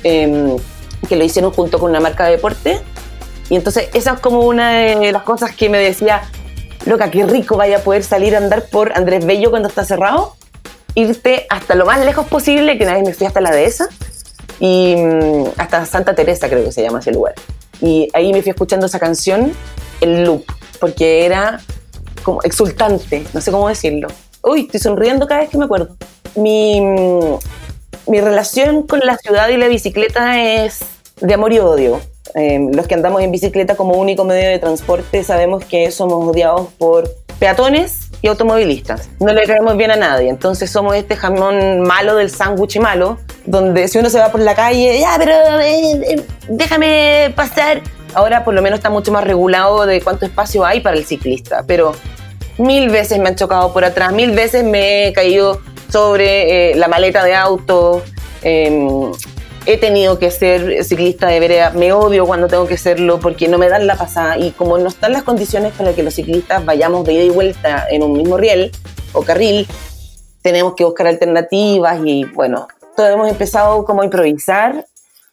em, 0.04 0.58
que 1.08 1.15
lo 1.15 1.23
hicieron 1.23 1.52
junto 1.52 1.80
con 1.80 1.89
una 1.89 2.00
marca 2.00 2.26
de 2.26 2.32
deporte. 2.32 2.80
Y 3.50 3.56
entonces 3.56 3.89
esa 3.93 4.13
es 4.13 4.19
como 4.19 4.41
una 4.41 4.71
de 4.71 5.12
las 5.12 5.23
cosas 5.23 5.56
que 5.56 5.69
me 5.69 5.78
decía, 5.78 6.23
loca, 6.88 7.12
qué 7.12 7.26
rico 7.26 7.58
vaya 7.58 7.78
a 7.78 7.80
poder 7.82 8.04
salir 8.04 8.36
a 8.36 8.39
andar 8.39 8.65
por 8.69 8.93
Andrés 8.97 9.26
Bello 9.26 9.50
cuando 9.50 9.67
está 9.67 9.86
cerrado, 9.86 10.36
irte 10.95 11.45
hasta 11.50 11.76
lo 11.76 11.86
más 11.86 12.04
lejos 12.04 12.28
posible, 12.28 12.78
que 12.78 12.86
nadie 12.86 13.04
me 13.04 13.13
fui 13.13 13.28
hasta 13.28 13.41
la 13.41 13.52
dehesa, 13.52 13.89
y 14.60 14.95
mm, 14.95 15.45
hasta 15.58 15.86
Santa 15.86 16.15
Teresa 16.15 16.50
creo 16.50 16.63
que 16.63 16.71
se 16.71 16.82
llama 16.82 17.00
ese 17.00 17.12
lugar. 17.12 17.36
Y 17.82 18.10
ahí 18.13 18.34
me 18.34 18.41
fui 18.41 18.50
escuchando 18.50 18.88
esa 18.88 19.00
canción 19.00 19.54
en 20.02 20.26
loop, 20.26 20.43
porque 20.80 21.26
era 21.26 21.60
como 22.23 22.41
exultante, 22.43 23.23
no 23.34 23.41
sé 23.41 23.52
cómo 23.52 23.67
decirlo. 23.67 24.08
Uy, 24.41 24.62
estoy 24.62 24.80
sonriendo 24.80 25.28
cada 25.28 25.41
vez 25.41 25.50
que 25.50 25.58
me 25.58 25.65
acuerdo 25.65 25.95
mi, 26.38 26.80
mi 28.08 28.21
relación 28.21 28.84
con 28.84 29.00
la 29.02 29.17
ciudad 29.17 29.50
y 29.50 29.58
la 29.58 29.67
bicicleta 29.67 30.41
es 30.41 30.80
de 31.19 31.34
amor 31.34 31.52
y 31.52 31.60
odio. 31.60 32.00
Em, 32.33 32.71
los 32.71 32.87
que 32.87 32.95
andamos 32.95 33.21
en 33.21 33.31
bicicleta 33.31 33.75
como 33.75 33.95
único 33.95 34.23
medio 34.23 34.49
de 34.49 34.59
transporte 34.59 35.23
sabemos 35.23 35.65
que 35.65 35.91
somos 35.91 36.25
odiados 36.27 36.67
por 36.77 37.09
peatones 37.39 38.09
y 38.21 38.27
automovilistas. 38.27 39.09
No 39.19 39.31
le 39.31 39.43
caemos 39.43 39.77
bien 39.77 39.91
a 39.91 39.95
nadie. 39.95 40.29
Entonces 40.29 40.69
somos 40.69 40.95
este 40.95 41.15
jamón 41.15 41.81
malo 41.81 42.15
del 42.15 42.29
sándwich 42.29 42.79
malo, 42.79 43.17
donde 43.45 43.87
si 43.87 43.99
uno 43.99 44.09
se 44.09 44.19
va 44.19 44.31
por 44.31 44.41
la 44.41 44.55
calle, 44.55 44.99
ya, 44.99 45.15
pero 45.17 45.59
eh, 45.59 45.91
eh, 46.03 46.23
déjame 46.47 47.31
pasar. 47.35 47.81
Ahora 48.13 48.43
por 48.43 48.53
lo 48.53 48.61
menos 48.61 48.79
está 48.79 48.89
mucho 48.89 49.11
más 49.11 49.23
regulado 49.23 49.85
de 49.85 50.01
cuánto 50.01 50.25
espacio 50.25 50.65
hay 50.65 50.79
para 50.79 50.97
el 50.97 51.05
ciclista, 51.05 51.63
pero 51.67 51.93
mil 52.57 52.89
veces 52.89 53.19
me 53.19 53.29
han 53.29 53.35
chocado 53.35 53.71
por 53.73 53.85
atrás, 53.85 54.11
mil 54.13 54.31
veces 54.31 54.63
me 54.63 55.07
he 55.07 55.13
caído 55.13 55.61
sobre 55.91 56.71
eh, 56.71 56.75
la 56.75 56.87
maleta 56.87 57.23
de 57.23 57.35
auto. 57.35 58.01
Em, 58.41 59.11
he 59.67 59.77
tenido 59.77 60.17
que 60.17 60.32
ser 60.32 60.82
ciclista 60.86 61.27
de 61.27 61.41
vereda, 61.41 61.71
me 61.71 61.91
odio 61.91 62.25
cuando 62.25 62.47
tengo 62.47 62.65
que 62.67 62.77
serlo 62.77 63.19
porque 63.19 63.49
no 63.49 63.58
me 63.58 63.67
dan 63.67 63.86
la 63.86 63.97
pasada 63.97 64.38
y 64.38 64.51
como 64.51 64.77
no 64.77 64.88
están 64.88 65.12
las 65.12 65.23
condiciones 65.23 65.73
para 65.73 65.93
que 65.93 66.03
los 66.03 66.13
ciclistas 66.13 66.63
vayamos 66.63 67.06
de 67.06 67.13
ida 67.13 67.23
y 67.23 67.30
vuelta 67.30 67.86
en 67.89 68.01
un 68.01 68.13
mismo 68.13 68.38
riel 68.38 68.71
o 69.12 69.23
carril, 69.23 69.67
tenemos 70.41 70.73
que 70.73 70.86
buscar 70.86 71.08
alternativas 71.08 71.99
y 72.06 72.23
bueno, 72.23 72.69
todos 72.95 73.10
hemos 73.10 73.30
empezado 73.30 73.84
como 73.84 74.03
a 74.03 74.06
improvisar 74.06 74.86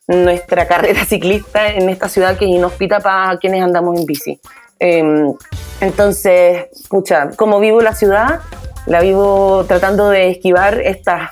nuestra 0.09 0.67
carrera 0.67 1.05
ciclista 1.07 1.69
en 1.69 1.89
esta 1.89 2.09
ciudad 2.09 2.37
que 2.37 2.47
es 2.47 2.51
inhóspita 2.51 2.99
para 2.99 3.39
quienes 3.39 3.63
andamos 3.63 4.01
en 4.01 4.05
bici. 4.05 4.41
Em, 4.81 5.33
entonces, 5.81 6.67
escucha, 6.73 7.31
como 7.37 7.61
vivo 7.61 7.81
la 7.81 7.95
ciudad, 7.95 8.41
la 8.87 9.01
vivo 9.01 9.65
tratando 9.69 10.11
de 10.11 10.31
esquivar 10.31 10.81
estas 10.81 11.31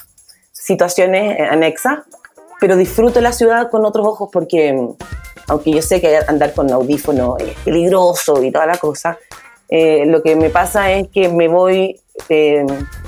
situaciones 0.53 1.41
anexas, 1.51 1.99
pero 2.63 2.77
disfruto 2.77 3.21
la 3.21 3.33
ciudad 3.33 3.69
con 3.73 3.85
otros 3.85 4.07
ojos 4.07 4.29
porque, 4.33 4.87
aunque 5.49 5.73
yo 5.73 5.83
sé 5.83 6.01
que 6.01 6.21
andar 6.29 6.55
con 6.55 6.71
audífono 6.71 7.37
es 7.37 7.57
peligroso 7.65 8.41
y 8.41 8.53
toda 8.53 8.67
la 8.67 8.79
cosa, 8.79 9.19
eh, 9.69 10.07
lo 10.07 10.23
que 10.23 10.37
me 10.37 10.49
pasa 10.49 10.93
es 10.93 11.09
que 11.09 11.29
me 11.29 11.49
voy, 11.49 12.01
eh, 12.29 12.65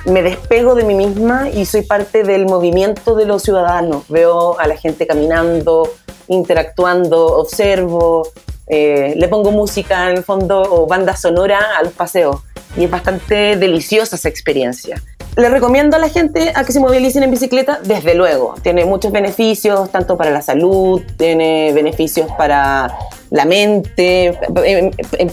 me 0.06 0.22
despego 0.24 0.74
de 0.74 0.82
mí 0.82 0.94
misma 0.96 1.50
y 1.50 1.66
soy 1.66 1.82
parte 1.82 2.24
del 2.24 2.46
movimiento 2.46 3.14
de 3.14 3.26
los 3.26 3.44
ciudadanos. 3.44 4.08
Veo 4.08 4.58
a 4.58 4.66
la 4.66 4.76
gente 4.76 5.06
caminando, 5.06 5.88
interactuando, 6.26 7.24
observo, 7.24 8.26
eh, 8.66 9.14
le 9.16 9.28
pongo 9.28 9.52
música 9.52 10.10
en 10.10 10.16
el 10.16 10.24
fondo 10.24 10.62
o 10.62 10.88
banda 10.88 11.14
sonora 11.14 11.78
a 11.78 11.82
los 11.84 11.92
paseos 11.92 12.40
y 12.76 12.86
es 12.86 12.90
bastante 12.90 13.54
deliciosa 13.54 14.16
esa 14.16 14.28
experiencia. 14.28 15.00
Le 15.36 15.48
recomiendo 15.48 15.96
a 15.96 15.98
la 15.98 16.08
gente 16.08 16.52
a 16.54 16.62
que 16.64 16.72
se 16.72 16.78
movilicen 16.78 17.24
en 17.24 17.30
bicicleta, 17.32 17.80
desde 17.82 18.14
luego. 18.14 18.54
Tiene 18.62 18.84
muchos 18.84 19.10
beneficios, 19.10 19.90
tanto 19.90 20.16
para 20.16 20.30
la 20.30 20.42
salud, 20.42 21.02
tiene 21.16 21.72
beneficios 21.72 22.30
para 22.38 22.96
la 23.30 23.44
mente. 23.44 24.38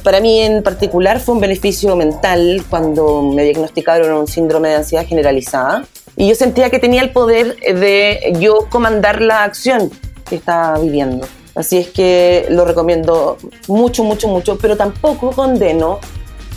Para 0.03 0.19
mí 0.19 0.39
en 0.39 0.63
particular 0.63 1.19
fue 1.19 1.35
un 1.35 1.41
beneficio 1.41 1.95
mental 1.95 2.63
cuando 2.67 3.21
me 3.21 3.43
diagnosticaron 3.43 4.11
un 4.11 4.27
síndrome 4.27 4.69
de 4.69 4.75
ansiedad 4.75 5.05
generalizada. 5.05 5.85
Y 6.15 6.27
yo 6.27 6.33
sentía 6.33 6.71
que 6.71 6.79
tenía 6.79 7.03
el 7.03 7.11
poder 7.11 7.57
de 7.57 8.35
yo 8.39 8.67
comandar 8.69 9.21
la 9.21 9.43
acción 9.43 9.91
que 10.27 10.35
estaba 10.35 10.79
viviendo. 10.79 11.27
Así 11.53 11.77
es 11.77 11.89
que 11.89 12.47
lo 12.49 12.65
recomiendo 12.65 13.37
mucho, 13.67 14.03
mucho, 14.03 14.27
mucho, 14.27 14.57
pero 14.57 14.77
tampoco 14.77 15.31
condeno 15.31 15.99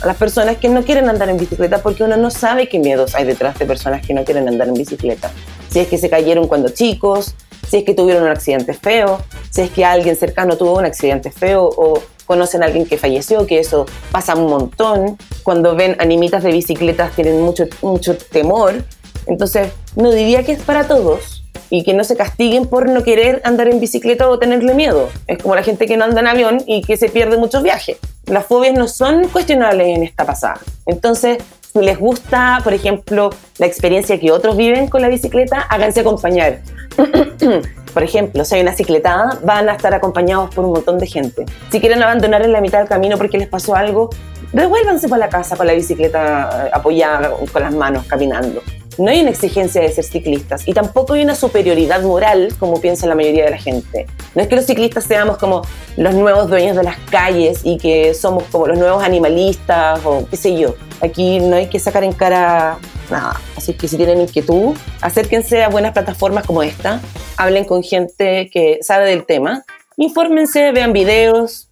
a 0.05 0.09
las 0.09 0.17
personas 0.17 0.57
que 0.57 0.69
no 0.69 0.83
quieren 0.83 1.09
andar 1.09 1.29
en 1.29 1.37
bicicleta 1.37 1.81
porque 1.81 2.03
uno 2.03 2.15
no 2.15 2.29
sabe 2.29 2.69
qué 2.69 2.79
miedos 2.79 3.15
hay 3.15 3.25
detrás 3.25 3.57
de 3.57 3.65
personas 3.65 4.05
que 4.05 4.13
no 4.13 4.23
quieren 4.23 4.47
andar 4.47 4.67
en 4.67 4.75
bicicleta. 4.75 5.31
Si 5.69 5.79
es 5.79 5.87
que 5.87 5.97
se 5.97 6.09
cayeron 6.09 6.47
cuando 6.47 6.69
chicos, 6.69 7.35
si 7.67 7.77
es 7.77 7.83
que 7.83 7.95
tuvieron 7.95 8.23
un 8.23 8.29
accidente 8.29 8.73
feo, 8.73 9.19
si 9.49 9.61
es 9.61 9.71
que 9.71 9.83
alguien 9.83 10.15
cercano 10.15 10.57
tuvo 10.57 10.77
un 10.77 10.85
accidente 10.85 11.31
feo 11.31 11.69
o 11.75 12.01
conocen 12.25 12.61
a 12.61 12.67
alguien 12.67 12.85
que 12.85 12.97
falleció, 12.97 13.47
que 13.47 13.59
eso 13.59 13.87
pasa 14.11 14.35
un 14.35 14.47
montón. 14.47 15.17
Cuando 15.43 15.75
ven 15.75 15.95
animitas 15.99 16.43
de 16.43 16.51
bicicletas 16.51 17.15
tienen 17.15 17.41
mucho, 17.41 17.65
mucho 17.81 18.15
temor 18.17 18.83
Entonces, 19.25 19.71
no 19.95 20.11
diría 20.11 20.43
que 20.43 20.51
es 20.51 20.61
para 20.61 20.87
todos 20.87 21.43
y 21.71 21.83
que 21.83 21.95
no 21.95 22.03
se 22.03 22.15
castiguen 22.15 22.67
por 22.67 22.87
no 22.89 23.03
querer 23.03 23.41
andar 23.43 23.67
en 23.67 23.79
bicicleta 23.79 24.29
o 24.29 24.37
tenerle 24.37 24.75
miedo. 24.75 25.09
Es 25.25 25.39
como 25.39 25.55
la 25.55 25.63
gente 25.63 25.87
que 25.87 25.97
no 25.97 26.05
anda 26.05 26.21
en 26.21 26.27
avión 26.27 26.63
y 26.67 26.83
que 26.83 26.95
se 26.95 27.09
pierde 27.09 27.37
muchos 27.37 27.63
viajes. 27.63 27.97
Las 28.27 28.45
fobias 28.45 28.73
no 28.73 28.87
son 28.87 29.27
cuestionables 29.27 29.87
en 29.95 30.03
esta 30.03 30.25
pasada. 30.25 30.59
Entonces, 30.85 31.37
si 31.73 31.79
les 31.79 31.99
gusta, 31.99 32.61
por 32.63 32.73
ejemplo, 32.73 33.29
la 33.57 33.65
experiencia 33.65 34.19
que 34.19 34.31
otros 34.31 34.55
viven 34.57 34.87
con 34.87 35.01
la 35.01 35.09
bicicleta, 35.09 35.59
háganse 35.61 35.99
acompañar. 35.99 36.61
por 37.93 38.03
ejemplo, 38.03 38.43
si 38.45 38.55
hay 38.55 38.61
una 38.61 38.73
cicletada, 38.73 39.39
van 39.43 39.69
a 39.69 39.73
estar 39.75 39.93
acompañados 39.93 40.53
por 40.55 40.65
un 40.65 40.71
montón 40.71 40.97
de 40.97 41.07
gente. 41.07 41.45
Si 41.71 41.79
quieren 41.79 42.01
abandonar 42.01 42.41
en 42.43 42.51
la 42.51 42.61
mitad 42.61 42.79
del 42.79 42.87
camino 42.87 43.17
porque 43.17 43.37
les 43.37 43.47
pasó 43.47 43.75
algo, 43.75 44.09
devuélvanse 44.53 45.07
para 45.09 45.25
la 45.25 45.29
casa 45.29 45.55
con 45.55 45.67
la 45.67 45.73
bicicleta 45.73 46.69
apoyada 46.73 47.31
con 47.51 47.61
las 47.61 47.73
manos 47.73 48.05
caminando. 48.05 48.61
No 48.97 49.09
hay 49.09 49.21
una 49.21 49.31
exigencia 49.31 49.81
de 49.81 49.91
ser 49.91 50.05
ciclistas 50.05 50.67
y 50.67 50.73
tampoco 50.73 51.13
hay 51.13 51.23
una 51.23 51.35
superioridad 51.35 52.01
moral 52.01 52.55
como 52.59 52.79
piensa 52.79 53.07
la 53.07 53.15
mayoría 53.15 53.45
de 53.45 53.51
la 53.51 53.57
gente. 53.57 54.07
No 54.35 54.41
es 54.41 54.47
que 54.47 54.55
los 54.55 54.65
ciclistas 54.65 55.03
seamos 55.03 55.37
como 55.37 55.63
los 55.97 56.13
nuevos 56.13 56.49
dueños 56.49 56.77
de 56.77 56.83
las 56.83 56.97
calles 57.09 57.61
y 57.63 57.77
que 57.77 58.13
somos 58.13 58.43
como 58.51 58.67
los 58.67 58.77
nuevos 58.77 59.03
animalistas 59.03 59.99
o 60.05 60.25
qué 60.29 60.37
sé 60.37 60.57
yo. 60.57 60.75
Aquí 61.01 61.39
no 61.39 61.57
hay 61.57 61.67
que 61.67 61.79
sacar 61.79 62.03
en 62.03 62.13
cara 62.13 62.77
nada. 63.09 63.39
Así 63.57 63.73
que 63.73 63.87
si 63.87 63.97
tienen 63.97 64.21
inquietud, 64.21 64.75
acérquense 65.01 65.63
a 65.63 65.69
buenas 65.69 65.91
plataformas 65.91 66.45
como 66.45 66.63
esta, 66.63 67.01
hablen 67.37 67.65
con 67.65 67.83
gente 67.83 68.49
que 68.51 68.79
sabe 68.81 69.09
del 69.09 69.25
tema, 69.25 69.63
infórmense, 69.97 70.71
vean 70.71 70.93
videos, 70.93 71.67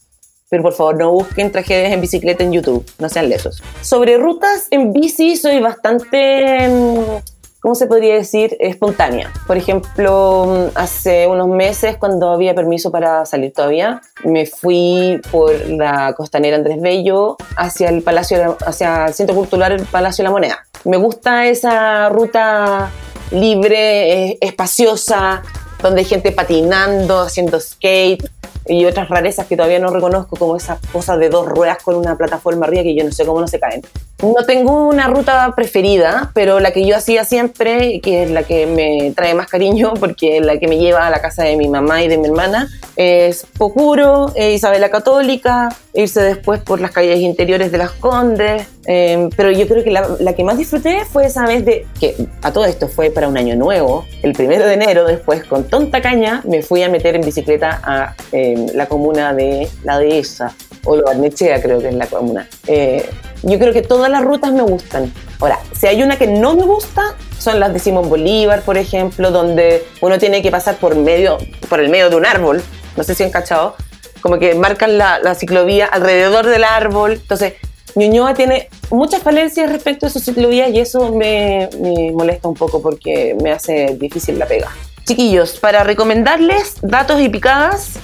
pero 0.54 0.62
por 0.62 0.74
favor 0.74 0.96
no 0.98 1.12
busquen 1.12 1.52
tragedias 1.52 1.92
en 1.94 2.00
bicicleta 2.00 2.44
en 2.44 2.52
YouTube, 2.52 2.86
no 3.00 3.10
sean 3.10 3.28
lesos. 3.28 3.64
Sobre 3.82 4.20
rutas 4.20 4.68
en 4.70 4.94
bici 4.94 5.36
soy 5.36 5.60
bastante, 5.60 6.70
mm, 6.70 7.60
¿cómo 7.60 7.74
se 7.74 7.88
podría 7.88 8.14
decir? 8.14 8.56
Espontánea. 8.60 9.34
Por 9.48 9.58
ejemplo, 9.58 10.46
mm, 10.46 10.78
hace 10.78 11.26
unos 11.26 11.48
meses 11.48 11.98
cuando 11.98 12.30
había 12.30 12.54
permiso 12.54 12.92
para 12.92 13.26
salir 13.26 13.52
todavía, 13.52 14.04
me 14.24 14.46
fui 14.46 15.20
por 15.32 15.52
la 15.70 16.14
costanera 16.16 16.56
Andrés 16.56 16.80
Bello 16.80 17.36
hacia 17.58 17.90
el 17.90 18.04
Palacio, 18.04 18.56
hacia 18.64 19.08
el 19.08 19.14
Centro 19.16 19.36
Cultural 19.36 19.72
el 19.72 19.88
Palacio 19.88 20.22
de 20.22 20.26
la 20.26 20.32
Moneda. 20.32 20.68
Me 20.84 20.98
gusta 20.98 21.48
esa 21.48 22.10
ruta 22.10 22.92
libre, 23.32 24.28
eh, 24.30 24.38
espaciosa, 24.40 25.42
donde 25.82 26.02
hay 26.02 26.06
gente 26.06 26.32
patinando, 26.32 27.22
haciendo 27.22 27.60
skate 27.60 28.30
y 28.68 28.86
otras 28.86 29.10
rarezas 29.10 29.48
que 29.48 29.56
todavía 29.56 29.80
no 29.80 29.90
reconozco, 29.90 30.36
como 30.36 30.56
esas 30.56 30.80
cosas 30.92 31.20
de 31.20 31.30
dos 31.30 31.48
ruedas 31.48 31.78
con 31.84 31.96
una 31.96 32.18
plataforma 32.18 32.66
arriba 32.66 32.84
que 32.84 32.96
yo 32.96 33.04
no 33.04 33.12
sé 33.12 33.26
cómo 33.26 33.42
no 33.42 33.48
se 33.48 33.60
caen. 33.60 33.82
No 34.22 34.46
tengo 34.46 34.88
una 34.88 35.08
ruta 35.08 35.52
preferida, 35.56 36.32
pero 36.34 36.60
la 36.60 36.72
que 36.72 36.86
yo 36.86 36.96
hacía 36.96 37.26
siempre, 37.26 38.00
que 38.00 38.24
es 38.24 38.32
la 38.32 38.44
que 38.44 38.66
me 38.66 39.12
trae 39.12 39.34
más 39.34 39.48
cariño, 39.48 39.94
porque 40.00 40.38
es 40.38 40.46
la 40.46 40.58
que 40.58 40.68
me 40.68 40.78
lleva 40.78 41.08
a 41.08 41.10
la 41.10 41.22
casa 41.22 41.44
de 41.44 41.58
mi 41.58 41.68
mamá 41.68 42.04
y 42.04 42.08
de 42.08 42.18
mi 42.18 42.28
hermana, 42.28 42.70
es 42.96 43.46
Pocuro, 43.58 44.32
eh, 44.36 44.54
Isabela 44.54 44.90
Católica, 44.90 45.70
irse 45.94 46.22
después 46.22 46.62
por 46.62 46.80
las 46.80 46.92
calles 46.92 47.20
interiores 47.20 47.72
de 47.72 47.78
las 47.78 47.92
Condes, 47.92 48.68
em, 48.86 49.30
pero 49.36 49.52
yo 49.52 49.68
creo 49.68 49.84
que 49.84 49.92
la, 49.92 50.08
la, 50.20 50.34
que 50.34 50.44
más 50.44 50.58
disfruté 50.58 51.06
fue 51.06 51.26
esa 51.26 51.46
vez 51.46 51.66
de 51.66 51.86
que 52.00 52.16
a 52.42 52.52
todo 52.52 52.66
esto 52.66 52.88
fue 52.88 53.10
para 53.12 53.28
un 53.28 53.38
año 53.38 53.56
nuevo, 53.56 54.06
el 54.22 54.34
primero 54.34 54.66
de 54.66 54.74
enero, 54.74 55.06
después 55.06 55.44
con 55.44 55.66
tonta 55.66 56.02
caña 56.02 56.42
me 56.46 56.62
fui 56.62 56.84
a 56.84 56.90
meter 56.90 57.16
en 57.16 57.22
bicicleta 57.22 57.82
a 57.84 58.16
em, 58.32 58.68
la 58.74 58.88
comuna 58.88 59.34
de 59.34 59.68
La 59.84 60.00
Dehesa, 60.00 60.54
o 60.86 60.96
Lo 60.96 61.06
creo 61.06 61.80
que 61.80 61.88
es 61.88 61.96
la 61.96 62.08
comuna. 62.08 62.48
Eh, 62.68 63.10
yo 63.44 63.58
creo 63.58 63.74
que 63.74 63.82
todas 63.82 64.10
las 64.12 64.24
rutas 64.24 64.52
me 64.52 64.64
gustan. 64.64 65.14
Ahora, 65.40 65.60
si 65.74 65.88
hay 65.88 66.04
una 66.04 66.18
que 66.18 66.28
no 66.28 66.56
me 66.56 66.64
gusta, 66.64 67.16
son 67.40 67.60
las 67.60 67.74
de 67.74 67.80
Simón 67.80 68.10
Bolívar, 68.10 68.62
por 68.64 68.78
ejemplo, 68.78 69.32
donde 69.32 69.84
uno 70.02 70.18
tiene 70.20 70.42
que 70.42 70.52
pasar 70.52 70.76
por, 70.76 70.96
medio, 70.96 71.38
por 71.70 71.80
el 71.80 71.90
medio 71.90 72.10
de 72.10 72.16
un 72.18 72.26
árbol 72.26 72.62
no 72.96 73.04
sé 73.04 73.16
si 73.16 73.24
han 73.24 73.32
cachado, 73.32 73.76
como 74.22 74.40
que 74.40 74.56
marcan 74.56 74.98
la, 74.98 75.36
ciclovía 75.36 75.86
alrededor 75.86 76.46
del 76.46 76.64
árbol. 76.64 77.14
Entonces, 77.14 77.54
Ñuñoa 77.96 78.34
tiene 78.34 78.70
muchas 78.90 79.22
falencias 79.22 79.72
respecto 79.72 80.08
a 80.08 80.10
su 80.10 80.20
ciclovía 80.20 80.70
y 80.70 80.80
eso 80.80 81.12
me, 81.12 81.70
molesta 82.14 82.48
un 82.48 82.56
poco 82.56 82.82
porque 82.82 83.36
me 83.42 83.52
hace 83.52 83.96
difícil 84.00 84.40
la 84.40 84.46
pega. 84.46 84.70
Chiquillos, 85.06 85.60
para 85.60 85.84
recomendarles 85.84 86.76
datos 86.82 87.22
y 87.22 87.30
picadas, 87.30 88.00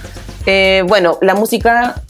eh, 0.46 0.84
bueno, 0.86 1.18
la 1.22 1.34
música 1.34 2.02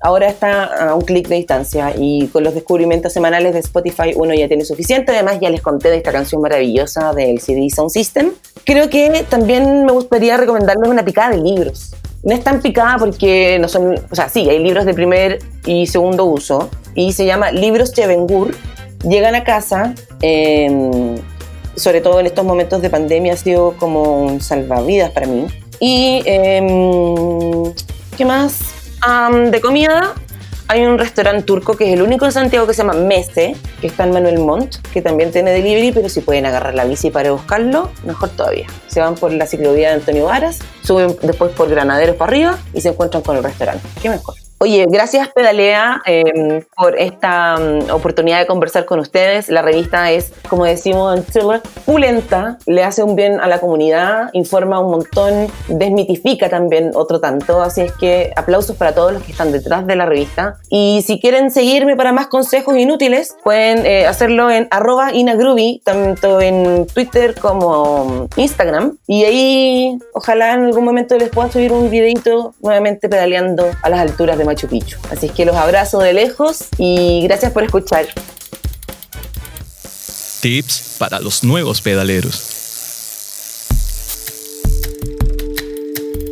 ahora 0.00 0.28
está 0.28 0.90
a 0.90 0.94
un 0.94 1.02
clic 1.02 1.28
de 1.28 1.36
distancia 1.36 1.92
y 1.96 2.28
con 2.28 2.44
los 2.44 2.54
descubrimientos 2.54 3.12
semanales 3.12 3.52
de 3.52 3.60
Spotify 3.60 4.12
uno 4.14 4.32
ya 4.34 4.48
tiene 4.48 4.64
suficiente. 4.64 5.12
Además, 5.12 5.38
ya 5.40 5.50
les 5.50 5.60
conté 5.60 5.90
de 5.90 5.98
esta 5.98 6.12
canción 6.12 6.40
maravillosa 6.40 7.12
del 7.12 7.40
CD 7.40 7.68
Sound 7.70 7.90
System. 7.90 8.30
Creo 8.64 8.88
que 8.90 9.24
también 9.28 9.84
me 9.84 9.92
gustaría 9.92 10.36
recomendarles 10.36 10.88
una 10.88 11.04
picada 11.04 11.30
de 11.30 11.38
libros 11.38 11.92
no 12.22 12.34
es 12.34 12.42
tan 12.42 12.60
picada 12.60 12.98
porque 12.98 13.58
no 13.60 13.68
son, 13.68 13.94
o 14.10 14.14
sea, 14.14 14.28
sí, 14.28 14.48
hay 14.48 14.58
libros 14.58 14.84
de 14.84 14.94
primer 14.94 15.38
y 15.64 15.86
segundo 15.86 16.24
uso 16.24 16.68
y 16.94 17.12
se 17.12 17.26
llama 17.26 17.52
Libros 17.52 17.92
Chevengur. 17.92 18.56
Llegan 19.08 19.34
a 19.34 19.44
casa, 19.44 19.94
em, 20.20 21.16
sobre 21.76 22.00
todo 22.00 22.18
en 22.18 22.26
estos 22.26 22.44
momentos 22.44 22.82
de 22.82 22.90
pandemia, 22.90 23.34
ha 23.34 23.36
sido 23.36 23.74
como 23.78 24.26
un 24.26 24.40
salvavidas 24.40 25.10
para 25.12 25.26
mí. 25.26 25.46
Y, 25.78 26.22
em, 26.24 27.72
¿qué 28.16 28.24
más? 28.24 28.74
de 29.52 29.60
comida, 29.60 30.12
hay 30.68 30.84
un 30.84 30.98
restaurante 30.98 31.42
turco 31.42 31.76
que 31.76 31.88
es 31.88 31.94
el 31.94 32.02
único 32.02 32.26
en 32.26 32.32
Santiago 32.32 32.66
que 32.66 32.74
se 32.74 32.82
llama 32.82 32.92
Mese, 32.92 33.56
que 33.80 33.86
está 33.86 34.04
en 34.04 34.12
Manuel 34.12 34.38
Montt, 34.38 34.76
que 34.92 35.00
también 35.00 35.32
tiene 35.32 35.50
delivery, 35.50 35.92
pero 35.92 36.08
si 36.10 36.20
pueden 36.20 36.44
agarrar 36.44 36.74
la 36.74 36.84
bici 36.84 37.10
para 37.10 37.32
buscarlo, 37.32 37.90
mejor 38.04 38.28
todavía. 38.28 38.66
Se 38.86 39.00
van 39.00 39.14
por 39.14 39.32
la 39.32 39.46
ciclovía 39.46 39.88
de 39.88 39.94
Antonio 39.94 40.26
Varas, 40.26 40.58
suben 40.82 41.16
después 41.22 41.52
por 41.52 41.70
Granaderos 41.70 42.16
para 42.16 42.30
arriba 42.30 42.58
y 42.74 42.82
se 42.82 42.90
encuentran 42.90 43.22
con 43.22 43.36
el 43.36 43.42
restaurante. 43.42 43.88
¿Qué 44.00 44.10
mejor? 44.10 44.47
Oye, 44.60 44.86
gracias 44.90 45.28
Pedalea 45.28 46.02
em, 46.04 46.62
por 46.76 46.98
esta 46.98 47.56
mm, 47.58 47.92
oportunidad 47.92 48.40
de 48.40 48.46
conversar 48.46 48.86
con 48.86 48.98
ustedes. 48.98 49.48
La 49.48 49.62
revista 49.62 50.10
es, 50.10 50.32
como 50.48 50.64
decimos 50.64 51.16
en 51.16 51.24
Chile, 51.26 51.60
pulenta, 51.86 52.58
le 52.66 52.82
hace 52.82 53.04
un 53.04 53.14
bien 53.14 53.38
a 53.38 53.46
la 53.46 53.60
comunidad, 53.60 54.30
informa 54.32 54.80
un 54.80 54.90
montón, 54.90 55.46
desmitifica 55.68 56.48
también 56.48 56.90
otro 56.94 57.20
tanto. 57.20 57.62
Así 57.62 57.82
es 57.82 57.92
que 57.92 58.32
aplausos 58.34 58.74
para 58.76 58.96
todos 58.96 59.12
los 59.12 59.22
que 59.22 59.30
están 59.30 59.52
detrás 59.52 59.86
de 59.86 59.94
la 59.94 60.06
revista. 60.06 60.56
Y 60.70 61.04
si 61.06 61.20
quieren 61.20 61.52
seguirme 61.52 61.94
para 61.94 62.12
más 62.12 62.26
consejos 62.26 62.76
inútiles, 62.76 63.36
pueden 63.44 63.86
eh, 63.86 64.08
hacerlo 64.08 64.50
en 64.50 64.66
arroba 64.72 65.12
tanto 65.84 66.40
en 66.40 66.86
Twitter 66.88 67.36
como 67.40 68.28
Instagram. 68.34 68.98
Y 69.06 69.22
ahí, 69.22 69.98
ojalá 70.14 70.54
en 70.54 70.64
algún 70.64 70.84
momento 70.84 71.16
les 71.16 71.28
pueda 71.28 71.48
subir 71.48 71.72
un 71.72 71.90
videito 71.90 72.54
nuevamente 72.60 73.08
pedaleando 73.08 73.64
a 73.82 73.88
las 73.88 74.00
alturas 74.00 74.36
de 74.36 74.47
Machu 74.48 74.66
Picchu. 74.66 74.98
Así 75.10 75.26
es 75.26 75.32
que 75.32 75.44
los 75.44 75.56
abrazo 75.56 76.00
de 76.00 76.12
lejos 76.12 76.64
y 76.78 77.22
gracias 77.22 77.52
por 77.52 77.62
escuchar. 77.62 78.06
Tips 80.40 80.96
para 80.98 81.20
los 81.20 81.44
nuevos 81.44 81.80
pedaleros. 81.80 82.57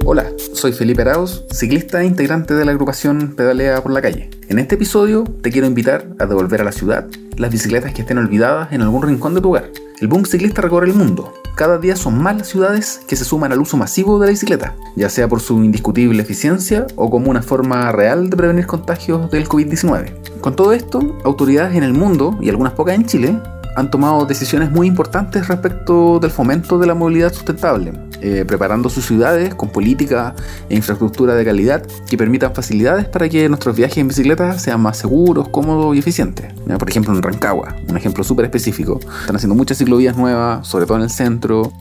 Hola, 0.09 0.31
soy 0.53 0.73
Felipe 0.73 1.03
Arauz, 1.03 1.43
ciclista 1.51 2.01
e 2.01 2.07
integrante 2.07 2.55
de 2.55 2.65
la 2.65 2.71
agrupación 2.71 3.35
Pedalea 3.37 3.83
por 3.83 3.91
la 3.91 4.01
Calle. 4.01 4.31
En 4.49 4.61
este 4.61 4.77
episodio 4.77 5.25
te 5.43 5.51
quiero 5.51 5.67
invitar 5.67 6.07
a 6.21 6.27
devolver 6.27 6.61
a 6.61 6.65
la 6.65 6.71
ciudad 6.71 7.09
las 7.37 7.51
bicicletas 7.51 7.93
que 7.93 8.03
estén 8.03 8.19
olvidadas 8.19 8.71
en 8.71 8.83
algún 8.83 9.03
rincón 9.03 9.35
de 9.35 9.41
tu 9.41 9.49
hogar. 9.49 9.69
El 10.01 10.07
boom 10.07 10.25
ciclista 10.25 10.63
recorre 10.63 10.87
el 10.87 10.95
mundo. 10.95 11.35
Cada 11.57 11.79
día 11.79 11.97
son 11.97 12.23
más 12.23 12.37
las 12.37 12.47
ciudades 12.47 13.01
que 13.09 13.17
se 13.17 13.25
suman 13.25 13.51
al 13.51 13.61
uso 13.61 13.77
masivo 13.77 14.21
de 14.21 14.27
la 14.27 14.31
bicicleta, 14.31 14.77
ya 14.95 15.09
sea 15.09 15.27
por 15.27 15.41
su 15.41 15.65
indiscutible 15.65 16.23
eficiencia 16.23 16.87
o 16.95 17.11
como 17.11 17.29
una 17.29 17.43
forma 17.43 17.91
real 17.91 18.31
de 18.31 18.37
prevenir 18.37 18.67
contagios 18.67 19.29
del 19.33 19.49
COVID-19. 19.49 20.41
Con 20.41 20.55
todo 20.55 20.73
esto, 20.73 21.19
autoridades 21.25 21.75
en 21.75 21.83
el 21.83 21.95
mundo, 21.95 22.39
y 22.41 22.49
algunas 22.49 22.75
pocas 22.75 22.95
en 22.95 23.07
Chile, 23.07 23.41
han 23.77 23.91
tomado 23.91 24.25
decisiones 24.25 24.71
muy 24.71 24.89
importantes 24.89 25.49
respecto 25.49 26.19
del 26.19 26.31
fomento 26.31 26.79
de 26.79 26.87
la 26.87 26.95
movilidad 26.95 27.33
sustentable, 27.33 27.93
eh, 28.23 28.45
preparando 28.47 28.89
sus 28.89 29.05
ciudades 29.05 29.55
con 29.55 29.69
política 29.69 30.35
e 30.69 30.75
infraestructura 30.75 31.35
de 31.35 31.45
calidad 31.45 31.87
que 32.09 32.17
permitan 32.17 32.55
facilidades 32.55 33.05
para 33.07 33.29
que 33.29 33.49
nuestros 33.49 33.77
viajes 33.77 33.99
en 33.99 34.09
bicicleta 34.09 34.59
sean 34.59 34.81
más 34.81 34.97
seguros, 34.97 35.49
cómodos 35.51 35.95
y 35.95 35.99
eficientes. 35.99 36.53
por 36.79 36.89
ejemplo, 36.89 37.15
en 37.15 37.23
Rancagua, 37.23 37.77
un 37.89 37.97
ejemplo 37.97 38.25
súper 38.25 38.47
específico, 38.47 38.99
están 39.21 39.37
haciendo 39.37 39.55
muchas 39.55 39.79
ciclovías 39.79 40.17
nuevas, 40.17 40.67
sobre 40.67 40.87
todo 40.87 40.97
en 40.97 41.05
el 41.05 41.11
centro, 41.11 41.73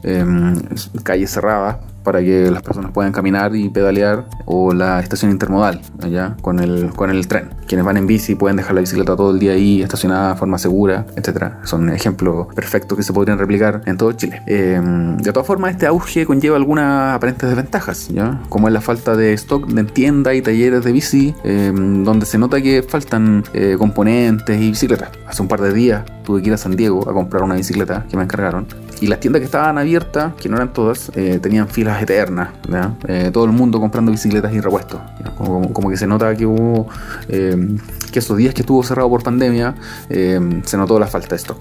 calles 1.04 1.32
cerradas 1.32 1.78
para 2.06 2.22
que 2.22 2.50
las 2.50 2.62
personas 2.62 2.92
puedan 2.92 3.12
caminar 3.12 3.54
y 3.56 3.68
pedalear, 3.68 4.26
o 4.46 4.74
la 4.74 5.02
estación 5.02 5.32
intermodal, 5.32 5.82
allá 6.02 6.38
con 6.42 6.60
el, 6.60 6.92
con 6.96 7.10
el 7.10 7.28
tren. 7.28 7.50
Quienes 7.68 7.86
van 7.86 7.98
en 7.98 8.08
bici 8.08 8.36
pueden 8.36 8.56
dejar 8.56 8.76
la 8.76 8.82
bicicleta 8.82 9.16
todo 9.16 9.32
el 9.32 9.40
día 9.40 9.54
ahí, 9.54 9.82
estacionada 9.82 10.34
de 10.34 10.40
forma 10.40 10.58
segura, 10.58 11.06
etcétera. 11.16 11.60
Son 11.64 11.90
ejemplos 11.90 12.48
perfectos 12.56 12.98
que 12.98 13.04
se 13.04 13.12
podrían 13.12 13.38
replicar 13.38 13.82
en 13.86 13.98
todo 13.98 14.14
Chile. 14.14 14.42
Eh, 14.48 14.80
de 15.18 15.34
todas 15.34 15.48
formas, 15.48 15.72
este 15.72 15.88
auge 15.88 16.26
conlleva 16.26 16.56
algunas 16.56 17.16
aparentes 17.16 17.50
desventajas, 17.50 18.08
¿ya? 18.10 18.40
como 18.50 18.68
es 18.68 18.74
la 18.74 18.82
falta 18.82 19.16
de 19.16 19.34
stock 19.34 19.68
de 19.68 19.84
tiendas 19.84 20.36
y 20.36 20.42
talleres 20.42 20.84
de 20.84 20.92
bici, 20.92 21.36
eh, 21.44 21.72
donde 21.74 22.26
se 22.26 22.38
nota 22.38 22.62
que 22.62 22.84
faltan 22.84 23.44
eh, 23.54 23.76
componentes 23.78 24.62
y 24.62 24.70
bicicletas. 24.70 25.10
Hace 25.28 25.42
un 25.42 25.48
par 25.48 25.62
de 25.62 25.74
días 25.74 26.04
tuve 26.24 26.42
que 26.42 26.50
ir 26.50 26.54
a 26.54 26.58
San 26.58 26.76
Diego 26.76 27.10
a 27.10 27.14
comprar 27.14 27.44
una 27.44 27.56
bicicleta 27.56 28.06
que 28.10 28.18
me 28.18 28.24
encargaron 28.24 28.68
y 29.02 29.08
las 29.08 29.20
tiendas 29.20 29.40
que 29.40 29.46
estaban 29.46 29.78
abiertas, 29.78 30.34
que 30.36 30.50
no 30.50 30.58
eran 30.58 30.74
todas, 30.74 31.12
eh, 31.16 31.40
tenían 31.42 31.68
filas 31.68 32.02
eternas. 32.02 32.50
Eh, 33.08 33.30
todo 33.34 33.46
el 33.46 33.52
mundo 33.52 33.80
comprando 33.80 34.12
bicicletas 34.12 34.54
y 34.54 34.60
repuestos. 34.60 35.00
Como, 35.38 35.90
que 35.90 35.98
se 35.98 36.08
nota 36.08 36.36
que 36.36 36.46
hubo, 36.46 36.88
eh, 37.28 37.78
que 38.12 38.20
esos 38.20 38.38
días 38.38 38.54
que 38.54 38.62
estuvo 38.62 38.84
cerrado 38.84 39.10
por 39.10 39.24
pandemia, 39.24 39.76
se 40.10 40.78
notó 40.78 41.00
la 41.00 41.08
falta 41.08 41.30
de 41.30 41.36
stock 41.36 41.58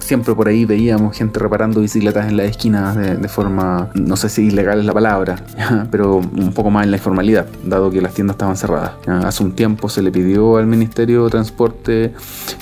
siempre 0.00 0.34
por 0.34 0.48
ahí 0.48 0.64
veíamos 0.64 1.16
gente 1.16 1.38
reparando 1.38 1.80
bicicletas 1.80 2.28
en 2.28 2.36
las 2.36 2.46
esquinas 2.46 2.96
de, 2.96 3.28
forma, 3.28 3.90
no 3.94 4.16
sé 4.16 4.28
si 4.28 4.46
ilegal 4.46 4.80
es 4.80 4.86
la 4.86 4.92
palabra, 4.92 5.36
pero 5.90 6.16
un 6.16 6.52
poco 6.52 6.70
más 6.70 6.84
en 6.84 6.90
la 6.90 6.96
informalidad, 6.96 7.46
dado 7.64 7.90
que 7.90 8.00
las 8.00 8.14
tiendas 8.14 8.34
estaban 8.34 8.56
cerradas. 8.56 8.92
Hace 9.06 9.42
un 9.42 9.52
tiempo 9.52 9.88
se 9.88 10.02
le 10.02 10.10
pidió 10.10 10.56
al 10.56 10.66
Ministerio 10.66 11.24
de 11.24 11.30
Transporte 11.30 12.12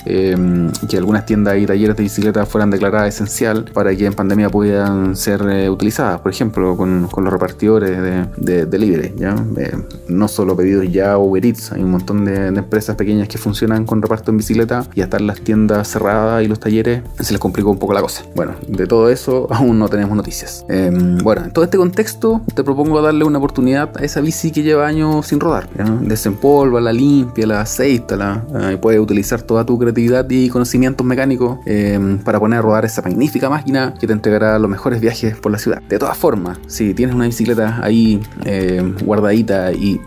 em, 0.05 0.71
que 0.89 0.97
algunas 0.97 1.25
tiendas 1.25 1.57
y 1.57 1.65
talleres 1.65 1.95
de 1.95 2.03
bicicletas 2.03 2.47
fueran 2.47 2.69
declaradas 2.69 3.15
esencial 3.15 3.65
para 3.73 3.95
que 3.95 4.05
en 4.05 4.13
pandemia 4.13 4.49
puedan 4.49 5.15
ser 5.15 5.41
eh, 5.49 5.69
utilizadas, 5.69 6.21
por 6.21 6.31
ejemplo, 6.31 6.75
con, 6.75 7.09
los 7.19 7.33
repartidores 7.33 7.99
de, 8.37 8.65
delivery, 8.65 9.13
¿ya? 9.17 9.35
Eh, 9.57 9.77
no 10.07 10.27
solo 10.27 10.55
pedidos 10.55 10.89
ya 10.91 11.17
Uber 11.17 11.45
Eats, 11.45 11.71
hay 11.71 11.83
un 11.83 11.91
montón 11.91 12.25
de, 12.25 12.47
empresas 12.47 12.95
pequeñas 12.95 13.27
que 13.27 13.37
funcionan 13.37 13.85
con 13.85 14.01
reparto 14.01 14.31
en 14.31 14.37
bicicleta 14.37 14.85
y 14.93 15.01
hasta 15.01 15.19
las 15.19 15.41
tiendas 15.41 15.87
cerradas 15.87 16.43
y 16.43 16.47
los 16.47 16.59
talleres 16.59 17.01
se 17.19 17.33
les 17.33 17.38
complicó 17.39 17.71
un 17.71 17.79
poco 17.79 17.93
la 17.93 18.01
cosa. 18.01 18.23
Bueno, 18.35 18.53
de 18.67 18.87
todo 18.87 19.09
eso 19.09 19.47
aún 19.51 19.79
no 19.79 19.89
tenemos 19.89 20.15
noticias. 20.15 20.65
Em, 20.69 21.17
bueno, 21.17 21.45
en 21.45 21.51
todo 21.51 21.63
este 21.65 21.77
contexto 21.77 22.41
te 22.53 22.63
propongo 22.63 23.01
darle 23.01 23.25
una 23.25 23.37
oportunidad 23.37 23.97
a 23.97 24.03
esa 24.03 24.21
bici 24.21 24.51
que 24.51 24.63
lleva 24.63 24.87
años 24.87 25.27
sin 25.27 25.39
rodar. 25.39 25.69
Desempolva, 26.01 26.81
la 26.81 26.93
limpia, 26.93 27.47
la 27.47 27.61
aceita, 27.61 28.15
la, 28.15 28.43
eh, 28.61 28.77
puedes 28.81 28.99
utilizar 28.99 29.41
toda 29.41 29.65
tu 29.65 29.77
creatividad 29.77 30.29
y 30.29 30.49
conocimientos 30.49 31.05
mecánicos 31.05 31.59
em, 31.65 32.19
para 32.19 32.39
poner 32.39 32.59
a 32.59 32.61
rodar 32.61 32.85
esa 32.85 33.01
magnífica 33.01 33.49
máquina 33.49 33.93
que 33.99 34.07
te 34.07 34.13
entregará 34.13 34.59
los 34.59 34.69
mejores 34.69 35.01
viajes 35.01 35.37
por 35.37 35.51
la 35.51 35.57
ciudad. 35.57 35.81
De 35.83 35.99
todas 35.99 36.17
formas, 36.17 36.57
si 36.67 36.93
tienes 36.93 37.15
una 37.15 37.25
bicicleta 37.25 37.79
ahí 37.81 38.21
em, 38.45 38.95
guardadita 39.03 39.71
y, 39.71 39.99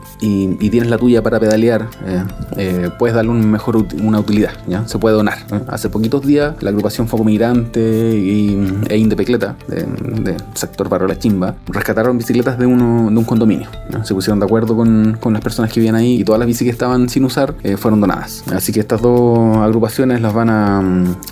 tienes 0.73 0.89
la 0.89 0.97
tuya 0.97 1.23
para 1.23 1.39
pedalear, 1.39 1.89
eh, 2.07 2.25
eh, 2.57 2.91
puedes 2.99 3.15
darle 3.15 3.31
un 3.31 3.51
mejor 3.51 3.85
una 4.03 4.21
utilidad. 4.21 4.53
¿ya? 4.67 4.87
Se 4.89 4.99
puede 4.99 5.15
donar. 5.15 5.39
Hace 5.69 5.91
poquitos 5.91 6.25
días 6.27 6.55
la 6.61 6.71
agrupación 6.71 7.09
Migrante 7.21 7.81
y, 8.17 8.83
e 8.89 8.97
Indepecleta, 8.97 9.57
de, 9.69 10.37
sector 10.55 10.89
Barro 10.89 11.13
Chimba, 11.15 11.57
rescataron 11.67 12.17
bicicletas 12.17 12.59
de, 12.59 12.67
uno, 12.67 13.11
de 13.11 13.17
un 13.17 13.25
condominio. 13.25 13.69
Se 14.03 14.15
pusieron 14.15 14.41
de 14.41 14.47
acuerdo 14.47 14.77
con, 14.77 15.19
con, 15.21 15.33
las 15.33 15.43
personas 15.43 15.71
que 15.73 15.81
vivían 15.81 15.95
ahí 15.95 16.21
y 16.21 16.25
todas 16.25 16.39
las 16.39 16.47
bicis 16.47 16.65
que 16.65 16.71
estaban 16.71 17.09
sin 17.09 17.25
usar 17.25 17.55
eh, 17.63 17.77
fueron 17.77 18.01
donadas. 18.01 18.43
Así 18.53 18.73
que 18.73 18.81
estas 18.81 19.03
dos 19.03 19.59
agrupaciones 19.59 20.21
las 20.21 20.33
van, 20.33 20.51
a, 20.51 20.83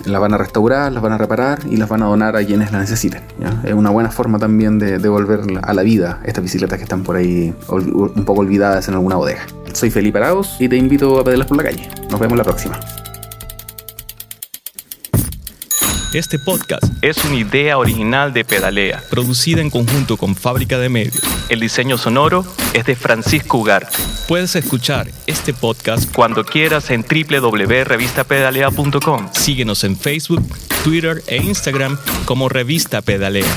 las 0.05 0.21
van 0.21 0.33
a 0.33 0.37
restaurar, 0.37 0.91
las 0.91 1.01
van 1.01 1.13
a 1.13 1.17
reparar 1.17 1.59
y 1.69 1.77
las 1.77 1.89
van 1.89 2.03
a 2.03 2.05
donar 2.05 2.35
a 2.35 2.45
quienes 2.45 2.71
las 2.71 2.81
necesiten. 2.81 3.21
Es 3.63 3.73
una 3.73 3.89
buena 3.89 4.11
forma 4.11 4.39
también 4.39 4.79
de 4.79 4.99
devolver 4.99 5.41
a 5.61 5.73
la 5.73 5.81
vida 5.81 6.21
estas 6.25 6.43
bicicletas 6.43 6.77
que 6.77 6.83
están 6.83 7.03
por 7.03 7.15
ahí 7.15 7.53
un 7.69 8.25
poco 8.25 8.41
olvidadas 8.41 8.87
en 8.87 8.93
alguna 8.93 9.15
bodega. 9.15 9.41
Soy 9.73 9.89
Felipe 9.89 10.17
Arauz 10.17 10.59
y 10.59 10.67
te 10.67 10.77
invito 10.77 11.19
a 11.19 11.23
pedirlas 11.23 11.47
por 11.47 11.57
la 11.57 11.63
calle. 11.63 11.89
Nos 12.09 12.19
vemos 12.19 12.37
la 12.37 12.43
próxima. 12.43 12.79
Este 16.13 16.39
podcast 16.39 16.83
es 17.01 17.23
una 17.23 17.37
idea 17.37 17.77
original 17.77 18.33
de 18.33 18.43
Pedalea, 18.43 19.01
producida 19.09 19.61
en 19.61 19.69
conjunto 19.69 20.17
con 20.17 20.35
Fábrica 20.35 20.77
de 20.77 20.89
Medios. 20.89 21.23
El 21.47 21.61
diseño 21.61 21.97
sonoro 21.97 22.45
es 22.73 22.83
de 22.83 22.97
Francisco 22.97 23.59
Ugarte. 23.59 23.97
Puedes 24.27 24.57
escuchar 24.57 25.09
este 25.25 25.53
podcast 25.53 26.13
cuando 26.13 26.43
quieras 26.43 26.91
en 26.91 27.05
www.revistapedalea.com. 27.05 29.29
Síguenos 29.31 29.85
en 29.85 29.95
Facebook, 29.95 30.45
Twitter 30.83 31.23
e 31.27 31.37
Instagram 31.37 31.97
como 32.25 32.49
Revista 32.49 33.01
Pedalea. 33.01 33.47